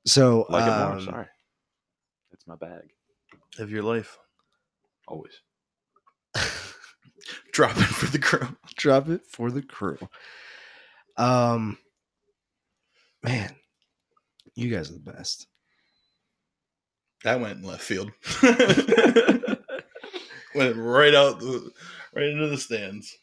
So 0.06 0.46
Like 0.48 0.62
it 0.64 0.70
more. 0.70 0.92
um, 0.92 1.00
Sorry, 1.02 1.26
it's 2.32 2.46
my 2.46 2.56
bag. 2.56 2.90
of 3.58 3.70
your 3.70 3.82
life 3.82 4.18
Always. 5.08 5.40
drop 7.52 7.76
it 7.76 7.82
for 7.84 8.06
the 8.06 8.18
crew 8.18 8.46
drop 8.76 9.08
it 9.08 9.22
for 9.26 9.50
the 9.50 9.62
crew. 9.62 9.98
Um, 11.16 11.78
man, 13.22 13.54
you 14.54 14.68
guys 14.74 14.90
are 14.90 14.94
the 14.94 14.98
best. 15.12 15.46
That 17.26 17.40
went 17.40 17.58
in 17.58 17.64
left 17.64 17.82
field. 17.82 18.12
went 20.54 20.76
right 20.76 21.12
out, 21.12 21.40
the, 21.40 21.72
right 22.14 22.26
into 22.26 22.46
the 22.46 22.56
stands. 22.56 23.18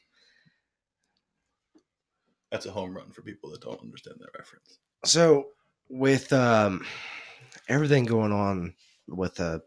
That's 2.51 2.66
a 2.66 2.72
home 2.72 2.93
run 2.93 3.12
for 3.12 3.22
people 3.22 3.49
that 3.51 3.62
don't 3.62 3.80
understand 3.80 4.18
that 4.20 4.38
reference. 4.38 4.80
So 5.06 5.47
with 5.88 6.34
um 6.34 6.86
everything 7.70 8.04
going 8.04 8.34
on 8.34 8.74
with 9.08 9.36
the 9.36 9.62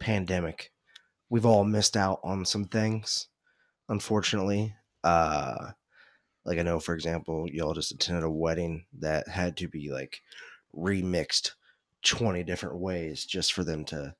pandemic, 0.00 0.70
we've 1.30 1.46
all 1.46 1.64
missed 1.64 1.96
out 1.96 2.20
on 2.22 2.44
some 2.44 2.66
things, 2.66 3.28
unfortunately. 3.88 4.74
Uh 5.02 5.70
like 6.44 6.58
I 6.58 6.62
know 6.62 6.78
for 6.78 6.94
example, 6.94 7.46
y'all 7.50 7.72
just 7.72 7.92
attended 7.92 8.24
a 8.24 8.30
wedding 8.30 8.84
that 8.98 9.28
had 9.28 9.56
to 9.56 9.66
be 9.66 9.90
like 9.90 10.20
remixed 10.76 11.52
20 12.04 12.42
different 12.44 12.78
ways 12.78 13.24
just 13.24 13.52
for 13.52 13.64
them 13.64 13.84
to, 13.86 14.14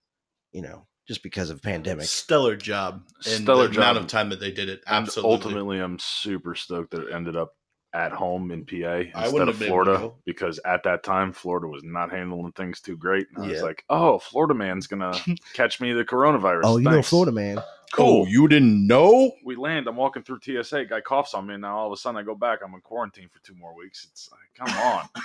you 0.52 0.62
know, 0.62 0.86
just 1.06 1.22
because 1.22 1.50
of 1.50 1.62
pandemic. 1.62 2.06
Stellar 2.06 2.56
job. 2.56 3.02
And 3.24 3.42
Stellar 3.42 3.68
the 3.68 3.76
amount 3.78 3.98
of 3.98 4.06
time 4.06 4.28
that 4.30 4.40
they 4.40 4.50
did 4.50 4.68
it. 4.68 4.80
And 4.86 5.06
Absolutely. 5.06 5.32
ultimately, 5.32 5.78
I'm 5.80 5.98
super 5.98 6.54
stoked 6.54 6.90
that 6.90 7.08
it 7.08 7.14
ended 7.14 7.36
up 7.36 7.54
at 7.94 8.12
home 8.12 8.50
in 8.50 8.66
PA 8.66 8.76
wouldn't 8.76 9.14
instead 9.14 9.24
of 9.24 9.48
have 9.48 9.58
been 9.58 9.58
to 9.58 9.66
Florida 9.66 10.10
because 10.26 10.60
at 10.66 10.82
that 10.82 11.02
time 11.02 11.32
Florida 11.32 11.66
was 11.66 11.82
not 11.82 12.10
handling 12.10 12.52
things 12.52 12.80
too 12.80 12.96
great. 12.96 13.26
And 13.34 13.46
I 13.46 13.48
was 13.48 13.62
like, 13.62 13.82
"Oh, 13.88 14.18
Florida 14.18 14.52
man's 14.54 14.86
gonna 14.86 15.18
catch 15.54 15.80
me 15.80 15.92
the 15.92 16.04
coronavirus." 16.04 16.60
Oh, 16.64 16.76
you 16.76 16.84
know 16.84 16.92
Thanks. 16.92 17.08
Florida 17.08 17.32
man. 17.32 17.62
Cool. 17.92 18.22
Oh, 18.22 18.26
you 18.26 18.46
didn't 18.48 18.86
know? 18.86 19.32
we 19.42 19.56
land. 19.56 19.88
I'm 19.88 19.96
walking 19.96 20.22
through 20.22 20.40
TSA. 20.42 20.84
Guy 20.84 21.00
coughs 21.00 21.32
on 21.32 21.46
me, 21.46 21.54
and 21.54 21.62
now 21.62 21.78
all 21.78 21.86
of 21.86 21.92
a 21.92 21.96
sudden 21.96 22.18
I 22.18 22.22
go 22.22 22.34
back. 22.34 22.58
I'm 22.62 22.74
in 22.74 22.82
quarantine 22.82 23.30
for 23.32 23.40
two 23.40 23.54
more 23.54 23.74
weeks. 23.74 24.06
It's 24.10 24.28
like, 24.30 24.68
come 24.68 24.78
on. 24.78 25.08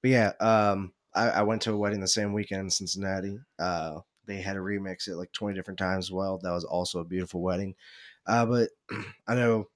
But 0.00 0.10
yeah, 0.12 0.32
um, 0.38 0.92
I, 1.18 1.28
I 1.30 1.42
went 1.42 1.62
to 1.62 1.72
a 1.72 1.76
wedding 1.76 2.00
the 2.00 2.08
same 2.08 2.32
weekend 2.32 2.62
in 2.62 2.70
Cincinnati. 2.70 3.38
Uh, 3.58 4.00
they 4.26 4.40
had 4.40 4.54
to 4.54 4.60
remix 4.60 5.08
it 5.08 5.16
like 5.16 5.32
20 5.32 5.54
different 5.56 5.78
times 5.78 6.06
as 6.06 6.12
well. 6.12 6.38
That 6.42 6.52
was 6.52 6.64
also 6.64 7.00
a 7.00 7.04
beautiful 7.04 7.40
wedding. 7.40 7.74
Uh, 8.26 8.46
but 8.46 8.70
I 9.26 9.34
know 9.34 9.68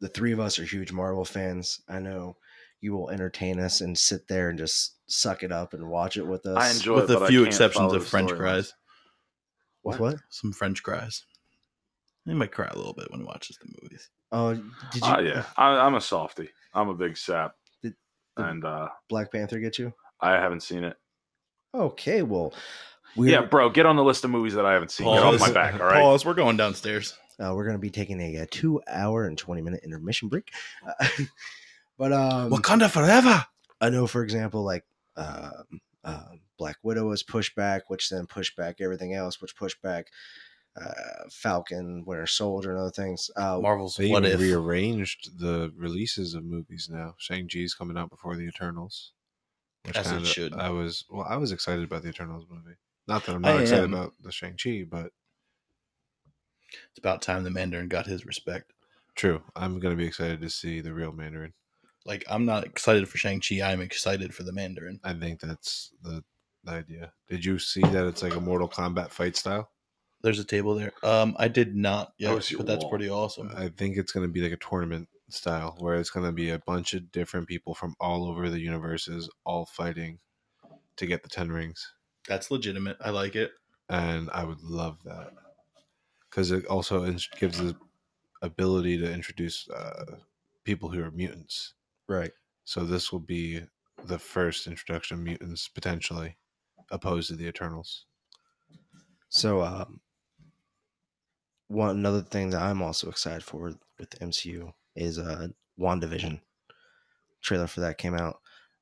the 0.00 0.08
three 0.08 0.32
of 0.32 0.40
us 0.40 0.58
are 0.58 0.64
huge 0.64 0.92
Marvel 0.92 1.24
fans. 1.24 1.80
I 1.88 2.00
know 2.00 2.36
you 2.80 2.92
will 2.92 3.10
entertain 3.10 3.58
us 3.58 3.80
and 3.80 3.96
sit 3.96 4.28
there 4.28 4.50
and 4.50 4.58
just 4.58 4.94
suck 5.06 5.42
it 5.42 5.50
up 5.52 5.74
and 5.74 5.88
watch 5.88 6.16
it 6.16 6.26
with 6.26 6.44
us. 6.46 6.56
I 6.58 6.70
enjoy 6.76 6.96
With 6.96 7.10
it, 7.10 7.16
a 7.16 7.18
but 7.20 7.24
I 7.24 7.28
few 7.28 7.40
can't 7.44 7.48
exceptions 7.54 7.92
of 7.92 8.06
French 8.06 8.30
cries. 8.32 8.74
With 9.84 10.00
what? 10.00 10.16
Some 10.28 10.52
French 10.52 10.82
cries. 10.82 11.24
He 12.26 12.34
might 12.34 12.52
cry 12.52 12.68
a 12.70 12.76
little 12.76 12.92
bit 12.92 13.10
when 13.10 13.20
he 13.20 13.26
watches 13.26 13.56
the 13.58 13.72
movies. 13.80 14.10
Oh, 14.30 14.52
did 14.54 14.62
you? 14.64 15.00
Ah, 15.02 15.18
yeah, 15.20 15.44
I, 15.56 15.78
I'm 15.78 15.94
a 15.94 16.00
softy. 16.00 16.50
I'm 16.74 16.88
a 16.90 16.94
big 16.94 17.16
sap, 17.16 17.54
Did- 17.82 17.94
did- 18.36 18.44
and 18.44 18.64
uh, 18.64 18.88
Black 19.08 19.32
Panther 19.32 19.58
get 19.60 19.78
you? 19.78 19.92
I 20.20 20.32
haven't 20.32 20.62
seen 20.62 20.84
it. 20.84 20.96
Okay, 21.74 22.22
well, 22.22 22.54
we're, 23.16 23.30
yeah, 23.30 23.42
bro, 23.42 23.68
get 23.70 23.86
on 23.86 23.96
the 23.96 24.04
list 24.04 24.24
of 24.24 24.30
movies 24.30 24.54
that 24.54 24.64
I 24.66 24.72
haven't 24.72 24.90
seen. 24.90 25.06
Get 25.06 25.22
off 25.22 25.40
my 25.40 25.52
back, 25.52 25.74
all 25.80 25.86
right? 25.86 26.00
Pause. 26.00 26.24
We're 26.24 26.34
going 26.34 26.56
downstairs. 26.56 27.14
uh, 27.38 27.52
we're 27.54 27.64
going 27.64 27.76
to 27.76 27.80
be 27.80 27.90
taking 27.90 28.20
a, 28.20 28.38
uh 28.42 28.46
two 28.50 28.80
hour 28.88 29.24
and 29.24 29.36
20 29.36 29.60
minute 29.62 29.80
intermission 29.84 30.28
break. 30.28 30.50
Uh, 30.86 31.06
but 31.98 32.12
um, 32.12 32.50
Wakanda 32.50 32.90
forever. 32.90 33.44
I 33.80 33.90
know, 33.90 34.06
for 34.06 34.22
example, 34.22 34.64
like 34.64 34.84
um, 35.16 35.80
uh, 36.04 36.22
Black 36.58 36.76
Widow 36.82 37.06
was 37.06 37.22
pushed 37.22 37.54
back, 37.54 37.88
which 37.90 38.08
then 38.08 38.26
pushed 38.26 38.56
back 38.56 38.76
everything 38.80 39.14
else, 39.14 39.40
which 39.40 39.56
pushed 39.56 39.80
back 39.82 40.06
uh, 40.80 40.92
Falcon, 41.30 42.04
Winter 42.06 42.26
Soldier, 42.26 42.70
and 42.70 42.80
other 42.80 42.90
things. 42.90 43.30
Uh, 43.36 43.58
Marvel's 43.60 43.96
They 43.96 44.10
what 44.10 44.24
if. 44.24 44.40
rearranged 44.40 45.38
the 45.38 45.72
releases 45.76 46.34
of 46.34 46.44
movies 46.44 46.88
now. 46.90 47.14
Shang 47.18 47.46
Chi's 47.48 47.74
coming 47.74 47.96
out 47.96 48.10
before 48.10 48.36
the 48.36 48.44
Eternals. 48.44 49.12
Which 49.84 49.96
As 49.96 50.06
it 50.06 50.10
kinda- 50.10 50.28
should. 50.28 50.54
I 50.54 50.70
was 50.70 51.04
well. 51.10 51.26
I 51.28 51.36
was 51.36 51.52
excited 51.52 51.84
about 51.84 52.02
the 52.02 52.08
Eternals 52.10 52.44
movie. 52.50 52.76
Not 53.06 53.24
that 53.26 53.36
I'm 53.36 53.44
I 53.44 53.52
not 53.52 53.60
excited 53.62 53.84
am. 53.84 53.94
about 53.94 54.14
the 54.22 54.30
Shang 54.32 54.56
Chi, 54.62 54.84
but 54.88 55.12
It's 56.90 56.98
about 56.98 57.22
time 57.22 57.44
the 57.44 57.50
Mandarin 57.50 57.88
got 57.88 58.06
his 58.06 58.26
respect. 58.26 58.72
true. 59.14 59.42
I'm 59.56 59.80
gonna 59.80 59.96
be 59.96 60.06
excited 60.06 60.40
to 60.42 60.50
see 60.50 60.80
the 60.80 60.92
real 60.92 61.12
Mandarin. 61.12 61.52
Like, 62.04 62.24
I'm 62.30 62.44
not 62.46 62.64
excited 62.64 63.06
for 63.08 63.18
Shang-Chi. 63.18 63.60
I'm 63.60 63.82
excited 63.82 64.34
for 64.34 64.42
the 64.42 64.52
Mandarin. 64.52 64.98
I 65.04 65.12
think 65.12 65.40
that's 65.40 65.90
the, 66.00 66.24
the 66.64 66.70
idea. 66.72 67.12
Did 67.28 67.44
you 67.44 67.58
see 67.58 67.82
that 67.82 68.06
it's 68.06 68.22
like 68.22 68.34
a 68.34 68.40
Mortal 68.40 68.68
Kombat 68.68 69.10
fight 69.10 69.36
style? 69.36 69.70
There's 70.22 70.38
a 70.38 70.44
table 70.44 70.74
there. 70.74 70.92
Um, 71.02 71.36
I 71.38 71.48
did 71.48 71.76
not 71.76 72.14
Yeah, 72.16 72.28
yet, 72.30 72.34
was 72.36 72.50
your 72.50 72.58
but 72.58 72.66
that's 72.66 72.84
wall. 72.84 72.90
pretty 72.90 73.10
awesome. 73.10 73.50
I 73.54 73.68
think 73.68 73.98
it's 73.98 74.12
going 74.12 74.24
to 74.26 74.32
be 74.32 74.40
like 74.40 74.52
a 74.52 74.56
tournament 74.56 75.06
style 75.28 75.76
where 75.78 75.96
it's 75.96 76.10
going 76.10 76.26
to 76.26 76.32
be 76.32 76.50
a 76.50 76.58
bunch 76.58 76.94
of 76.94 77.12
different 77.12 77.46
people 77.46 77.74
from 77.74 77.94
all 78.00 78.26
over 78.26 78.48
the 78.48 78.60
universes 78.60 79.28
all 79.44 79.66
fighting 79.66 80.18
to 80.96 81.06
get 81.06 81.22
the 81.22 81.28
10 81.28 81.50
rings. 81.50 81.92
That's 82.26 82.50
legitimate. 82.50 82.96
I 83.00 83.10
like 83.10 83.36
it. 83.36 83.52
And 83.88 84.30
I 84.32 84.44
would 84.44 84.62
love 84.62 84.98
that 85.04 85.32
because 86.28 86.50
it 86.50 86.66
also 86.66 87.10
gives 87.38 87.58
the 87.58 87.76
ability 88.42 88.98
to 88.98 89.12
introduce 89.12 89.68
uh, 89.70 90.16
people 90.64 90.90
who 90.90 91.02
are 91.02 91.10
mutants. 91.10 91.74
right. 92.06 92.32
So 92.64 92.84
this 92.84 93.10
will 93.10 93.20
be 93.20 93.62
the 94.04 94.18
first 94.18 94.66
introduction 94.66 95.16
of 95.16 95.24
mutants 95.24 95.68
potentially 95.68 96.36
opposed 96.90 97.28
to 97.28 97.36
the 97.36 97.46
Eternals. 97.46 98.04
So, 99.30 99.62
um, 99.62 100.00
one 101.68 101.90
another 101.90 102.22
thing 102.22 102.50
that 102.50 102.62
I'm 102.62 102.82
also 102.82 103.08
excited 103.08 103.42
for 103.42 103.74
with 103.98 104.10
the 104.10 104.16
MCU 104.18 104.72
is 104.98 105.18
uh, 105.18 105.48
WandaVision. 105.78 106.40
Trailer 107.42 107.66
for 107.66 107.80
that 107.80 107.98
came 107.98 108.14
out. 108.14 108.38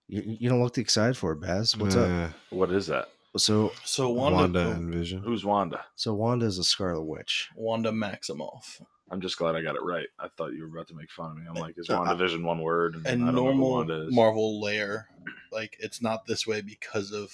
You, 0.08 0.22
you 0.24 0.48
don't 0.48 0.62
look 0.62 0.78
excited 0.78 1.16
for 1.16 1.32
it, 1.32 1.40
Baz. 1.40 1.76
What's 1.76 1.96
up? 1.96 2.08
Uh, 2.08 2.28
What 2.50 2.70
is 2.72 2.86
that? 2.86 3.08
So 3.36 3.72
So 3.84 4.08
Wanda, 4.08 4.36
Wanda, 4.38 4.58
Wanda, 4.60 4.76
and 4.76 4.94
Vision. 4.94 5.20
Who's 5.22 5.44
Wanda? 5.44 5.84
so 5.94 6.14
Wanda's 6.14 6.58
a 6.58 6.64
Scarlet 6.64 7.02
Witch. 7.02 7.50
Wanda 7.54 7.90
Maximoff. 7.90 8.80
I'm 9.10 9.20
just 9.20 9.36
glad 9.36 9.54
I 9.54 9.62
got 9.62 9.76
it 9.76 9.82
right. 9.82 10.06
I 10.18 10.28
thought 10.36 10.52
you 10.54 10.62
were 10.62 10.68
about 10.74 10.88
to 10.88 10.94
make 10.94 11.10
fun 11.10 11.30
of 11.32 11.36
me. 11.36 11.42
I'm 11.48 11.54
like, 11.54 11.76
is 11.78 11.90
Uh, 11.90 12.00
WandaVision 12.00 12.42
one 12.42 12.60
word? 12.60 12.94
And, 12.96 13.06
And 13.06 13.22
I 13.22 13.26
don't 13.26 13.34
know 13.34 13.40
who 13.42 13.46
normal 13.48 13.70
Wanda 13.72 14.06
is. 14.08 14.14
Marvel 14.14 14.60
layer, 14.60 15.06
like 15.52 15.76
it's 15.78 16.00
not 16.00 16.26
this 16.26 16.46
way 16.46 16.60
because 16.62 17.12
of 17.12 17.30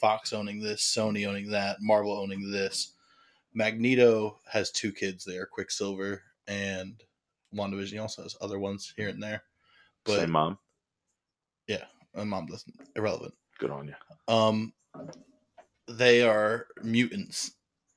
Fox 0.00 0.32
owning 0.32 0.60
this, 0.60 0.82
Sony 0.82 1.26
owning 1.26 1.50
that, 1.52 1.76
Marvel 1.80 2.12
owning 2.18 2.50
this. 2.50 2.92
Magneto 3.54 4.38
has 4.50 4.70
two 4.70 4.92
kids 4.92 5.24
there, 5.24 5.46
Quicksilver 5.46 6.22
and 6.48 7.02
WandaVision. 7.54 7.90
He 7.92 7.98
also 7.98 8.22
has 8.22 8.36
other 8.40 8.58
ones 8.58 8.92
here 8.96 9.08
and 9.08 9.22
there. 9.22 9.42
But 10.04 10.20
Same 10.20 10.30
mom. 10.30 10.58
Yeah, 11.66 11.84
my 12.14 12.24
mom 12.24 12.46
doesn't 12.46 12.74
irrelevant. 12.94 13.34
Good 13.58 13.70
on 13.70 13.88
you. 13.88 13.94
Um, 14.34 14.72
they 15.88 16.22
are 16.22 16.66
mutants, 16.82 17.52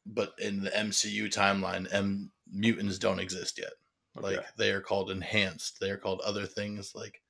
but 0.05 0.33
in 0.39 0.61
the 0.63 0.69
MCU 0.71 1.25
timeline, 1.33 1.87
M 1.93 2.31
mutants 2.51 2.97
don't 2.99 3.19
exist 3.19 3.57
yet. 3.57 3.73
Okay. 4.17 4.37
Like 4.37 4.45
they 4.57 4.71
are 4.71 4.81
called 4.81 5.11
enhanced. 5.11 5.79
They 5.79 5.91
are 5.91 5.97
called 5.97 6.21
other 6.21 6.45
things. 6.45 6.93
Like 6.95 7.21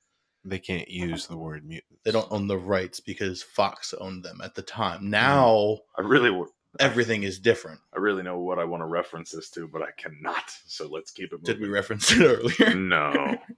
They 0.44 0.58
can't 0.58 0.88
use 0.88 1.26
the 1.26 1.36
word 1.36 1.64
mutant. 1.66 1.98
they 2.04 2.10
don't 2.10 2.30
own 2.32 2.46
the 2.46 2.56
rights 2.58 3.00
because 3.00 3.42
Fox 3.42 3.92
owned 4.00 4.22
them 4.24 4.40
at 4.42 4.54
the 4.54 4.62
time. 4.62 5.10
Now 5.10 5.78
I 5.96 6.02
really, 6.02 6.30
w- 6.30 6.50
everything 6.78 7.22
is 7.22 7.38
different. 7.38 7.80
I 7.94 7.98
really 7.98 8.22
know 8.22 8.38
what 8.38 8.58
I 8.58 8.64
want 8.64 8.82
to 8.82 8.86
reference 8.86 9.30
this 9.30 9.50
to, 9.50 9.66
but 9.66 9.82
I 9.82 9.90
cannot. 9.96 10.50
So 10.66 10.88
let's 10.88 11.10
keep 11.10 11.32
it. 11.32 11.42
Did 11.42 11.60
we 11.60 11.68
reference 11.68 12.12
it 12.12 12.22
earlier? 12.58 12.74
No. 12.74 13.36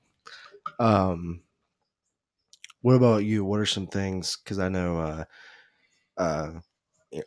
Um, 0.79 1.43
what 2.83 2.95
about 2.95 3.25
you? 3.25 3.45
What 3.45 3.61
are 3.61 3.67
some 3.67 3.87
things? 3.87 4.37
Because 4.37 4.59
I 4.59 4.69
know, 4.69 4.99
uh, 4.99 5.25
uh, 6.17 6.51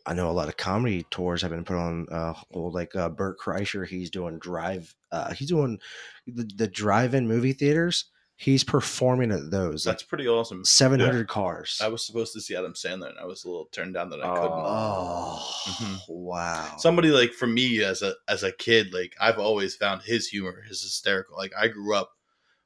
I 0.05 0.13
know 0.13 0.29
a 0.29 0.33
lot 0.33 0.47
of 0.47 0.57
comedy 0.57 1.05
tours 1.11 1.41
have 1.41 1.51
been 1.51 1.65
put 1.65 1.77
on. 1.77 2.07
Uh, 2.09 2.33
well, 2.51 2.71
like 2.71 2.95
uh, 2.95 3.09
Bert 3.09 3.37
Kreischer, 3.39 3.85
he's 3.87 4.09
doing 4.09 4.39
drive. 4.39 4.95
Uh, 5.11 5.33
he's 5.33 5.49
doing 5.49 5.79
the, 6.27 6.49
the 6.55 6.67
drive-in 6.67 7.27
movie 7.27 7.53
theaters. 7.53 8.05
He's 8.37 8.65
performing 8.65 9.31
at 9.31 9.49
those. 9.49 9.83
That's 9.85 10.03
pretty 10.03 10.27
awesome. 10.27 10.65
seven 10.65 10.99
hundred 10.99 11.29
cars. 11.29 11.79
I 11.81 11.87
was 11.87 12.05
supposed 12.05 12.33
to 12.33 12.41
see 12.41 12.53
Adam 12.55 12.73
Sandler, 12.73 13.09
and 13.09 13.17
I 13.17 13.23
was 13.25 13.45
a 13.45 13.47
little 13.47 13.67
turned 13.71 13.93
down 13.93 14.09
that 14.09 14.21
I 14.21 14.27
couldn't. 14.35 14.51
oh 14.51 15.61
Mhm. 15.67 16.09
wow! 16.09 16.75
somebody 16.77 17.09
like 17.09 17.31
for 17.31 17.47
me 17.47 17.81
as 17.83 18.01
a 18.01 18.13
as 18.27 18.43
a 18.43 18.51
kid 18.51 18.93
like 18.93 19.15
i've 19.19 19.39
always 19.39 19.75
found 19.75 20.01
his 20.03 20.27
humor 20.27 20.61
his 20.67 20.81
hysterical 20.83 21.35
like 21.37 21.53
i 21.57 21.67
grew 21.67 21.95
up 21.95 22.11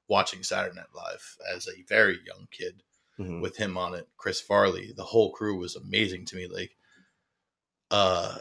watching 0.07 0.43
saturday 0.43 0.75
night 0.75 0.87
live 0.95 1.37
as 1.55 1.67
a 1.67 1.83
very 1.87 2.19
young 2.25 2.47
kid 2.51 2.81
Mhm. 3.19 3.41
with 3.41 3.55
him 3.57 3.77
on 3.77 3.93
it 3.93 4.07
chris 4.17 4.41
farley 4.41 4.91
the 4.95 5.03
whole 5.03 5.31
crew 5.31 5.57
was 5.57 5.75
amazing 5.75 6.25
to 6.25 6.35
me 6.35 6.47
like 6.47 6.75
uh 7.91 8.39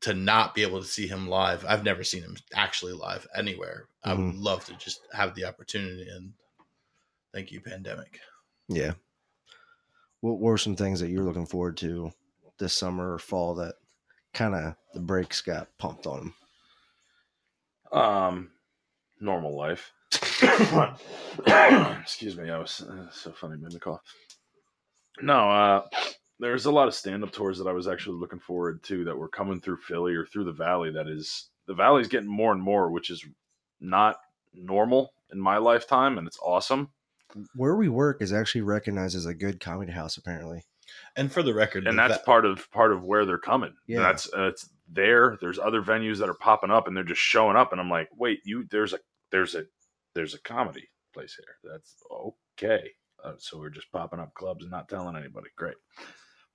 to 0.00 0.14
not 0.14 0.54
be 0.54 0.62
able 0.62 0.80
to 0.80 0.86
see 0.88 1.06
him 1.06 1.28
live 1.28 1.64
i've 1.68 1.84
never 1.84 2.04
seen 2.04 2.22
him 2.22 2.36
actually 2.54 2.92
live 2.92 3.26
anywhere 3.34 3.88
i 4.02 4.12
would 4.14 4.34
love 4.34 4.64
to 4.64 4.74
just 4.74 5.00
have 5.12 5.34
the 5.34 5.44
opportunity 5.44 6.08
and 6.08 6.32
thank 7.34 7.52
you 7.52 7.60
pandemic 7.60 8.20
yeah. 8.68 8.92
What 10.20 10.40
were 10.40 10.58
some 10.58 10.76
things 10.76 11.00
that 11.00 11.10
you're 11.10 11.24
looking 11.24 11.46
forward 11.46 11.76
to 11.78 12.12
this 12.58 12.72
summer 12.72 13.14
or 13.14 13.18
fall 13.18 13.54
that 13.56 13.74
kind 14.32 14.54
of 14.54 14.74
the 14.94 15.00
brakes 15.00 15.42
got 15.42 15.68
pumped 15.78 16.06
on 16.06 16.32
them? 17.92 18.00
Um, 18.00 18.50
normal 19.20 19.56
life. 19.56 19.92
Excuse 22.02 22.36
me, 22.36 22.50
I 22.50 22.58
was 22.58 22.80
uh, 22.80 23.10
so 23.10 23.32
funny, 23.32 23.56
made 23.56 23.72
me 23.72 23.78
cough. 23.78 24.00
No, 25.20 25.50
uh, 25.50 25.86
there's 26.40 26.64
a 26.64 26.72
lot 26.72 26.88
of 26.88 26.94
stand-up 26.94 27.32
tours 27.32 27.58
that 27.58 27.68
I 27.68 27.72
was 27.72 27.86
actually 27.86 28.18
looking 28.18 28.40
forward 28.40 28.82
to 28.84 29.04
that 29.04 29.16
were 29.16 29.28
coming 29.28 29.60
through 29.60 29.76
Philly 29.76 30.14
or 30.14 30.26
through 30.26 30.44
the 30.44 30.52
Valley. 30.52 30.90
That 30.90 31.06
is, 31.06 31.50
the 31.66 31.74
Valley's 31.74 32.08
getting 32.08 32.28
more 32.28 32.52
and 32.52 32.62
more, 32.62 32.90
which 32.90 33.10
is 33.10 33.24
not 33.80 34.16
normal 34.54 35.12
in 35.30 35.40
my 35.40 35.58
lifetime, 35.58 36.18
and 36.18 36.26
it's 36.26 36.38
awesome. 36.42 36.90
Where 37.54 37.76
we 37.76 37.88
work 37.88 38.22
is 38.22 38.32
actually 38.32 38.62
recognized 38.62 39.16
as 39.16 39.26
a 39.26 39.34
good 39.34 39.60
comedy 39.60 39.92
house, 39.92 40.16
apparently. 40.16 40.62
and 41.16 41.32
for 41.32 41.42
the 41.42 41.54
record 41.54 41.86
and 41.86 41.98
that's 41.98 42.18
va- 42.18 42.22
part 42.24 42.44
of 42.44 42.70
part 42.70 42.92
of 42.92 43.02
where 43.04 43.24
they're 43.24 43.38
coming. 43.38 43.74
Yeah. 43.86 44.00
that's 44.00 44.32
uh, 44.32 44.48
it's 44.48 44.68
there. 44.88 45.38
There's 45.40 45.58
other 45.58 45.82
venues 45.82 46.18
that 46.18 46.28
are 46.28 46.34
popping 46.34 46.70
up, 46.70 46.86
and 46.86 46.96
they're 46.96 47.04
just 47.04 47.20
showing 47.20 47.56
up, 47.56 47.72
and 47.72 47.80
I'm 47.80 47.90
like, 47.90 48.08
wait, 48.16 48.40
you 48.44 48.66
there's 48.70 48.92
a 48.92 48.98
there's 49.30 49.54
a 49.54 49.64
there's 50.14 50.34
a 50.34 50.40
comedy 50.40 50.88
place 51.12 51.36
here. 51.36 51.72
That's 51.72 51.94
okay. 52.12 52.90
Uh, 53.24 53.32
so 53.38 53.58
we're 53.58 53.70
just 53.70 53.90
popping 53.90 54.20
up 54.20 54.34
clubs 54.34 54.62
and 54.64 54.70
not 54.70 54.88
telling 54.88 55.16
anybody. 55.16 55.48
Great, 55.56 55.76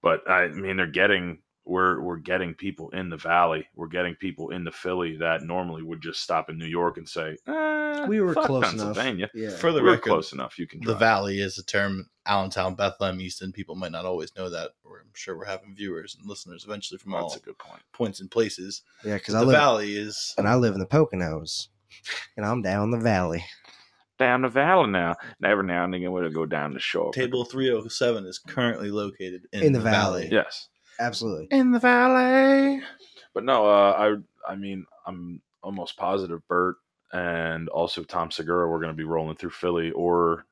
but 0.04 0.30
I 0.30 0.48
mean, 0.50 0.78
they're 0.78 0.88
getting 0.88 1.40
we're 1.66 2.02
we're 2.02 2.18
getting 2.18 2.54
people 2.56 2.90
in 2.92 3.10
the 3.10 3.18
valley. 3.18 3.68
We're 3.76 3.88
getting 3.90 4.16
people 4.16 4.50
in 4.52 4.64
the 4.64 4.72
Philly 4.72 5.18
that 5.18 5.44
normally 5.44 5.84
would 5.84 6.02
just 6.02 6.22
stop 6.22 6.50
in 6.50 6.58
New 6.58 6.66
York 6.66 6.98
and 6.98 7.08
say, 7.08 7.36
eh, 7.48 8.06
We 8.08 8.22
were 8.22 8.34
fuck 8.34 8.46
close 8.48 8.74
enough. 8.74 8.98
Yeah. 9.36 9.50
for 9.58 9.72
the 9.72 9.82
We're 9.84 9.92
record 9.92 10.10
close 10.10 10.34
enough. 10.34 10.58
You 10.58 10.66
can 10.68 10.82
the 10.82 10.96
valley 10.96 11.40
is 11.42 11.58
a 11.60 11.64
term 11.64 12.10
allentown 12.26 12.76
bethlehem 12.76 13.20
easton 13.22 13.52
people 13.52 13.74
might 13.76 13.92
not 13.92 14.06
always 14.06 14.36
know 14.36 14.50
that 14.52 14.70
or 14.84 15.00
i'm 15.00 15.10
sure 15.16 15.36
we're 15.36 15.46
having 15.46 15.74
viewers 15.74 16.16
and 16.16 16.30
listeners 16.30 16.64
eventually 16.64 17.00
from 17.00 17.16
all 17.16 17.34
a 17.34 17.40
good 17.40 17.58
point. 17.58 17.82
points 17.92 18.20
and 18.20 18.30
places 18.30 18.84
yeah, 19.04 19.16
because 19.16 19.34
the 19.34 19.40
I 19.40 19.44
live 19.44 19.56
valley 19.56 19.96
is 19.98 20.36
and 20.38 20.48
I 20.48 20.54
live 20.54 20.74
in 20.76 20.80
the 20.80 20.86
Poconos, 20.86 21.70
and 22.38 22.46
I'm 22.46 22.62
down 22.62 22.92
the 22.92 23.00
valley. 23.00 23.44
down 24.20 24.44
the 24.44 24.50
valley 24.50 24.92
now. 24.92 25.16
And 25.42 25.52
every 25.52 25.66
now 25.66 25.86
and 25.86 25.96
again, 25.96 26.12
we'll 26.12 26.30
go 26.30 26.46
down 26.46 26.74
the 26.74 26.80
shore. 26.80 27.12
table 27.14 27.46
307 27.46 28.26
is 28.26 28.38
currently 28.38 28.92
located 28.92 29.48
in, 29.54 29.64
In 29.64 29.74
the 29.74 29.80
the, 29.80 29.86
valley. 29.86 30.24
valley, 30.30 30.30
Yes, 30.36 30.68
Absolutely. 31.00 31.48
in 31.52 31.72
the 31.72 31.80
valley 31.80 32.82
but 33.34 33.44
no, 33.44 33.66
uh, 33.66 34.18
I 34.46 34.52
I 34.52 34.56
mean, 34.56 34.86
I'm 35.06 35.42
almost 35.64 35.98
positive 35.98 36.46
Bert 36.48 36.78
and 37.14 37.70
also 37.70 38.04
Tom 38.04 38.32
Segura 38.32 38.68
were 38.68 38.80
going 38.80 38.92
to 38.92 38.98
be 38.98 39.04
rolling 39.04 39.36
through 39.36 39.52
Philly 39.52 39.92
or 39.92 40.46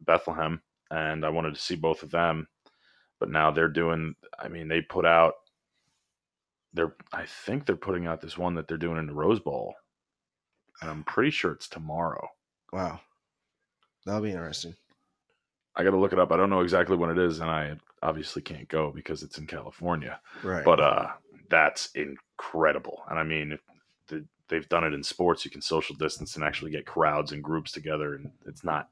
Bethlehem, 0.00 0.60
and 0.90 1.24
I 1.24 1.28
wanted 1.28 1.54
to 1.54 1.60
see 1.60 1.76
both 1.76 2.02
of 2.02 2.10
them. 2.10 2.48
But 3.18 3.30
now 3.30 3.50
they're 3.50 3.68
doing. 3.68 4.14
I 4.38 4.48
mean, 4.48 4.68
they 4.68 4.80
put 4.80 5.06
out. 5.06 5.34
They're. 6.72 6.94
I 7.12 7.24
think 7.26 7.66
they're 7.66 7.76
putting 7.76 8.06
out 8.06 8.20
this 8.20 8.38
one 8.38 8.54
that 8.54 8.66
they're 8.66 8.76
doing 8.78 8.98
in 8.98 9.06
the 9.06 9.14
Rose 9.14 9.40
Bowl, 9.40 9.74
and 10.80 10.90
I'm 10.90 11.04
pretty 11.04 11.30
sure 11.30 11.52
it's 11.52 11.68
tomorrow. 11.68 12.26
Wow. 12.72 13.00
That'll 14.04 14.22
be 14.22 14.30
interesting. 14.30 14.74
I 15.76 15.84
got 15.84 15.90
to 15.90 15.98
look 15.98 16.12
it 16.12 16.18
up. 16.18 16.32
I 16.32 16.36
don't 16.36 16.50
know 16.50 16.60
exactly 16.60 16.96
when 16.96 17.10
it 17.10 17.18
is, 17.18 17.40
and 17.40 17.48
I 17.48 17.76
obviously 18.02 18.42
can't 18.42 18.68
go 18.68 18.90
because 18.90 19.22
it's 19.22 19.38
in 19.38 19.46
California. 19.46 20.20
Right. 20.42 20.64
but 20.64 20.80
uh 20.80 21.08
that's 21.48 21.90
incredible 21.94 23.02
and 23.10 23.18
i 23.18 23.22
mean 23.22 23.58
the, 24.08 24.24
they've 24.48 24.68
done 24.70 24.84
it 24.84 24.94
in 24.94 25.02
sports 25.02 25.44
you 25.44 25.50
can 25.50 25.60
social 25.60 25.94
distance 25.96 26.34
and 26.34 26.44
actually 26.44 26.70
get 26.70 26.86
crowds 26.86 27.32
and 27.32 27.44
groups 27.44 27.72
together 27.72 28.14
and 28.14 28.30
it's 28.46 28.64
not 28.64 28.88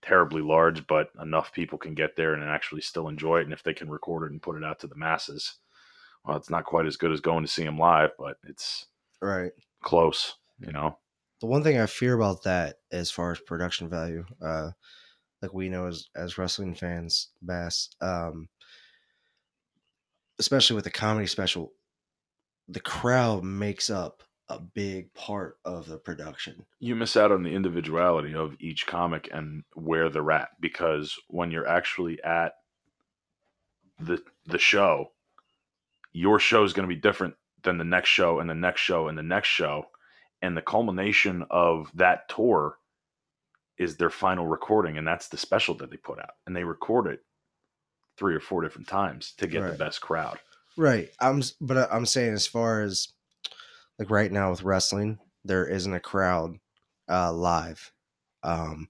terribly 0.00 0.40
large 0.42 0.86
but 0.86 1.10
enough 1.20 1.52
people 1.52 1.76
can 1.78 1.92
get 1.94 2.14
there 2.14 2.34
and 2.34 2.44
actually 2.44 2.80
still 2.80 3.08
enjoy 3.08 3.38
it 3.40 3.44
and 3.44 3.52
if 3.52 3.64
they 3.64 3.74
can 3.74 3.90
record 3.90 4.24
it 4.24 4.30
and 4.32 4.42
put 4.42 4.56
it 4.56 4.64
out 4.64 4.78
to 4.78 4.86
the 4.86 4.94
masses 4.94 5.54
well 6.24 6.36
it's 6.36 6.50
not 6.50 6.64
quite 6.64 6.86
as 6.86 6.96
good 6.96 7.10
as 7.10 7.20
going 7.20 7.42
to 7.44 7.50
see 7.50 7.64
them 7.64 7.78
live 7.78 8.10
but 8.16 8.36
it's 8.48 8.86
right. 9.20 9.50
close 9.82 10.36
you 10.60 10.70
know 10.72 10.96
The 11.40 11.46
one 11.46 11.64
thing 11.64 11.78
I 11.80 11.86
fear 11.86 12.14
about 12.14 12.44
that, 12.44 12.76
as 12.92 13.10
far 13.10 13.32
as 13.32 13.40
production 13.40 13.88
value, 13.88 14.24
uh, 14.40 14.70
like 15.42 15.52
we 15.52 15.68
know 15.68 15.86
as 15.86 16.08
as 16.16 16.38
wrestling 16.38 16.74
fans, 16.74 17.28
Bass, 17.42 17.90
um, 18.00 18.48
especially 20.38 20.76
with 20.76 20.84
the 20.84 20.90
comedy 20.90 21.26
special, 21.26 21.72
the 22.68 22.80
crowd 22.80 23.44
makes 23.44 23.90
up 23.90 24.22
a 24.48 24.58
big 24.58 25.12
part 25.14 25.56
of 25.64 25.86
the 25.86 25.96
production. 25.96 26.66
you 26.78 26.94
miss 26.94 27.16
out 27.16 27.32
on 27.32 27.42
the 27.42 27.54
individuality 27.54 28.34
of 28.34 28.54
each 28.60 28.86
comic 28.86 29.28
and 29.32 29.62
where 29.74 30.10
they're 30.10 30.30
at 30.30 30.48
because 30.60 31.16
when 31.28 31.50
you're 31.50 31.68
actually 31.68 32.22
at 32.22 32.52
the 33.98 34.22
the 34.46 34.58
show 34.58 35.10
your 36.12 36.38
show 36.38 36.64
is 36.64 36.72
going 36.72 36.86
to 36.86 36.94
be 36.94 37.00
different 37.00 37.34
than 37.62 37.78
the 37.78 37.84
next 37.84 38.10
show 38.10 38.40
and 38.40 38.50
the 38.50 38.54
next 38.54 38.80
show 38.80 39.08
and 39.08 39.16
the 39.16 39.22
next 39.22 39.48
show 39.48 39.86
and 40.42 40.56
the 40.56 40.62
culmination 40.62 41.44
of 41.50 41.90
that 41.94 42.28
tour 42.28 42.76
is 43.78 43.96
their 43.96 44.10
final 44.10 44.46
recording 44.46 44.98
and 44.98 45.06
that's 45.06 45.28
the 45.28 45.36
special 45.36 45.74
that 45.76 45.90
they 45.90 45.96
put 45.96 46.18
out 46.18 46.30
and 46.46 46.54
they 46.54 46.64
record 46.64 47.06
it 47.06 47.20
three 48.18 48.34
or 48.34 48.40
four 48.40 48.62
different 48.62 48.86
times 48.86 49.32
to 49.38 49.46
get 49.46 49.62
the 49.66 49.76
best 49.76 50.00
crowd 50.00 50.38
Right. 50.76 51.10
I'm, 51.20 51.42
but 51.60 51.76
I- 51.76 51.88
I'm 51.94 52.06
saying 52.06 52.32
as 52.32 52.46
far 52.46 52.80
as 52.80 53.08
like 53.98 54.08
right 54.10 54.32
now 54.32 54.50
with 54.50 54.62
wrestling, 54.62 55.18
there 55.44 55.66
isn't 55.66 55.92
a 55.92 56.00
crowd 56.00 56.56
uh, 57.10 57.30
live, 57.32 57.92
um, 58.42 58.88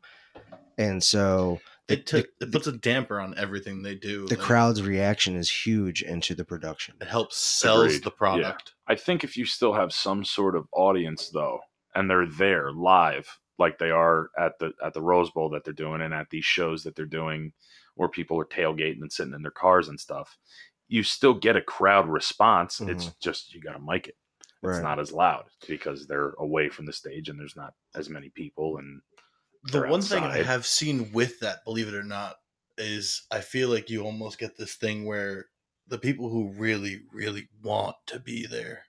and 0.79 1.03
so 1.03 1.61
the, 1.89 1.95
it, 1.95 2.07
took, 2.07 2.27
the, 2.39 2.47
it 2.47 2.53
puts 2.53 2.69
a 2.69 2.73
damper 2.73 3.19
on 3.21 3.35
everything 3.37 3.83
they 3.83 3.97
do 3.97 4.29
the 4.29 4.37
Like, 4.37 4.45
crowd's 4.45 4.81
reaction 4.83 5.35
is 5.35 5.51
huge 5.51 6.03
into 6.03 6.37
the 6.37 6.45
production. 6.45 6.95
it 7.01 7.09
helps 7.09 7.37
sells 7.37 7.87
Agreed. 7.87 8.05
the 8.05 8.11
product 8.13 8.75
I 8.87 8.95
think 8.95 9.25
if 9.25 9.37
you 9.37 9.45
still 9.45 9.73
have 9.73 9.93
some 9.93 10.25
sort 10.25 10.55
of 10.55 10.67
audience 10.73 11.31
though, 11.31 11.59
and 11.97 12.09
they're 12.09 12.27
there 12.29 12.71
live, 12.71 13.27
like 13.63 13.79
they 13.79 13.91
are 13.91 14.31
at 14.39 14.59
the 14.59 14.73
at 14.85 14.93
the 14.95 15.01
Rose 15.03 15.31
Bowl 15.31 15.49
that 15.51 15.65
they're 15.65 15.73
doing, 15.73 16.03
and 16.03 16.13
at 16.15 16.29
these 16.31 16.45
shows 16.45 16.83
that 16.85 16.95
they're 16.97 17.07
doing, 17.07 17.53
where 17.95 18.09
people 18.09 18.39
are 18.39 18.45
tailgating 18.45 19.01
and 19.01 19.13
sitting 19.13 19.35
in 19.35 19.43
their 19.43 19.51
cars 19.51 19.89
and 19.89 19.99
stuff, 19.99 20.37
you 20.89 21.03
still 21.03 21.35
get 21.35 21.57
a 21.57 21.63
crowd 21.63 22.09
response. 22.09 22.81
It's 22.81 23.07
Mhm. 23.07 23.21
just 23.21 23.55
you 23.55 23.61
got 23.61 23.73
to 23.73 23.81
mic 23.81 24.09
it. 24.09 24.17
It's 24.65 24.79
Right. 24.79 24.83
not 24.83 25.01
as 25.01 25.13
loud 25.13 25.47
because 25.67 26.07
they're 26.07 26.35
away 26.39 26.69
from 26.69 26.87
the 26.87 26.93
stage 26.93 27.29
and 27.29 27.39
there's 27.39 27.57
not 27.57 27.75
as 27.95 28.09
many 28.09 28.29
people. 28.31 28.79
And 28.79 29.01
the 29.65 29.73
They're 29.73 29.89
one 29.89 30.03
thing 30.03 30.25
I 30.25 30.37
have 30.43 30.67
seen 30.67 31.13
with 31.13 31.41
that, 31.41 31.65
believe 31.65 31.89
it 31.89 31.95
or 31.95 32.03
not, 32.05 32.37
is 32.79 33.27
I 33.31 33.41
feel 33.41 33.69
like 33.71 33.91
you 33.91 34.03
almost 34.05 34.39
get 34.39 34.57
this 34.57 34.77
thing 34.77 35.05
where 35.05 35.47
the 35.89 35.99
people 35.99 36.29
who 36.29 36.53
really, 36.53 37.03
really 37.13 37.49
want 37.63 37.97
to 38.07 38.21
be 38.21 38.47
there 38.47 38.85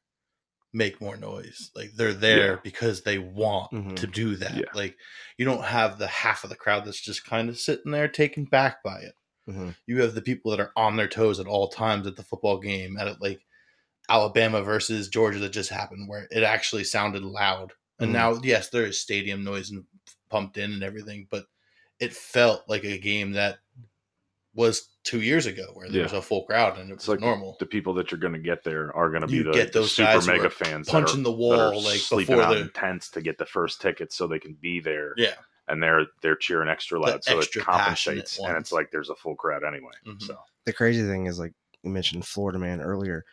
make 0.73 0.99
more 0.99 1.15
noise. 1.15 1.69
Like 1.75 1.91
they're 1.95 2.13
there 2.13 2.53
Yeah. 2.53 2.59
because 2.63 3.03
they 3.03 3.19
want 3.19 3.71
Mhm. 3.71 3.95
to 3.97 4.07
do 4.07 4.35
that. 4.37 4.55
Yeah. 4.57 4.65
Like 4.73 4.97
you 5.37 5.45
don't 5.45 5.63
have 5.65 5.99
the 5.99 6.07
half 6.07 6.43
of 6.43 6.49
the 6.49 6.55
crowd 6.55 6.83
that's 6.85 6.99
just 6.99 7.23
kind 7.25 7.47
of 7.47 7.59
sitting 7.59 7.91
there 7.91 8.07
taken 8.07 8.45
back 8.45 8.81
by 8.83 8.99
it. 9.01 9.13
Mhm. 9.47 9.75
You 9.85 10.01
have 10.01 10.15
the 10.15 10.21
people 10.21 10.49
that 10.51 10.59
are 10.59 10.71
on 10.75 10.95
their 10.95 11.07
toes 11.07 11.39
at 11.39 11.47
all 11.47 11.67
times 11.67 12.07
at 12.07 12.15
the 12.15 12.23
football 12.23 12.57
game, 12.59 12.97
at 12.97 13.07
it 13.07 13.17
like 13.21 13.45
Alabama 14.09 14.61
versus 14.63 15.07
Georgia 15.09 15.39
that 15.39 15.49
just 15.49 15.69
happened, 15.69 16.09
where 16.09 16.27
it 16.31 16.43
actually 16.43 16.83
sounded 16.83 17.23
loud. 17.23 17.73
And 17.99 18.09
Mhm. 18.09 18.13
now, 18.13 18.39
yes, 18.43 18.69
there 18.69 18.85
is 18.85 18.99
stadium 18.99 19.43
noise 19.43 19.69
and 19.69 19.85
pumped 20.29 20.57
in 20.57 20.73
and 20.73 20.83
everything, 20.83 21.27
but 21.29 21.45
it 21.99 22.13
felt 22.13 22.67
like 22.67 22.83
a 22.83 22.97
game 22.97 23.31
that 23.33 23.59
was 24.55 24.89
two 25.03 25.21
years 25.21 25.45
ago 25.47 25.65
where 25.73 25.87
there 25.89 25.97
Yeah. 25.97 26.03
was 26.03 26.13
a 26.13 26.21
full 26.21 26.43
crowd 26.43 26.77
and 26.77 26.89
it 26.89 26.93
it's 26.93 27.07
was 27.07 27.15
like 27.15 27.19
normal. 27.21 27.57
the 27.59 27.65
people 27.65 27.93
that 27.95 28.11
you're 28.11 28.19
going 28.19 28.33
to 28.33 28.39
get 28.39 28.63
there 28.63 28.95
are 28.95 29.09
going 29.09 29.21
to 29.21 29.27
be 29.27 29.37
You 29.37 29.43
the, 29.45 29.51
get 29.51 29.73
the 29.73 29.79
those 29.79 29.91
super 29.93 30.13
guys 30.13 30.27
mega 30.27 30.49
fans 30.49 30.87
punching 30.89 31.23
that 31.23 31.29
the 31.31 31.35
are, 31.35 31.57
that 31.57 31.63
are 31.63 31.71
wall, 31.71 31.81
like, 31.83 31.97
sleeping 31.99 32.35
before 32.35 32.43
out 32.47 32.53
the- 32.55 32.61
in 32.61 32.69
tents 32.69 33.09
to 33.11 33.21
get 33.21 33.37
the 33.37 33.45
first 33.45 33.81
ticket 33.81 34.13
so 34.13 34.27
they 34.27 34.39
can 34.39 34.53
be 34.53 34.79
there. 34.79 35.13
yeah. 35.17 35.33
and 35.69 35.81
they're 35.81 36.05
they're 36.21 36.35
cheering 36.35 36.67
extra 36.69 36.99
The 36.99 37.05
loud, 37.07 37.23
so 37.23 37.37
extra 37.39 37.61
it 37.61 37.65
compensates, 37.65 38.37
and 38.39 38.57
it's 38.57 38.71
like 38.71 38.91
there's 38.91 39.09
a 39.09 39.15
full 39.15 39.35
crowd 39.35 39.63
anyway. 39.63 39.93
Mhm. 40.05 40.21
So 40.21 40.37
the 40.65 40.73
crazy 40.73 41.01
thing 41.07 41.25
is 41.25 41.39
like 41.39 41.53
you 41.83 41.89
mentioned 41.89 42.25
Florida 42.27 42.59
man 42.59 42.79
earlier, 42.81 43.23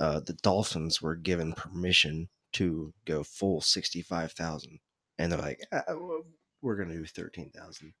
uh, 0.00 0.20
the 0.20 0.32
Dolphins 0.42 1.02
were 1.02 1.16
given 1.16 1.52
permission 1.52 2.28
to 2.54 2.92
go 3.04 3.22
full 3.24 3.60
sixty 3.60 4.00
five 4.00 4.30
thousand, 4.32 4.78
and 5.18 5.30
they're 5.32 5.40
like, 5.40 5.60
"Ah, 5.72 5.82
we're 6.60 6.76
gonna 6.76 6.94
do 6.94 7.04
thirteen 7.04 7.50
thousand. 7.50 7.92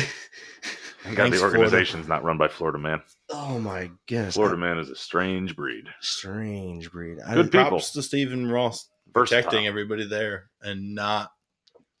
and 1.04 1.16
God, 1.16 1.24
Thanks, 1.24 1.30
the 1.36 1.38
Florida. 1.38 1.58
organization's 1.58 2.08
not 2.08 2.24
run 2.24 2.38
by 2.38 2.48
Florida 2.48 2.78
man. 2.78 3.00
oh 3.30 3.58
my 3.58 3.90
goodness, 4.08 4.34
Florida 4.34 4.56
I- 4.56 4.60
man 4.60 4.78
is 4.78 4.90
a 4.90 4.96
strange 4.96 5.54
breed. 5.56 5.84
strange 6.00 6.90
breed. 6.90 7.18
I 7.26 7.34
Good 7.34 7.52
people. 7.52 7.68
Props 7.68 7.92
to 7.92 8.02
Stephen 8.02 8.50
Ross 8.50 8.88
Versatile. 9.12 9.42
protecting 9.42 9.66
everybody 9.66 10.06
there 10.06 10.50
and 10.62 10.94
not 10.94 11.30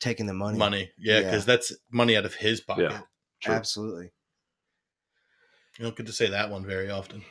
taking 0.00 0.26
the 0.26 0.34
money, 0.34 0.58
money. 0.58 0.90
Yeah, 0.98 1.20
Yeah. 1.20 1.22
because 1.24 1.46
that's 1.46 1.72
money 1.90 2.16
out 2.16 2.24
of 2.26 2.34
his 2.34 2.60
pocket. 2.60 2.90
Yeah. 2.90 3.00
True. 3.42 3.54
absolutely. 3.54 4.10
You 5.78 5.84
don't 5.84 5.96
get 5.96 6.06
to 6.06 6.12
say 6.12 6.30
that 6.30 6.50
one 6.50 6.64
very 6.64 6.90
often. 6.90 7.22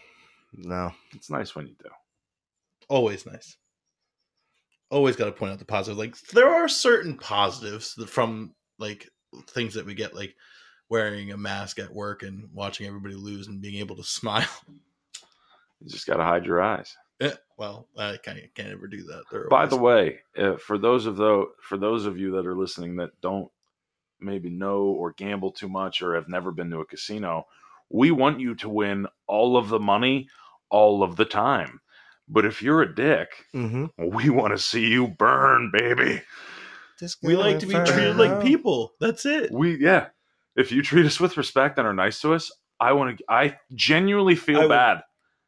No, 0.53 0.91
It's 1.13 1.29
nice 1.29 1.55
when 1.55 1.67
you 1.67 1.75
do. 1.83 1.89
Always 2.87 3.25
nice. 3.25 3.57
Always 4.91 5.15
got 5.15 5.25
to 5.25 5.31
point 5.31 5.51
out 5.51 5.59
the 5.59 5.65
positive. 5.65 5.97
Like 5.97 6.15
there 6.31 6.47
are 6.53 6.67
certain 6.67 7.17
positives 7.17 7.93
from 8.07 8.53
like 8.77 9.09
things 9.47 9.73
that 9.73 9.85
we 9.85 9.93
get, 9.93 10.15
like 10.15 10.35
wearing 10.89 11.31
a 11.31 11.37
mask 11.37 11.79
at 11.79 11.93
work 11.93 12.23
and 12.23 12.49
watching 12.53 12.87
everybody 12.87 13.15
lose 13.15 13.47
and 13.47 13.61
being 13.61 13.79
able 13.79 13.95
to 13.95 14.03
smile. 14.05 14.47
You 15.81 15.89
just 15.89 16.07
got 16.07 16.17
to 16.17 16.23
hide 16.23 16.45
your 16.45 16.61
eyes. 16.61 16.95
Eh, 17.21 17.31
well, 17.57 17.87
I 17.97 18.17
can't, 18.21 18.39
can't 18.55 18.71
ever 18.71 18.87
do 18.87 19.03
that. 19.03 19.23
There 19.31 19.45
are 19.45 19.49
By 19.49 19.65
always- 19.65 19.69
the 19.69 19.77
way, 19.77 20.19
uh, 20.37 20.57
for 20.57 20.77
those 20.77 21.05
of 21.05 21.15
though 21.17 21.51
for 21.61 21.77
those 21.77 22.05
of 22.05 22.17
you 22.17 22.31
that 22.31 22.45
are 22.45 22.55
listening 22.55 22.97
that 22.97 23.11
don't 23.21 23.49
maybe 24.19 24.49
know 24.49 24.83
or 24.83 25.13
gamble 25.13 25.51
too 25.51 25.69
much 25.69 26.01
or 26.01 26.15
have 26.15 26.27
never 26.27 26.51
been 26.51 26.69
to 26.71 26.79
a 26.79 26.85
casino, 26.85 27.45
we 27.89 28.11
want 28.11 28.39
you 28.39 28.55
to 28.55 28.69
win 28.69 29.07
all 29.27 29.55
of 29.55 29.69
the 29.69 29.79
money 29.79 30.27
all 30.69 31.03
of 31.03 31.15
the 31.15 31.25
time. 31.25 31.79
But 32.27 32.45
if 32.45 32.61
you're 32.61 32.81
a 32.81 32.95
dick, 32.95 33.29
mm-hmm. 33.53 33.85
we 33.97 34.29
want 34.29 34.53
to 34.53 34.57
see 34.57 34.87
you 34.87 35.07
burn, 35.07 35.71
baby. 35.71 36.21
We 37.23 37.35
like 37.35 37.59
to 37.59 37.65
be 37.65 37.73
treated 37.73 38.15
like 38.17 38.41
people. 38.41 38.93
That's 38.99 39.25
it. 39.25 39.51
We 39.51 39.77
yeah. 39.79 40.07
If 40.55 40.71
you 40.71 40.81
treat 40.81 41.05
us 41.05 41.19
with 41.19 41.35
respect 41.37 41.77
and 41.77 41.87
are 41.87 41.93
nice 41.93 42.21
to 42.21 42.33
us, 42.33 42.51
I 42.79 42.93
want 42.93 43.17
to. 43.17 43.23
I 43.29 43.57
genuinely 43.73 44.35
feel 44.35 44.57
I 44.59 44.61
would- 44.63 44.69
bad 44.69 45.01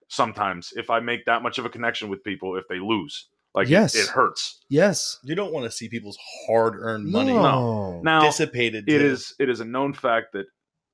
sometimes 0.10 0.72
if 0.76 0.90
I 0.90 1.00
make 1.00 1.26
that 1.26 1.44
much 1.44 1.58
of 1.58 1.66
a 1.66 1.70
connection 1.70 2.10
with 2.10 2.24
people 2.24 2.56
if 2.58 2.68
they 2.70 2.80
lose. 2.80 3.28
Like 3.54 3.70
Yes. 3.70 3.96
it, 3.96 4.00
it 4.02 4.08
hurts. 4.10 4.64
Yes, 4.70 5.18
You 5.24 5.34
don't 5.36 5.52
want 5.52 5.66
to 5.66 5.72
see 5.72 5.90
people's 5.90 6.18
hard-earned 6.46 7.06
money 7.08 7.34
No. 7.34 8.02
Now 8.04 8.22
dissipated. 8.22 8.88
it 8.88 9.00
to- 9.00 9.06
is 9.06 9.34
it 9.40 9.50
is 9.50 9.60
a 9.60 9.66
known 9.66 9.94
fact 9.94 10.34
that 10.34 10.46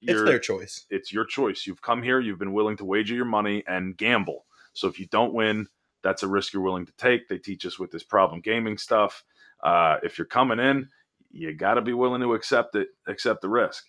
It's 0.01 0.12
you're, 0.14 0.26
their 0.26 0.39
choice. 0.39 0.86
it's 0.89 1.12
your 1.12 1.26
choice. 1.26 1.68
You've 1.68 1.82
come 1.82 2.01
here, 2.01 2.20
you've 2.20 2.39
been 2.39 2.54
willing 2.54 2.78
to 2.78 2.86
wager 2.86 3.16
your 3.16 3.26
money 3.26 3.64
and 3.68 3.97
gamble. 3.97 4.45
So 4.74 4.88
if 4.88 4.99
you 4.99 5.08
don't 5.08 5.34
win, 5.34 5.68
that's 6.04 6.24
a 6.24 6.28
risk 6.28 6.54
you're 6.54 6.62
willing 6.64 6.86
to 6.86 6.93
take. 6.97 7.28
They 7.28 7.38
teach 7.38 7.66
us 7.66 7.78
with 7.78 7.91
this 7.91 8.04
problem 8.04 8.39
gaming 8.41 8.78
stuff. 8.78 9.24
Uh, 9.64 9.97
if 10.03 10.18
you're 10.18 10.28
coming 10.28 10.59
in, 10.59 10.89
you 11.32 11.53
got 11.53 11.76
to 11.76 11.82
be 11.82 11.93
willing 11.93 12.22
to 12.22 12.34
accept 12.34 12.76
it, 12.76 12.89
accept 13.07 13.41
the 13.41 13.49
risk. 13.49 13.86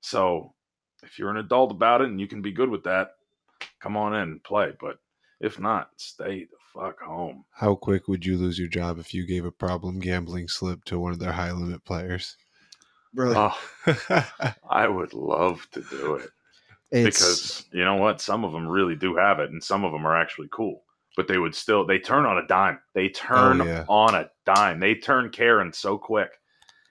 So 0.00 0.54
if 1.02 1.18
you're 1.18 1.30
an 1.30 1.36
adult 1.36 1.72
about 1.72 2.00
it 2.00 2.08
and 2.08 2.20
you 2.20 2.28
can 2.28 2.40
be 2.40 2.52
good 2.52 2.70
with 2.70 2.84
that, 2.84 3.10
come 3.80 3.96
on 3.96 4.14
in 4.14 4.22
and 4.22 4.44
play. 4.44 4.72
But 4.80 4.98
if 5.40 5.58
not, 5.58 5.90
stay 5.96 6.44
the 6.44 6.56
fuck 6.72 7.00
home. 7.00 7.44
How 7.50 7.74
quick 7.74 8.08
would 8.08 8.24
you 8.24 8.36
lose 8.38 8.58
your 8.58 8.68
job 8.68 8.98
if 8.98 9.12
you 9.12 9.26
gave 9.26 9.44
a 9.44 9.50
problem 9.50 9.98
gambling 9.98 10.48
slip 10.48 10.84
to 10.84 10.98
one 10.98 11.12
of 11.12 11.18
their 11.18 11.32
high 11.32 11.52
limit 11.52 11.84
players? 11.84 12.36
really. 13.14 13.34
Oh, 13.36 13.58
I 14.70 14.88
would 14.88 15.14
love 15.14 15.66
to 15.72 15.82
do 15.82 16.14
it. 16.14 16.30
it's, 16.90 17.18
because 17.18 17.66
you 17.72 17.84
know 17.84 17.96
what 17.96 18.20
some 18.20 18.44
of 18.44 18.52
them 18.52 18.66
really 18.66 18.96
do 18.96 19.16
have 19.16 19.40
it 19.40 19.50
and 19.50 19.62
some 19.62 19.84
of 19.84 19.92
them 19.92 20.06
are 20.06 20.16
actually 20.16 20.48
cool 20.50 20.82
but 21.18 21.26
they 21.26 21.36
would 21.38 21.54
still 21.54 21.84
they 21.84 21.98
turn 21.98 22.24
on 22.24 22.38
a 22.38 22.46
dime 22.46 22.78
they 22.94 23.08
turn 23.08 23.60
Oh, 23.60 23.64
yeah. 23.64 23.84
on 23.88 24.14
a 24.14 24.30
dime 24.46 24.78
they 24.78 24.94
turn 24.94 25.30
karen 25.30 25.72
so 25.72 25.98
quick 25.98 26.30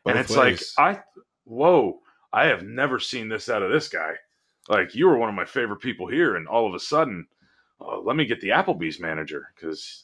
and 0.05 0.19
it's 0.19 0.35
ways. 0.35 0.73
like 0.77 0.95
i 0.97 1.01
whoa 1.45 1.99
i 2.33 2.45
have 2.45 2.63
never 2.63 2.99
seen 2.99 3.29
this 3.29 3.47
out 3.47 3.63
of 3.63 3.71
this 3.71 3.87
guy 3.87 4.11
like 4.67 4.93
you 4.93 5.07
were 5.07 5.17
one 5.17 5.29
of 5.29 5.35
my 5.35 5.45
favorite 5.45 5.79
people 5.79 6.07
here 6.07 6.35
and 6.35 6.45
all 6.47 6.67
of 6.67 6.73
a 6.75 6.79
sudden 6.79 7.25
uh, 7.79 7.99
let 8.01 8.17
me 8.17 8.25
get 8.25 8.41
the 8.41 8.49
applebee's 8.49 8.99
manager 8.99 9.47
because 9.55 10.03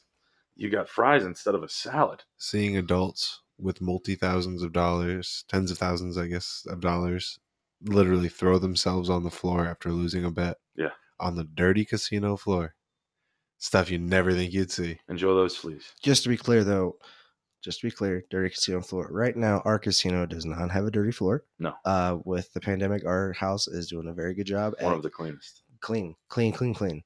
you 0.56 0.70
got 0.70 0.88
fries 0.88 1.24
instead 1.24 1.54
of 1.54 1.62
a 1.62 1.68
salad 1.68 2.22
seeing 2.38 2.78
adults 2.78 3.42
with 3.58 3.80
multi 3.80 4.14
thousands 4.16 4.62
of 4.64 4.72
dollars, 4.72 5.44
tens 5.48 5.70
of 5.70 5.78
thousands, 5.78 6.18
I 6.18 6.26
guess, 6.26 6.66
of 6.68 6.80
dollars, 6.80 7.38
literally 7.82 8.28
throw 8.28 8.58
themselves 8.58 9.08
on 9.08 9.22
the 9.22 9.30
floor 9.30 9.64
after 9.66 9.92
losing 9.92 10.24
a 10.24 10.30
bet. 10.30 10.56
Yeah. 10.74 10.90
On 11.20 11.36
the 11.36 11.44
dirty 11.44 11.84
casino 11.84 12.36
floor. 12.36 12.74
Stuff 13.64 13.90
you 13.90 13.98
never 13.98 14.32
think 14.34 14.52
you'd 14.52 14.70
see. 14.70 14.98
enjoy 15.08 15.32
those 15.34 15.56
fleas 15.56 15.84
just 16.02 16.22
to 16.22 16.28
be 16.28 16.36
clear 16.36 16.64
though, 16.64 16.96
just 17.62 17.80
to 17.80 17.86
be 17.86 17.90
clear, 17.90 18.22
dirty 18.28 18.50
casino 18.50 18.82
floor. 18.82 19.08
Right 19.10 19.34
now, 19.34 19.62
our 19.64 19.78
casino 19.78 20.26
does 20.26 20.44
not 20.44 20.70
have 20.70 20.84
a 20.84 20.90
dirty 20.90 21.12
floor. 21.12 21.44
No. 21.58 21.72
Uh, 21.86 22.18
with 22.26 22.52
the 22.52 22.60
pandemic, 22.60 23.06
our 23.06 23.32
house 23.32 23.66
is 23.66 23.88
doing 23.88 24.08
a 24.08 24.12
very 24.12 24.34
good 24.34 24.46
job 24.46 24.74
one 24.80 24.92
at 24.92 24.96
of 24.98 25.02
the 25.02 25.08
cleanest 25.08 25.62
clean, 25.80 26.14
clean, 26.28 26.52
clean, 26.52 26.74
clean. 26.74 27.02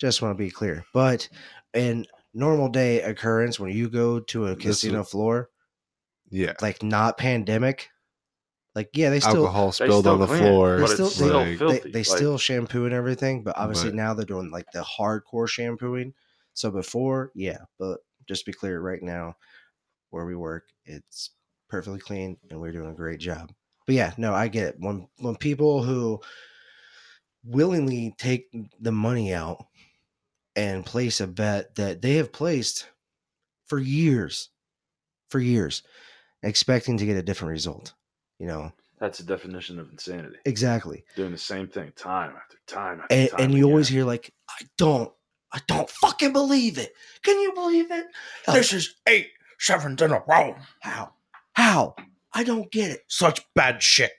Just 0.00 0.22
want 0.22 0.32
to 0.36 0.42
be 0.42 0.50
clear. 0.50 0.82
But 0.94 1.28
in 1.74 2.06
normal 2.32 2.70
day 2.70 3.02
occurrence, 3.02 3.60
when 3.60 3.70
you 3.70 3.90
go 3.90 4.18
to 4.20 4.46
a 4.46 4.56
casino 4.56 5.00
is- 5.02 5.10
floor, 5.10 5.50
Yeah. 6.30 6.54
like 6.62 6.82
not 6.82 7.18
pandemic, 7.18 7.90
like 8.74 8.90
yeah, 8.94 9.10
they 9.10 9.20
still 9.20 9.36
Alcohol 9.46 9.66
They 9.68 9.86
spilled 9.86 10.04
still 10.04 10.12
on 10.14 10.20
the 10.20 10.26
clean 10.26 10.40
floor. 10.40 10.76
They 10.76 10.82
but 10.82 10.90
still- 10.90 11.06
it's 11.06 11.14
still 11.16 11.28
like- 11.38 11.46
they, 11.46 11.56
filthy 11.56 11.90
they 11.90 11.98
Like, 12.00 12.06
still 12.06 12.38
shampoo 12.38 12.84
and 12.84 12.94
everything, 12.94 13.42
but 13.42 13.56
obviously 13.56 13.90
But- 13.90 13.96
now 13.96 14.14
they're 14.14 14.24
doing 14.26 14.50
like 14.50 14.66
the 14.72 14.82
hardcore 14.82 15.48
shampooing. 15.48 16.14
So 16.54 16.70
before, 16.70 17.30
yeah, 17.34 17.58
but 17.78 18.00
just 18.28 18.44
to 18.44 18.50
be 18.50 18.56
clear, 18.56 18.80
right 18.80 19.02
now 19.02 19.36
where 20.10 20.26
we 20.26 20.34
work, 20.36 20.68
it's 20.84 21.30
perfectly 21.68 22.00
clean 22.00 22.36
and 22.50 22.60
we're 22.60 22.72
doing 22.72 22.90
a 22.90 22.94
great 22.94 23.20
job. 23.20 23.52
But 23.86 23.94
yeah, 23.94 24.12
no, 24.16 24.34
I 24.34 24.48
get 24.48 24.68
it. 24.68 24.76
When 24.78 25.08
when 25.18 25.36
people 25.36 25.82
who 25.82 26.20
willingly 27.44 28.14
take 28.18 28.46
the 28.80 28.92
money 28.92 29.32
out 29.32 29.64
and 30.56 30.84
place 30.84 31.20
a 31.20 31.26
bet 31.26 31.74
that 31.76 32.02
they 32.02 32.14
have 32.14 32.32
placed 32.32 32.86
for 33.66 33.78
years, 33.78 34.50
for 35.30 35.38
years, 35.38 35.82
expecting 36.42 36.98
to 36.98 37.06
get 37.06 37.16
a 37.16 37.22
different 37.22 37.52
result. 37.52 37.94
You 38.38 38.46
know, 38.46 38.72
that's 39.00 39.18
the 39.18 39.24
definition 39.24 39.78
of 39.78 39.90
insanity 39.90 40.36
exactly. 40.44 41.04
doing 41.16 41.32
the 41.32 41.38
same 41.38 41.66
thing 41.68 41.92
time 41.96 42.32
after 42.36 42.56
time 42.66 43.00
after 43.00 43.14
and, 43.14 43.30
time 43.30 43.40
and 43.40 43.54
you 43.54 43.64
always 43.64 43.88
hear 43.88 44.04
like 44.04 44.32
i 44.50 44.62
don't 44.76 45.10
i 45.52 45.60
don't 45.66 45.88
fucking 45.88 46.32
believe 46.32 46.78
it 46.78 46.92
can 47.22 47.38
you 47.40 47.52
believe 47.52 47.90
it 47.90 48.06
How- 48.46 48.52
This 48.54 48.72
is 48.72 48.94
eight 49.08 49.28
sevens 49.58 50.02
in 50.02 50.10
a 50.12 50.22
row. 50.28 50.54
how 50.82 51.12
how 51.54 51.94
i 52.32 52.44
don't 52.44 52.70
get 52.70 52.90
it 52.90 53.00
Such 53.08 53.40
bad 53.54 53.82
shit. 53.82 54.12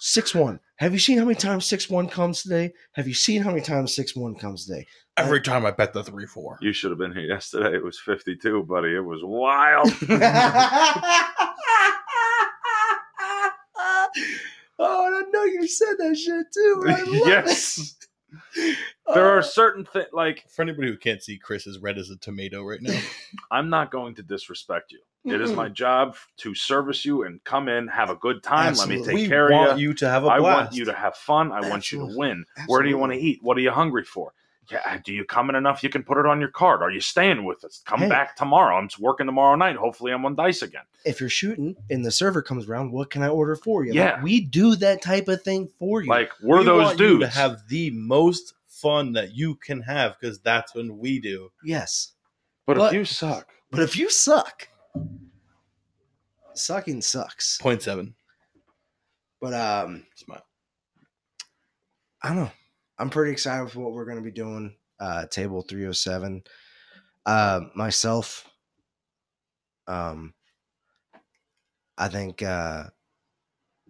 six 0.00 0.34
one 0.34 0.60
have 0.78 0.92
you 0.92 0.98
seen 0.98 1.16
how 1.18 1.24
many 1.24 1.36
times 1.36 1.64
six 1.66 1.88
one 1.88 2.08
comes 2.08 2.42
today 2.42 2.72
have 2.94 3.06
you 3.08 3.14
seen 3.14 3.42
how 3.42 3.50
many 3.50 3.62
times 3.62 3.94
six 3.94 4.14
one 4.16 4.34
comes 4.34 4.66
today 4.66 4.86
Every 5.18 5.40
time 5.40 5.64
I 5.64 5.70
bet 5.70 5.94
the 5.94 6.04
three 6.04 6.26
four. 6.26 6.58
You 6.60 6.74
should 6.74 6.90
have 6.90 6.98
been 6.98 7.12
here 7.14 7.22
yesterday. 7.22 7.74
It 7.74 7.82
was 7.82 7.98
52, 7.98 8.64
buddy. 8.64 8.94
It 8.94 9.00
was 9.00 9.20
wild. 9.24 9.88
and 15.66 15.84
i 15.84 15.86
know 15.86 15.94
you 15.94 15.94
said 15.94 15.94
that 15.98 16.16
shit 16.16 16.46
too 16.52 16.82
and 16.86 16.94
I 16.94 17.04
yes. 17.28 17.96
There 19.14 19.26
Uh, 19.34 19.38
are 19.38 19.42
certain 19.42 19.84
things 19.84 20.06
like 20.12 20.44
For 20.48 20.62
anybody 20.62 20.88
who 20.88 20.96
can't 20.96 21.22
see, 21.22 21.38
Chris 21.38 21.66
is 21.66 21.78
red 21.78 21.96
as 21.96 22.10
a 22.10 22.16
tomato 22.16 22.62
right 22.64 22.82
now. 22.82 22.98
I'm 23.50 23.70
not 23.70 23.90
going 23.90 24.14
to 24.16 24.22
disrespect 24.22 24.92
you. 24.92 25.00
It 25.24 25.40
is 25.40 25.52
my 25.54 25.68
job 25.68 26.16
to 26.38 26.54
service 26.54 27.04
you 27.04 27.24
and 27.24 27.42
come 27.44 27.68
in, 27.68 27.88
have 27.88 28.10
a 28.10 28.14
good 28.16 28.42
time. 28.42 28.74
Let 28.74 28.88
me 28.88 29.02
take 29.04 29.14
we 29.14 29.28
care 29.28 29.50
want 29.50 29.70
of 29.72 29.78
you. 29.78 29.88
you 29.88 29.94
to 29.94 30.08
have 30.08 30.24
a 30.24 30.28
I 30.28 30.38
blast. 30.38 30.56
want 30.56 30.74
you 30.76 30.84
to 30.86 30.92
have 30.92 31.16
fun. 31.16 31.50
I 31.50 31.68
want 31.68 31.90
you 31.90 31.98
to 31.98 32.04
Absolutely. 32.04 32.16
win. 32.16 32.44
Where 32.66 32.82
do 32.82 32.88
you 32.88 32.98
want 32.98 33.12
to 33.12 33.18
eat? 33.18 33.40
What 33.42 33.56
are 33.56 33.60
you 33.60 33.72
hungry 33.72 34.04
for? 34.04 34.32
Yeah, 34.70 34.98
do 35.04 35.12
you 35.12 35.24
come 35.24 35.48
in 35.50 35.56
enough? 35.56 35.82
You 35.82 35.88
can 35.90 36.02
put 36.02 36.18
it 36.18 36.26
on 36.26 36.40
your 36.40 36.48
card. 36.50 36.82
Are 36.82 36.90
you 36.90 37.00
staying 37.00 37.44
with 37.44 37.64
us? 37.64 37.82
Come 37.86 38.00
Hey. 38.00 38.08
back 38.08 38.36
tomorrow. 38.36 38.76
I'm 38.76 38.88
working 38.98 39.26
tomorrow 39.26 39.54
night. 39.56 39.76
Hopefully, 39.76 40.12
I'm 40.12 40.24
on 40.26 40.34
dice 40.34 40.62
again. 40.62 40.82
if 41.04 41.20
you're 41.20 41.28
shooting 41.30 41.76
and 41.88 42.04
the 42.04 42.10
server 42.10 42.42
comes 42.42 42.68
around, 42.68 42.90
what 42.90 43.10
can 43.10 43.22
I 43.22 43.28
order 43.28 43.54
for 43.54 43.84
you? 43.84 43.90
Like, 43.92 43.96
Yeah. 43.96 44.22
we 44.22 44.40
do 44.40 44.74
that 44.76 45.02
type 45.02 45.28
of 45.28 45.42
thing 45.42 45.68
for 45.78 46.02
you. 46.02 46.08
Like 46.08 46.30
we're 46.42 46.58
We 46.58 46.64
those 46.64 46.82
want 46.84 46.98
you 47.00 47.06
dudes. 47.18 47.32
to 47.34 47.38
have 47.40 47.68
the 47.68 47.90
most 47.90 48.54
fun 48.66 49.12
that 49.12 49.34
you 49.36 49.54
can 49.54 49.82
have 49.82 50.16
because 50.20 50.40
that's 50.40 50.74
when 50.74 50.98
we 50.98 51.20
do. 51.20 51.52
yes, 51.64 52.12
but 52.66 52.76
But- 52.76 52.88
if 52.88 52.92
you 52.94 53.04
suck, 53.04 53.48
but 53.70 53.80
if 53.80 53.96
you 53.96 54.10
suck, 54.10 54.68
sucking 56.54 57.02
sucks. 57.02 57.58
Point 57.58 57.82
seven. 57.82 58.14
But 59.40 59.54
um, 59.54 60.06
Smile. 60.14 60.44
I 62.22 62.28
don't 62.28 62.36
know. 62.38 62.50
I'm 62.98 63.10
pretty 63.10 63.32
excited 63.32 63.70
for 63.70 63.80
what 63.80 63.92
we're 63.92 64.06
going 64.06 64.18
to 64.18 64.22
be 64.22 64.30
doing. 64.30 64.74
Uh, 64.98 65.26
table 65.26 65.62
307. 65.62 66.42
Uh, 67.26 67.60
myself, 67.74 68.48
um, 69.86 70.32
I 71.98 72.08
think 72.08 72.42
uh, 72.42 72.84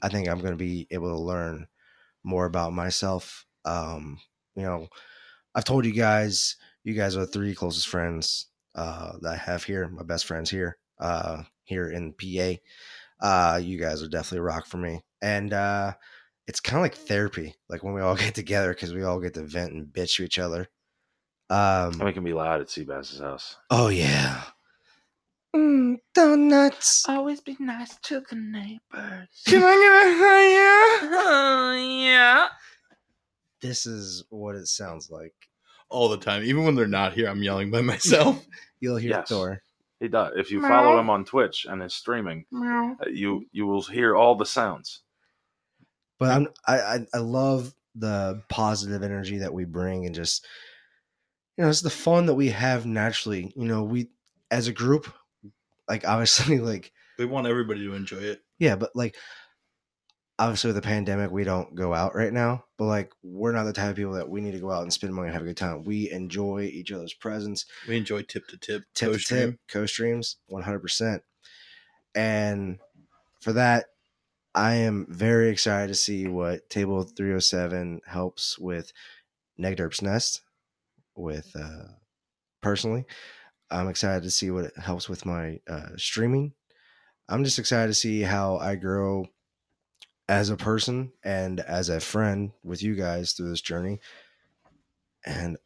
I 0.02 0.08
think 0.08 0.28
I'm 0.28 0.40
going 0.40 0.52
to 0.52 0.56
be 0.56 0.86
able 0.90 1.14
to 1.14 1.22
learn 1.22 1.66
more 2.24 2.46
about 2.46 2.72
myself. 2.72 3.46
Um, 3.64 4.18
you 4.54 4.62
know, 4.62 4.88
I've 5.54 5.64
told 5.64 5.84
you 5.84 5.92
guys, 5.92 6.56
you 6.82 6.94
guys 6.94 7.16
are 7.16 7.20
the 7.20 7.26
three 7.26 7.54
closest 7.54 7.88
friends 7.88 8.46
uh, 8.74 9.12
that 9.22 9.32
I 9.32 9.36
have 9.36 9.64
here. 9.64 9.88
My 9.88 10.02
best 10.02 10.26
friends 10.26 10.50
here, 10.50 10.78
uh, 10.98 11.42
here 11.64 11.90
in 11.90 12.12
PA. 12.12 12.54
Uh, 13.20 13.58
you 13.58 13.78
guys 13.78 14.02
are 14.02 14.08
definitely 14.08 14.38
a 14.38 14.42
rock 14.42 14.66
for 14.66 14.76
me, 14.76 15.02
and 15.22 15.52
uh, 15.52 15.92
it's 16.46 16.60
kind 16.60 16.78
of 16.78 16.82
like 16.82 16.94
therapy, 16.94 17.54
like 17.68 17.82
when 17.82 17.94
we 17.94 18.00
all 18.00 18.16
get 18.24 18.34
together 18.34 18.72
because 18.74 18.92
we 18.94 19.02
all 19.04 19.20
get 19.20 19.34
to 19.34 19.42
vent 19.42 19.72
and 19.72 19.86
bitch 19.86 20.16
to 20.16 20.24
each 20.24 20.38
other. 20.38 20.68
Um, 21.48 21.58
I 21.58 21.90
mean, 21.98 22.08
it 22.08 22.12
can 22.14 22.24
be 22.24 22.32
loud 22.32 22.60
at 22.60 22.68
Seabass's 22.70 23.20
house. 23.20 23.56
oh 23.70 23.88
yeah, 23.88 24.42
mm, 25.54 25.96
donuts. 26.14 27.04
Always 27.08 27.40
be 27.40 27.56
nice 27.60 27.96
to 28.02 28.22
the 28.28 28.34
neighbors. 28.36 29.28
Can 29.46 29.62
I 29.62 30.98
get 31.00 31.12
a 31.12 31.16
Oh, 31.18 31.74
yeah. 31.74 32.48
This 33.60 33.86
is 33.86 34.24
what 34.30 34.54
it 34.56 34.66
sounds 34.66 35.10
like. 35.10 35.34
All 35.88 36.08
the 36.08 36.18
time. 36.18 36.42
Even 36.42 36.64
when 36.64 36.74
they're 36.74 36.86
not 36.88 37.12
here, 37.12 37.28
I'm 37.28 37.42
yelling 37.42 37.70
by 37.70 37.80
myself. 37.80 38.44
You'll 38.80 38.96
hear 38.96 39.10
Yes. 39.10 39.28
Thor. 39.28 39.62
He 40.00 40.08
does. 40.08 40.32
If 40.36 40.50
you 40.50 40.60
follow 40.60 40.98
him 40.98 41.08
on 41.08 41.24
Twitch 41.24 41.64
and 41.68 41.80
his 41.80 41.94
streaming, 41.94 42.44
uh, 42.54 42.94
you 43.08 43.46
you 43.52 43.66
will 43.66 43.82
hear 43.82 44.14
all 44.16 44.34
the 44.34 44.44
sounds. 44.44 45.02
But 46.18 46.30
I'm, 46.30 46.48
I, 46.66 46.80
I 46.80 47.06
I 47.14 47.18
love 47.18 47.74
the 47.94 48.42
positive 48.48 49.02
energy 49.02 49.38
that 49.38 49.54
we 49.54 49.64
bring 49.64 50.04
and 50.04 50.14
just 50.14 50.46
you 51.56 51.64
know 51.64 51.70
it's 51.70 51.80
the 51.80 51.90
fun 51.90 52.26
that 52.26 52.34
we 52.34 52.50
have 52.50 52.86
naturally. 52.86 53.52
You 53.56 53.66
know, 53.66 53.82
we 53.82 54.08
as 54.50 54.68
a 54.68 54.72
group, 54.72 55.12
like 55.88 56.06
obviously, 56.06 56.58
like 56.60 56.92
we 57.18 57.24
want 57.24 57.46
everybody 57.46 57.80
to 57.80 57.94
enjoy 57.94 58.18
it. 58.18 58.42
yeah, 58.58 58.76
but 58.76 58.90
like 58.94 59.16
obviously 60.38 60.68
with 60.68 60.76
the 60.76 60.82
pandemic, 60.82 61.30
we 61.30 61.44
don't 61.44 61.74
go 61.74 61.94
out 61.94 62.14
right 62.14 62.32
now. 62.32 62.64
But 62.76 62.86
like 62.86 63.12
we're 63.22 63.52
not 63.52 63.64
the 63.64 63.72
type 63.72 63.90
of 63.90 63.96
people 63.96 64.12
that 64.14 64.28
we 64.28 64.40
need 64.40 64.52
to 64.52 64.60
go 64.60 64.70
out 64.70 64.82
and 64.82 64.92
spend 64.92 65.14
money 65.14 65.28
and 65.28 65.34
have 65.34 65.42
a 65.42 65.46
good 65.46 65.56
time. 65.56 65.84
We 65.84 66.10
enjoy 66.10 66.62
each 66.72 66.92
other's 66.92 67.14
presence. 67.14 67.64
We 67.88 67.96
enjoy 67.96 68.22
tip 68.22 68.46
to 68.48 68.58
tip. 68.58 68.82
tip 68.94 69.10
to 69.10 69.12
co-stream. 69.12 69.50
tip 69.52 69.60
co-streams 69.68 70.36
100% 70.50 71.20
and 72.16 72.78
for 73.40 73.52
that 73.52 73.86
i 74.56 74.74
am 74.74 75.06
very 75.08 75.48
excited 75.48 75.88
to 75.88 75.94
see 75.94 76.26
what 76.26 76.68
table 76.68 77.02
307 77.02 78.00
helps 78.06 78.58
with 78.58 78.92
negderp's 79.58 80.02
nest 80.02 80.42
with 81.14 81.54
uh 81.54 81.84
personally 82.60 83.04
i'm 83.70 83.88
excited 83.88 84.22
to 84.22 84.30
see 84.30 84.50
what 84.50 84.64
it 84.64 84.76
helps 84.76 85.08
with 85.08 85.24
my 85.24 85.60
uh 85.68 85.90
streaming 85.96 86.52
i'm 87.28 87.44
just 87.44 87.58
excited 87.58 87.88
to 87.88 87.94
see 87.94 88.22
how 88.22 88.56
i 88.56 88.74
grow 88.74 89.26
as 90.28 90.50
a 90.50 90.56
person 90.56 91.12
and 91.22 91.60
as 91.60 91.88
a 91.88 92.00
friend 92.00 92.50
with 92.64 92.82
you 92.82 92.96
guys 92.96 93.32
through 93.32 93.48
this 93.48 93.60
journey 93.60 94.00
and 95.24 95.56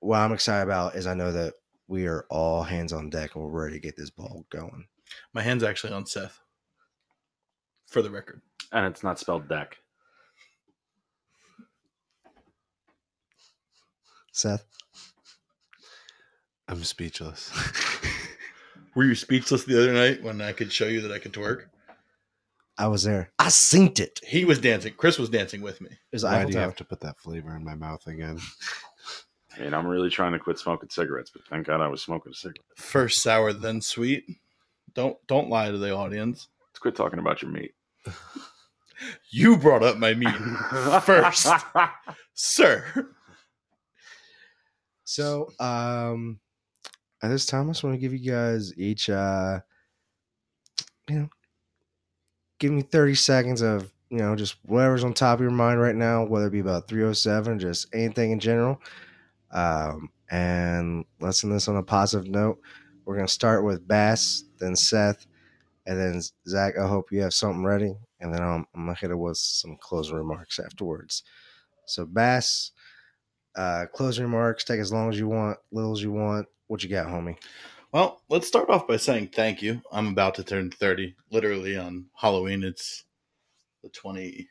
what 0.00 0.18
i'm 0.18 0.32
excited 0.32 0.64
about 0.64 0.96
is 0.96 1.06
i 1.06 1.14
know 1.14 1.30
that 1.30 1.54
we 1.92 2.06
are 2.06 2.24
all 2.30 2.62
hands 2.62 2.92
on 2.92 3.10
deck 3.10 3.34
and 3.34 3.44
we're 3.44 3.64
ready 3.64 3.76
to 3.76 3.80
get 3.80 3.96
this 3.96 4.08
ball 4.08 4.46
going. 4.50 4.86
My 5.34 5.42
hand's 5.42 5.62
actually 5.62 5.92
on 5.92 6.06
Seth. 6.06 6.40
For 7.92 8.00
the 8.00 8.10
record. 8.10 8.40
And 8.72 8.86
it's 8.86 9.02
not 9.02 9.18
spelled 9.18 9.50
deck. 9.50 9.76
Seth, 14.32 14.64
I'm 16.68 16.82
speechless. 16.84 17.52
Were 18.94 19.04
you 19.04 19.14
speechless 19.14 19.64
the 19.64 19.78
other 19.78 19.92
night 19.92 20.22
when 20.22 20.40
I 20.40 20.52
could 20.52 20.72
show 20.72 20.86
you 20.86 21.02
that 21.02 21.12
I 21.12 21.18
could 21.18 21.34
twerk? 21.34 21.64
I 22.78 22.86
was 22.88 23.02
there. 23.02 23.30
I 23.38 23.48
synced 23.48 24.00
it. 24.00 24.20
He 24.26 24.46
was 24.46 24.58
dancing. 24.58 24.94
Chris 24.96 25.18
was 25.18 25.28
dancing 25.28 25.60
with 25.60 25.82
me. 25.82 25.90
It 25.90 26.14
was 26.14 26.24
Why 26.24 26.46
do 26.46 26.52
you 26.52 26.58
have 26.60 26.76
to 26.76 26.84
put 26.86 27.00
that 27.00 27.18
flavor 27.18 27.54
in 27.54 27.62
my 27.62 27.74
mouth 27.74 28.06
again? 28.06 28.40
I 29.54 29.60
mean, 29.60 29.74
I'm 29.74 29.86
really 29.86 30.08
trying 30.08 30.32
to 30.32 30.38
quit 30.38 30.58
smoking 30.58 30.88
cigarettes, 30.88 31.30
but 31.30 31.46
thank 31.46 31.66
God 31.66 31.82
I 31.82 31.88
was 31.88 32.00
smoking 32.00 32.32
a 32.32 32.34
cigarette. 32.34 32.64
First 32.74 33.22
sour, 33.22 33.52
then 33.52 33.82
sweet. 33.82 34.24
Don't 34.94 35.18
don't 35.26 35.50
lie 35.50 35.70
to 35.70 35.76
the 35.76 35.94
audience. 35.94 36.48
Let's 36.70 36.78
quit 36.78 36.96
talking 36.96 37.18
about 37.18 37.42
your 37.42 37.50
meat. 37.50 37.74
You 39.30 39.56
brought 39.56 39.82
up 39.82 39.98
my 39.98 40.14
meat 40.14 40.34
first, 41.02 41.48
sir. 42.34 43.08
So, 45.04 45.50
um, 45.58 46.38
at 47.22 47.28
this 47.28 47.46
time, 47.46 47.68
I 47.68 47.72
just 47.72 47.84
want 47.84 47.94
to 47.94 48.00
give 48.00 48.12
you 48.12 48.30
guys 48.30 48.72
each, 48.76 49.10
uh, 49.10 49.60
you 51.08 51.20
know, 51.20 51.28
give 52.58 52.72
me 52.72 52.82
30 52.82 53.14
seconds 53.14 53.62
of, 53.62 53.92
you 54.10 54.18
know, 54.18 54.36
just 54.36 54.56
whatever's 54.64 55.04
on 55.04 55.14
top 55.14 55.38
of 55.38 55.42
your 55.42 55.50
mind 55.50 55.80
right 55.80 55.96
now, 55.96 56.24
whether 56.24 56.46
it 56.46 56.52
be 56.52 56.60
about 56.60 56.88
307, 56.88 57.58
just 57.58 57.92
anything 57.94 58.30
in 58.30 58.40
general. 58.40 58.80
Um, 59.50 60.10
and 60.30 61.04
let's 61.20 61.44
end 61.44 61.52
this 61.52 61.68
on 61.68 61.76
a 61.76 61.82
positive 61.82 62.30
note. 62.30 62.58
We're 63.04 63.16
going 63.16 63.26
to 63.26 63.32
start 63.32 63.64
with 63.64 63.86
Bass, 63.86 64.44
then 64.58 64.76
Seth, 64.76 65.26
and 65.86 65.98
then 65.98 66.20
Zach. 66.46 66.74
I 66.78 66.86
hope 66.86 67.10
you 67.10 67.22
have 67.22 67.34
something 67.34 67.64
ready. 67.64 67.94
And 68.20 68.32
then 68.32 68.40
I'm, 68.42 68.66
I'm 68.74 68.84
going 68.84 68.94
to 68.94 69.00
hit 69.00 69.10
it 69.10 69.18
with 69.18 69.36
some 69.36 69.76
closing 69.80 70.14
remarks 70.16 70.58
afterwards. 70.58 71.22
So, 71.86 72.06
Bass, 72.06 72.70
uh, 73.56 73.86
closing 73.92 74.24
remarks. 74.24 74.64
Take 74.64 74.80
as 74.80 74.92
long 74.92 75.10
as 75.10 75.18
you 75.18 75.28
want, 75.28 75.58
little 75.72 75.92
as 75.92 76.02
you 76.02 76.12
want. 76.12 76.46
What 76.68 76.82
you 76.82 76.88
got, 76.88 77.08
homie? 77.08 77.36
Well, 77.92 78.22
let's 78.30 78.46
start 78.48 78.70
off 78.70 78.86
by 78.86 78.96
saying 78.96 79.28
thank 79.34 79.60
you. 79.60 79.82
I'm 79.92 80.08
about 80.08 80.36
to 80.36 80.44
turn 80.44 80.70
30. 80.70 81.14
Literally 81.30 81.76
on 81.76 82.06
Halloween. 82.14 82.62
It's 82.62 83.04
the 83.82 83.90
27th, 83.90 84.46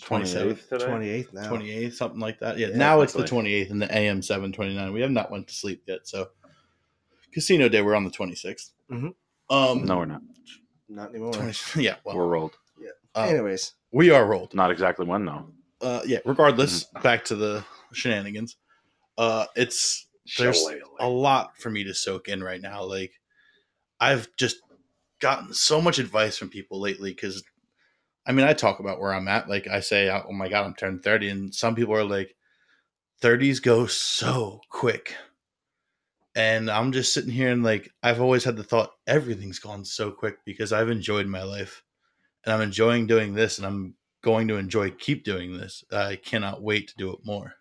28th 0.00 0.68
today? 0.68 0.84
28th 0.84 1.32
now. 1.34 1.50
28th, 1.50 1.94
something 1.94 2.20
like 2.20 2.38
that. 2.40 2.56
Yeah, 2.56 2.68
Yeah, 2.68 2.76
now 2.76 3.00
it's 3.00 3.12
the 3.12 3.24
28th 3.24 3.70
and 3.70 3.82
the 3.82 3.94
AM 3.94 4.22
729. 4.22 4.92
We 4.92 5.00
have 5.02 5.10
not 5.10 5.30
went 5.30 5.48
to 5.48 5.54
sleep 5.54 5.82
yet, 5.86 6.06
so 6.06 6.28
Casino 7.32 7.68
Day 7.68 7.82
we're 7.82 7.94
on 7.94 8.04
the 8.04 8.10
26th. 8.10 8.70
Mhm. 8.90 9.14
Um 9.50 9.84
No, 9.84 9.98
we're 9.98 10.06
not. 10.06 10.22
Not 10.88 11.10
anymore. 11.10 11.32
20 11.32 11.54
yeah, 11.82 11.96
well, 12.04 12.16
We're 12.16 12.26
rolled. 12.26 12.56
uh, 13.14 13.20
Anyways, 13.22 13.74
we 13.92 14.10
are 14.10 14.26
rolled. 14.26 14.54
Not 14.54 14.70
exactly 14.70 15.06
when, 15.06 15.24
though. 15.24 15.46
Uh 15.80 16.00
yeah, 16.06 16.18
regardless, 16.24 16.84
back 17.02 17.24
to 17.26 17.36
the 17.36 17.64
shenanigans. 17.92 18.56
Uh 19.18 19.46
it's 19.56 20.06
there's 20.38 20.58
Shillelagh. 20.58 20.80
a 21.00 21.08
lot 21.08 21.56
for 21.58 21.70
me 21.70 21.84
to 21.84 21.94
soak 21.94 22.28
in 22.28 22.42
right 22.42 22.60
now. 22.60 22.82
Like 22.84 23.12
I've 24.00 24.28
just 24.36 24.56
gotten 25.20 25.52
so 25.54 25.80
much 25.80 25.98
advice 25.98 26.36
from 26.36 26.48
people 26.48 26.80
lately 26.80 27.10
because 27.10 27.42
I 28.26 28.32
mean 28.32 28.46
I 28.46 28.52
talk 28.54 28.80
about 28.80 29.00
where 29.00 29.12
I'm 29.14 29.28
at. 29.28 29.48
Like 29.48 29.68
I 29.68 29.80
say, 29.80 30.10
oh 30.10 30.32
my 30.32 30.48
god, 30.48 30.64
I'm 30.66 30.74
turning 30.74 31.00
30, 31.00 31.28
and 31.28 31.54
some 31.54 31.74
people 31.74 31.94
are 31.94 32.04
like, 32.04 32.34
30s 33.22 33.62
go 33.62 33.86
so 33.86 34.60
quick. 34.70 35.14
And 36.34 36.70
I'm 36.70 36.92
just 36.92 37.12
sitting 37.12 37.30
here 37.30 37.50
and 37.50 37.62
like 37.62 37.90
I've 38.02 38.20
always 38.20 38.44
had 38.44 38.56
the 38.56 38.64
thought 38.64 38.90
everything's 39.06 39.60
gone 39.60 39.84
so 39.84 40.10
quick 40.10 40.38
because 40.44 40.72
I've 40.72 40.90
enjoyed 40.90 41.26
my 41.26 41.42
life. 41.42 41.82
And 42.44 42.52
I'm 42.52 42.60
enjoying 42.60 43.06
doing 43.06 43.34
this 43.34 43.58
and 43.58 43.66
I'm 43.66 43.94
going 44.22 44.48
to 44.48 44.56
enjoy 44.56 44.90
keep 44.90 45.24
doing 45.24 45.56
this. 45.56 45.84
I 45.92 46.16
cannot 46.16 46.62
wait 46.62 46.88
to 46.88 46.94
do 46.96 47.12
it 47.12 47.20
more. 47.24 47.54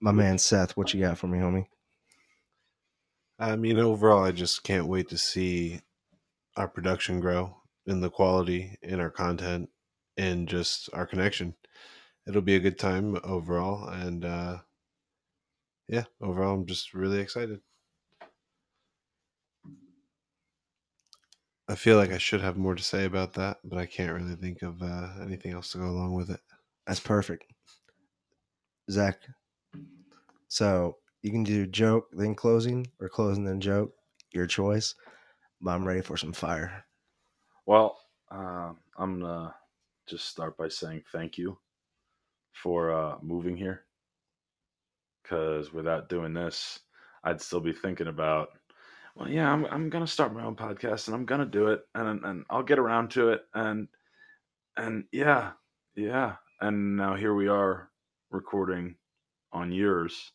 my 0.00 0.12
man 0.12 0.38
Seth, 0.38 0.76
what 0.76 0.92
you 0.92 1.00
got 1.00 1.18
for 1.18 1.28
me, 1.28 1.38
homie? 1.38 1.66
I 3.38 3.56
mean, 3.56 3.78
overall, 3.78 4.24
I 4.24 4.32
just 4.32 4.62
can't 4.62 4.86
wait 4.86 5.08
to 5.08 5.18
see 5.18 5.80
our 6.56 6.68
production 6.68 7.20
grow 7.20 7.56
in 7.86 8.00
the 8.00 8.10
quality 8.10 8.78
in 8.82 9.00
our 9.00 9.10
content 9.10 9.68
and 10.16 10.48
just 10.48 10.88
our 10.92 11.06
connection. 11.06 11.54
it'll 12.26 12.42
be 12.42 12.56
a 12.56 12.60
good 12.60 12.78
time 12.78 13.18
overall. 13.24 13.88
And 13.88 14.24
uh, 14.24 14.58
yeah, 15.88 16.04
overall, 16.20 16.54
I'm 16.54 16.66
just 16.66 16.94
really 16.94 17.18
excited. 17.20 17.60
I 21.72 21.74
feel 21.74 21.96
like 21.96 22.12
I 22.12 22.18
should 22.18 22.42
have 22.42 22.58
more 22.58 22.74
to 22.74 22.82
say 22.82 23.06
about 23.06 23.32
that, 23.32 23.56
but 23.64 23.78
I 23.78 23.86
can't 23.86 24.12
really 24.12 24.36
think 24.36 24.60
of 24.60 24.82
uh, 24.82 25.08
anything 25.22 25.52
else 25.52 25.72
to 25.72 25.78
go 25.78 25.84
along 25.84 26.12
with 26.12 26.28
it. 26.28 26.40
That's 26.86 27.00
perfect. 27.00 27.46
Zach. 28.90 29.16
So 30.48 30.98
you 31.22 31.30
can 31.30 31.44
do 31.44 31.66
joke 31.66 32.08
then 32.12 32.34
closing 32.34 32.88
or 33.00 33.08
closing 33.08 33.46
then 33.46 33.58
joke, 33.58 33.94
your 34.32 34.46
choice. 34.46 34.94
But 35.62 35.70
I'm 35.70 35.88
ready 35.88 36.02
for 36.02 36.18
some 36.18 36.34
fire. 36.34 36.84
Well, 37.64 37.98
uh, 38.30 38.72
I'm 38.98 39.20
gonna 39.20 39.54
just 40.06 40.26
start 40.26 40.58
by 40.58 40.68
saying 40.68 41.04
thank 41.10 41.38
you 41.38 41.56
for 42.52 42.92
uh, 42.92 43.16
moving 43.22 43.56
here. 43.56 43.84
Because 45.22 45.72
without 45.72 46.10
doing 46.10 46.34
this, 46.34 46.80
I'd 47.24 47.40
still 47.40 47.60
be 47.60 47.72
thinking 47.72 48.08
about, 48.08 48.50
well, 49.14 49.28
yeah, 49.28 49.52
I'm 49.52 49.66
I'm 49.66 49.90
gonna 49.90 50.06
start 50.06 50.34
my 50.34 50.44
own 50.44 50.56
podcast 50.56 51.06
and 51.06 51.14
I'm 51.14 51.26
gonna 51.26 51.46
do 51.46 51.68
it 51.68 51.82
and 51.94 52.24
and 52.24 52.44
I'll 52.48 52.62
get 52.62 52.78
around 52.78 53.10
to 53.12 53.30
it 53.30 53.42
and 53.54 53.88
and 54.76 55.04
yeah, 55.12 55.52
yeah, 55.94 56.36
and 56.60 56.96
now 56.96 57.14
here 57.14 57.34
we 57.34 57.48
are 57.48 57.90
recording 58.30 58.96
on 59.52 59.70
yours, 59.70 60.32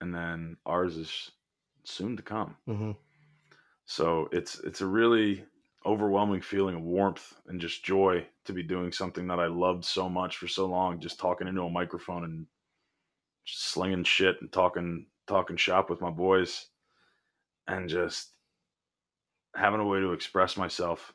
and 0.00 0.14
then 0.14 0.56
ours 0.64 0.96
is 0.96 1.30
soon 1.84 2.16
to 2.16 2.22
come. 2.22 2.56
Mm-hmm. 2.66 2.92
So 3.84 4.28
it's 4.32 4.58
it's 4.60 4.80
a 4.80 4.86
really 4.86 5.44
overwhelming 5.84 6.40
feeling 6.40 6.74
of 6.74 6.82
warmth 6.82 7.34
and 7.46 7.60
just 7.60 7.84
joy 7.84 8.26
to 8.44 8.52
be 8.52 8.62
doing 8.62 8.90
something 8.90 9.28
that 9.28 9.38
I 9.38 9.46
loved 9.46 9.84
so 9.84 10.08
much 10.08 10.38
for 10.38 10.48
so 10.48 10.66
long, 10.66 10.98
just 10.98 11.20
talking 11.20 11.46
into 11.46 11.62
a 11.62 11.70
microphone 11.70 12.24
and 12.24 12.46
just 13.44 13.66
slinging 13.66 14.02
shit 14.02 14.36
and 14.40 14.50
talking 14.50 15.06
talking 15.28 15.56
shop 15.56 15.90
with 15.90 16.00
my 16.00 16.10
boys 16.10 16.68
and 17.68 17.88
just 17.88 18.32
having 19.54 19.80
a 19.80 19.86
way 19.86 20.00
to 20.00 20.12
express 20.12 20.56
myself. 20.56 21.12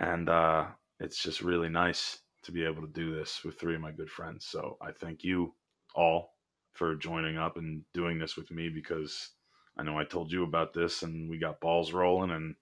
And 0.00 0.28
uh 0.28 0.66
it's 1.00 1.22
just 1.22 1.42
really 1.42 1.68
nice 1.68 2.20
to 2.42 2.52
be 2.52 2.64
able 2.64 2.82
to 2.82 2.92
do 2.92 3.14
this 3.14 3.42
with 3.44 3.58
three 3.58 3.74
of 3.74 3.80
my 3.80 3.90
good 3.90 4.10
friends. 4.10 4.46
So 4.46 4.76
I 4.80 4.92
thank 4.92 5.24
you 5.24 5.54
all 5.94 6.34
for 6.72 6.94
joining 6.94 7.38
up 7.38 7.56
and 7.56 7.82
doing 7.94 8.18
this 8.18 8.36
with 8.36 8.50
me 8.50 8.68
because 8.68 9.30
I 9.76 9.82
know 9.82 9.98
I 9.98 10.04
told 10.04 10.30
you 10.30 10.44
about 10.44 10.72
this 10.72 11.02
and 11.02 11.28
we 11.28 11.38
got 11.38 11.60
balls 11.60 11.92
rolling 11.92 12.30
and 12.30 12.54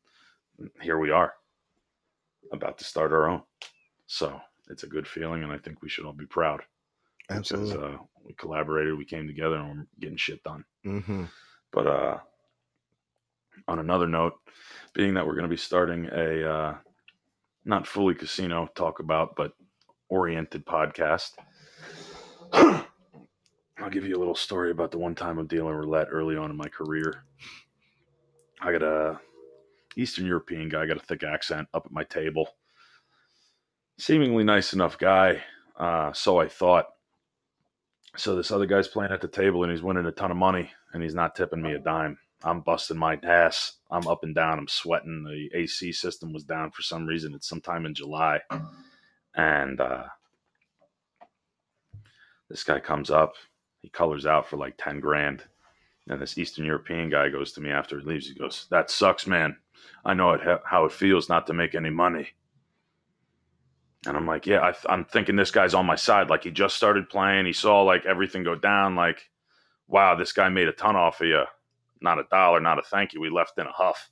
here 0.81 0.99
we 0.99 1.11
are 1.11 1.35
about 2.53 2.79
to 2.79 2.85
start 2.85 3.13
our 3.13 3.29
own. 3.29 3.43
So 4.07 4.41
it's 4.69 4.83
a 4.83 4.89
good 4.89 5.07
feeling 5.07 5.43
and 5.43 5.53
I 5.53 5.59
think 5.59 5.83
we 5.83 5.89
should 5.89 6.05
all 6.05 6.13
be 6.13 6.27
proud 6.27 6.63
Absolutely. 7.31 7.73
because 7.73 7.95
uh, 7.95 7.99
we 8.25 8.35
collaborated, 8.35 8.97
we 8.97 9.05
came 9.05 9.27
together 9.27 9.57
and 9.57 9.69
we're 9.69 9.87
getting 10.01 10.17
shit 10.17 10.43
done. 10.43 10.65
mm-hmm. 10.85 11.25
But 11.73 11.87
uh, 11.87 12.19
on 13.69 13.79
another 13.79 14.07
note, 14.07 14.35
being 14.95 15.15
that 15.15 15.27
we're 15.27 15.35
going 15.35 15.45
to 15.45 15.49
be 15.49 15.57
starting 15.57 16.09
a 16.13 16.51
uh, 16.51 16.75
not 17.65 17.87
fully 17.87 18.15
casino 18.15 18.69
talk 18.75 19.01
about, 19.01 19.37
but 19.37 19.53
oriented 20.09 20.67
podcast, 20.67 21.31
I'll 22.53 23.91
give 23.91 24.05
you 24.05 24.17
a 24.17 24.19
little 24.19 24.35
story 24.35 24.71
about 24.71 24.91
the 24.91 24.99
one 24.99 25.15
time 25.15 25.39
I'm 25.39 25.47
dealing 25.47 25.75
roulette 25.75 26.09
early 26.11 26.37
on 26.37 26.51
in 26.51 26.57
my 26.57 26.69
career. 26.69 27.25
I 28.61 28.73
got 28.73 28.83
a 28.83 29.21
Eastern 29.97 30.27
European 30.27 30.69
guy, 30.69 30.87
got 30.87 30.97
a 30.97 31.01
thick 31.01 31.25
accent 31.25 31.69
up 31.75 31.87
at 31.87 31.93
my 31.93 32.05
table. 32.05 32.49
Seemingly 33.99 34.45
nice 34.45 34.73
enough 34.73 34.99
guy, 34.99 35.43
uh, 35.77 36.13
so 36.13 36.39
I 36.39 36.49
thought. 36.49 36.87
So 38.17 38.37
this 38.37 38.51
other 38.51 38.67
guy's 38.67 38.89
playing 38.89 39.13
at 39.13 39.23
the 39.23 39.29
table 39.29 39.63
and 39.63 39.73
he's 39.73 39.83
winning 39.83 40.05
a 40.05 40.13
ton 40.13 40.31
of 40.31 40.37
money 40.37 40.71
and 40.93 41.03
he's 41.03 41.15
not 41.15 41.35
tipping 41.35 41.63
me 41.63 41.73
a 41.73 41.79
dime. 41.79 42.19
I'm 42.45 42.61
busting 42.61 42.97
my 42.97 43.19
ass. 43.23 43.75
I'm 43.91 44.07
up 44.09 44.25
and 44.25 44.35
down. 44.35 44.59
I'm 44.59 44.69
sweating. 44.69 45.25
The 45.25 45.59
AC 45.59 45.93
system 45.93 46.33
was 46.33 46.45
down 46.45 46.71
for 46.71 46.83
some 46.83 47.07
reason. 47.07 47.35
It's 47.35 47.49
sometime 47.49 47.87
in 47.87 47.95
July. 47.95 48.41
And 49.35 49.81
uh, 49.81 50.05
this 52.51 52.65
guy 52.65 52.81
comes 52.81 53.11
up. 53.11 53.35
He 53.81 53.89
colors 53.89 54.27
out 54.27 54.49
for 54.49 54.57
like 54.57 54.75
10 54.79 55.01
grand. 55.01 55.45
And 56.09 56.21
this 56.21 56.37
Eastern 56.37 56.65
European 56.65 57.11
guy 57.11 57.29
goes 57.29 57.53
to 57.53 57.61
me 57.61 57.71
after 57.71 58.01
he 58.01 58.05
leaves. 58.05 58.29
He 58.29 58.35
goes, 58.35 58.67
That 58.71 58.91
sucks, 58.91 59.27
man. 59.27 59.57
I 60.05 60.15
know 60.15 60.33
it, 60.33 60.41
how 60.65 60.85
it 60.85 60.93
feels 60.93 61.29
not 61.29 61.47
to 61.47 61.55
make 61.55 61.75
any 61.75 61.91
money. 61.91 62.29
And 64.07 64.17
I'm 64.17 64.27
like, 64.27 64.47
Yeah, 64.47 64.61
I, 64.61 64.75
I'm 64.93 65.05
thinking 65.05 65.37
this 65.37 65.53
guy's 65.53 65.75
on 65.75 65.87
my 65.87 65.95
side. 65.95 66.29
Like 66.29 66.43
he 66.43 66.51
just 66.51 66.77
started 66.77 67.09
playing. 67.09 67.47
He 67.47 67.53
saw 67.53 67.83
like 67.83 68.05
everything 68.05 68.43
go 68.43 68.57
down. 68.57 68.97
Like, 68.97 69.31
wow, 69.87 70.17
this 70.17 70.33
guy 70.33 70.49
made 70.49 70.69
a 70.69 70.73
ton 70.73 70.97
off 70.97 71.21
of 71.21 71.29
you 71.29 71.45
not 72.03 72.19
a 72.19 72.25
dollar, 72.31 72.61
not 72.61 72.79
a 72.79 72.83
thank 72.83 73.13
you. 73.13 73.21
We 73.21 73.31
left 73.31 73.59
in 73.59 73.67
a 73.67 73.73
huff. 73.73 74.11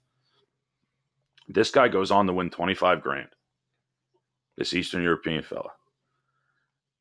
This 1.48 1.70
guy 1.70 1.88
goes 1.88 2.10
on 2.10 2.26
to 2.26 2.32
win 2.32 2.50
25 2.50 3.02
grand. 3.02 3.28
This 4.56 4.74
Eastern 4.74 5.02
European 5.02 5.42
fella. 5.42 5.70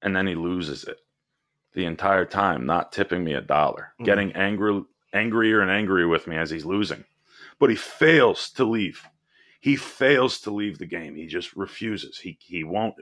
And 0.01 0.15
then 0.15 0.27
he 0.27 0.35
loses 0.35 0.83
it 0.85 0.97
the 1.73 1.85
entire 1.85 2.25
time, 2.25 2.65
not 2.65 2.91
tipping 2.91 3.23
me 3.23 3.33
a 3.33 3.41
dollar, 3.41 3.93
Mhm. 3.99 4.05
getting 4.05 4.31
angry, 4.33 4.83
angrier 5.13 5.61
and 5.61 5.69
angrier 5.69 6.07
with 6.07 6.25
me 6.25 6.35
as 6.37 6.49
he's 6.49 6.65
losing. 6.65 7.05
But 7.59 7.69
he 7.69 7.75
fails 7.75 8.49
to 8.53 8.63
leave. 8.65 9.05
He 9.59 9.75
fails 9.75 10.39
to 10.41 10.51
leave 10.51 10.77
the 10.77 10.85
game. 10.85 11.15
He 11.15 11.27
just 11.27 11.53
refuses. 11.55 12.19
He 12.19 12.37
he 12.41 12.63
won't 12.63 12.95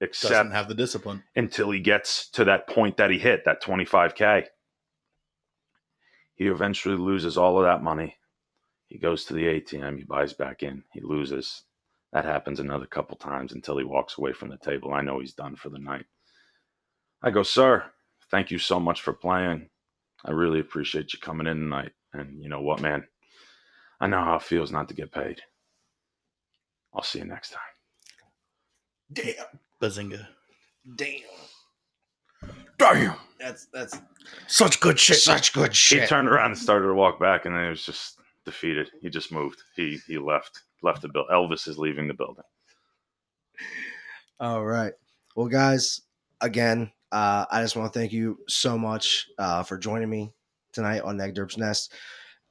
accept 0.00 0.30
Doesn't 0.32 0.52
have 0.52 0.68
the 0.68 0.74
discipline. 0.74 1.24
until 1.34 1.70
he 1.72 1.80
gets 1.80 2.28
to 2.30 2.44
that 2.44 2.68
point 2.68 2.96
that 2.98 3.10
he 3.10 3.18
hit, 3.18 3.44
that 3.44 3.60
25K. 3.60 4.46
He 6.36 6.46
eventually 6.46 6.96
loses 6.96 7.36
all 7.36 7.58
of 7.58 7.64
that 7.64 7.82
money. 7.82 8.16
He 8.88 8.98
goes 8.98 9.24
to 9.24 9.34
the 9.34 9.44
ATM, 9.44 9.98
he 9.98 10.04
buys 10.04 10.32
back 10.32 10.62
in, 10.62 10.84
he 10.92 11.00
loses. 11.00 11.64
That 12.12 12.24
happens 12.24 12.60
another 12.60 12.86
couple 12.86 13.16
times 13.16 13.52
until 13.52 13.78
he 13.78 13.84
walks 13.84 14.16
away 14.16 14.32
from 14.32 14.48
the 14.48 14.58
table. 14.58 14.92
I 14.94 15.02
know 15.02 15.18
he's 15.18 15.34
done 15.34 15.56
for 15.56 15.70
the 15.70 15.78
night. 15.78 16.06
I 17.22 17.30
go, 17.30 17.42
Sir, 17.42 17.84
thank 18.30 18.50
you 18.50 18.58
so 18.58 18.78
much 18.78 19.02
for 19.02 19.12
playing. 19.12 19.68
I 20.24 20.30
really 20.30 20.60
appreciate 20.60 21.12
you 21.12 21.18
coming 21.18 21.46
in 21.46 21.56
tonight. 21.58 21.92
And 22.12 22.42
you 22.42 22.48
know 22.48 22.60
what, 22.60 22.80
man? 22.80 23.06
I 24.00 24.06
know 24.06 24.22
how 24.22 24.36
it 24.36 24.42
feels 24.42 24.70
not 24.70 24.88
to 24.88 24.94
get 24.94 25.12
paid. 25.12 25.40
I'll 26.94 27.02
see 27.02 27.18
you 27.18 27.24
next 27.24 27.50
time. 27.50 27.60
Damn. 29.12 29.46
Bazinga. 29.80 30.26
Damn. 30.96 31.20
Damn. 32.78 33.14
That's 33.38 33.66
that's 33.66 34.00
Such 34.46 34.80
good 34.80 34.98
shit. 34.98 35.18
such 35.18 35.52
good 35.52 35.74
shit. 35.74 36.02
He 36.02 36.06
turned 36.08 36.28
around 36.28 36.52
and 36.52 36.58
started 36.58 36.86
to 36.86 36.94
walk 36.94 37.20
back, 37.20 37.44
and 37.44 37.54
then 37.54 37.64
he 37.64 37.70
was 37.70 37.84
just 37.84 38.18
defeated. 38.44 38.90
He 39.02 39.10
just 39.10 39.30
moved. 39.30 39.62
He 39.76 39.98
he 40.06 40.18
left 40.18 40.62
left 40.82 41.02
the 41.02 41.08
building. 41.08 41.34
Elvis 41.34 41.68
is 41.68 41.78
leaving 41.78 42.08
the 42.08 42.14
building. 42.14 42.44
All 44.40 44.64
right. 44.64 44.92
Well, 45.34 45.48
guys, 45.48 46.02
again, 46.40 46.90
uh, 47.12 47.44
I 47.50 47.62
just 47.62 47.76
want 47.76 47.92
to 47.92 47.98
thank 47.98 48.12
you 48.12 48.38
so 48.48 48.76
much 48.78 49.28
uh, 49.38 49.62
for 49.62 49.78
joining 49.78 50.10
me 50.10 50.32
tonight 50.72 51.02
on 51.02 51.16
Neg 51.16 51.34
Derp's 51.34 51.56
Nest. 51.58 51.92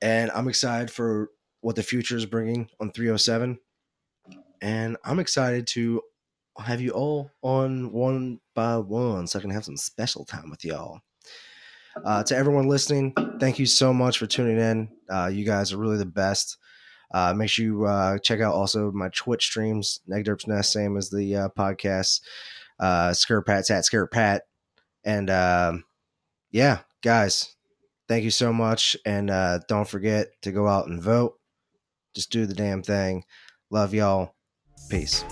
And 0.01 0.31
I'm 0.31 0.47
excited 0.47 0.89
for 0.91 1.29
what 1.61 1.75
the 1.75 1.83
future 1.83 2.15
is 2.17 2.25
bringing 2.25 2.69
on 2.79 2.91
307. 2.91 3.59
And 4.61 4.97
I'm 5.03 5.19
excited 5.19 5.67
to 5.67 6.01
have 6.57 6.81
you 6.81 6.91
all 6.91 7.31
on 7.41 7.91
one 7.91 8.39
by 8.53 8.77
one 8.77 9.27
so 9.27 9.39
I 9.39 9.41
can 9.41 9.51
have 9.51 9.65
some 9.65 9.77
special 9.77 10.25
time 10.25 10.49
with 10.49 10.63
y'all. 10.63 11.01
Uh, 12.03 12.23
to 12.23 12.35
everyone 12.35 12.67
listening, 12.67 13.13
thank 13.39 13.57
you 13.57 13.65
so 13.65 13.93
much 13.93 14.17
for 14.17 14.25
tuning 14.25 14.59
in. 14.59 14.89
Uh, 15.09 15.27
you 15.27 15.45
guys 15.45 15.71
are 15.71 15.77
really 15.77 15.97
the 15.97 16.05
best. 16.05 16.57
Uh, 17.13 17.33
make 17.33 17.49
sure 17.49 17.65
you 17.65 17.85
uh, 17.85 18.17
check 18.17 18.41
out 18.41 18.53
also 18.53 18.91
my 18.91 19.09
Twitch 19.09 19.45
streams, 19.45 20.01
Negderp's 20.09 20.47
Nest, 20.47 20.71
same 20.71 20.97
as 20.97 21.09
the 21.09 21.35
uh, 21.35 21.49
podcast, 21.57 22.19
uh, 22.79 23.13
Skirt 23.13 23.45
Pat's 23.45 23.71
at 23.71 23.85
Skirt 23.85 24.11
Pat. 24.11 24.43
And 25.05 25.29
um, 25.29 25.85
yeah, 26.51 26.79
guys, 27.01 27.55
thank 28.09 28.23
you 28.23 28.31
so 28.31 28.51
much. 28.51 28.97
And 29.05 29.29
uh, 29.29 29.59
don't 29.69 29.87
forget 29.87 30.27
to 30.41 30.51
go 30.51 30.67
out 30.67 30.87
and 30.87 31.01
vote. 31.01 31.39
Just 32.13 32.31
do 32.31 32.45
the 32.45 32.53
damn 32.53 32.81
thing. 32.81 33.23
Love 33.69 33.93
y'all. 33.93 34.35
Peace. 34.89 35.23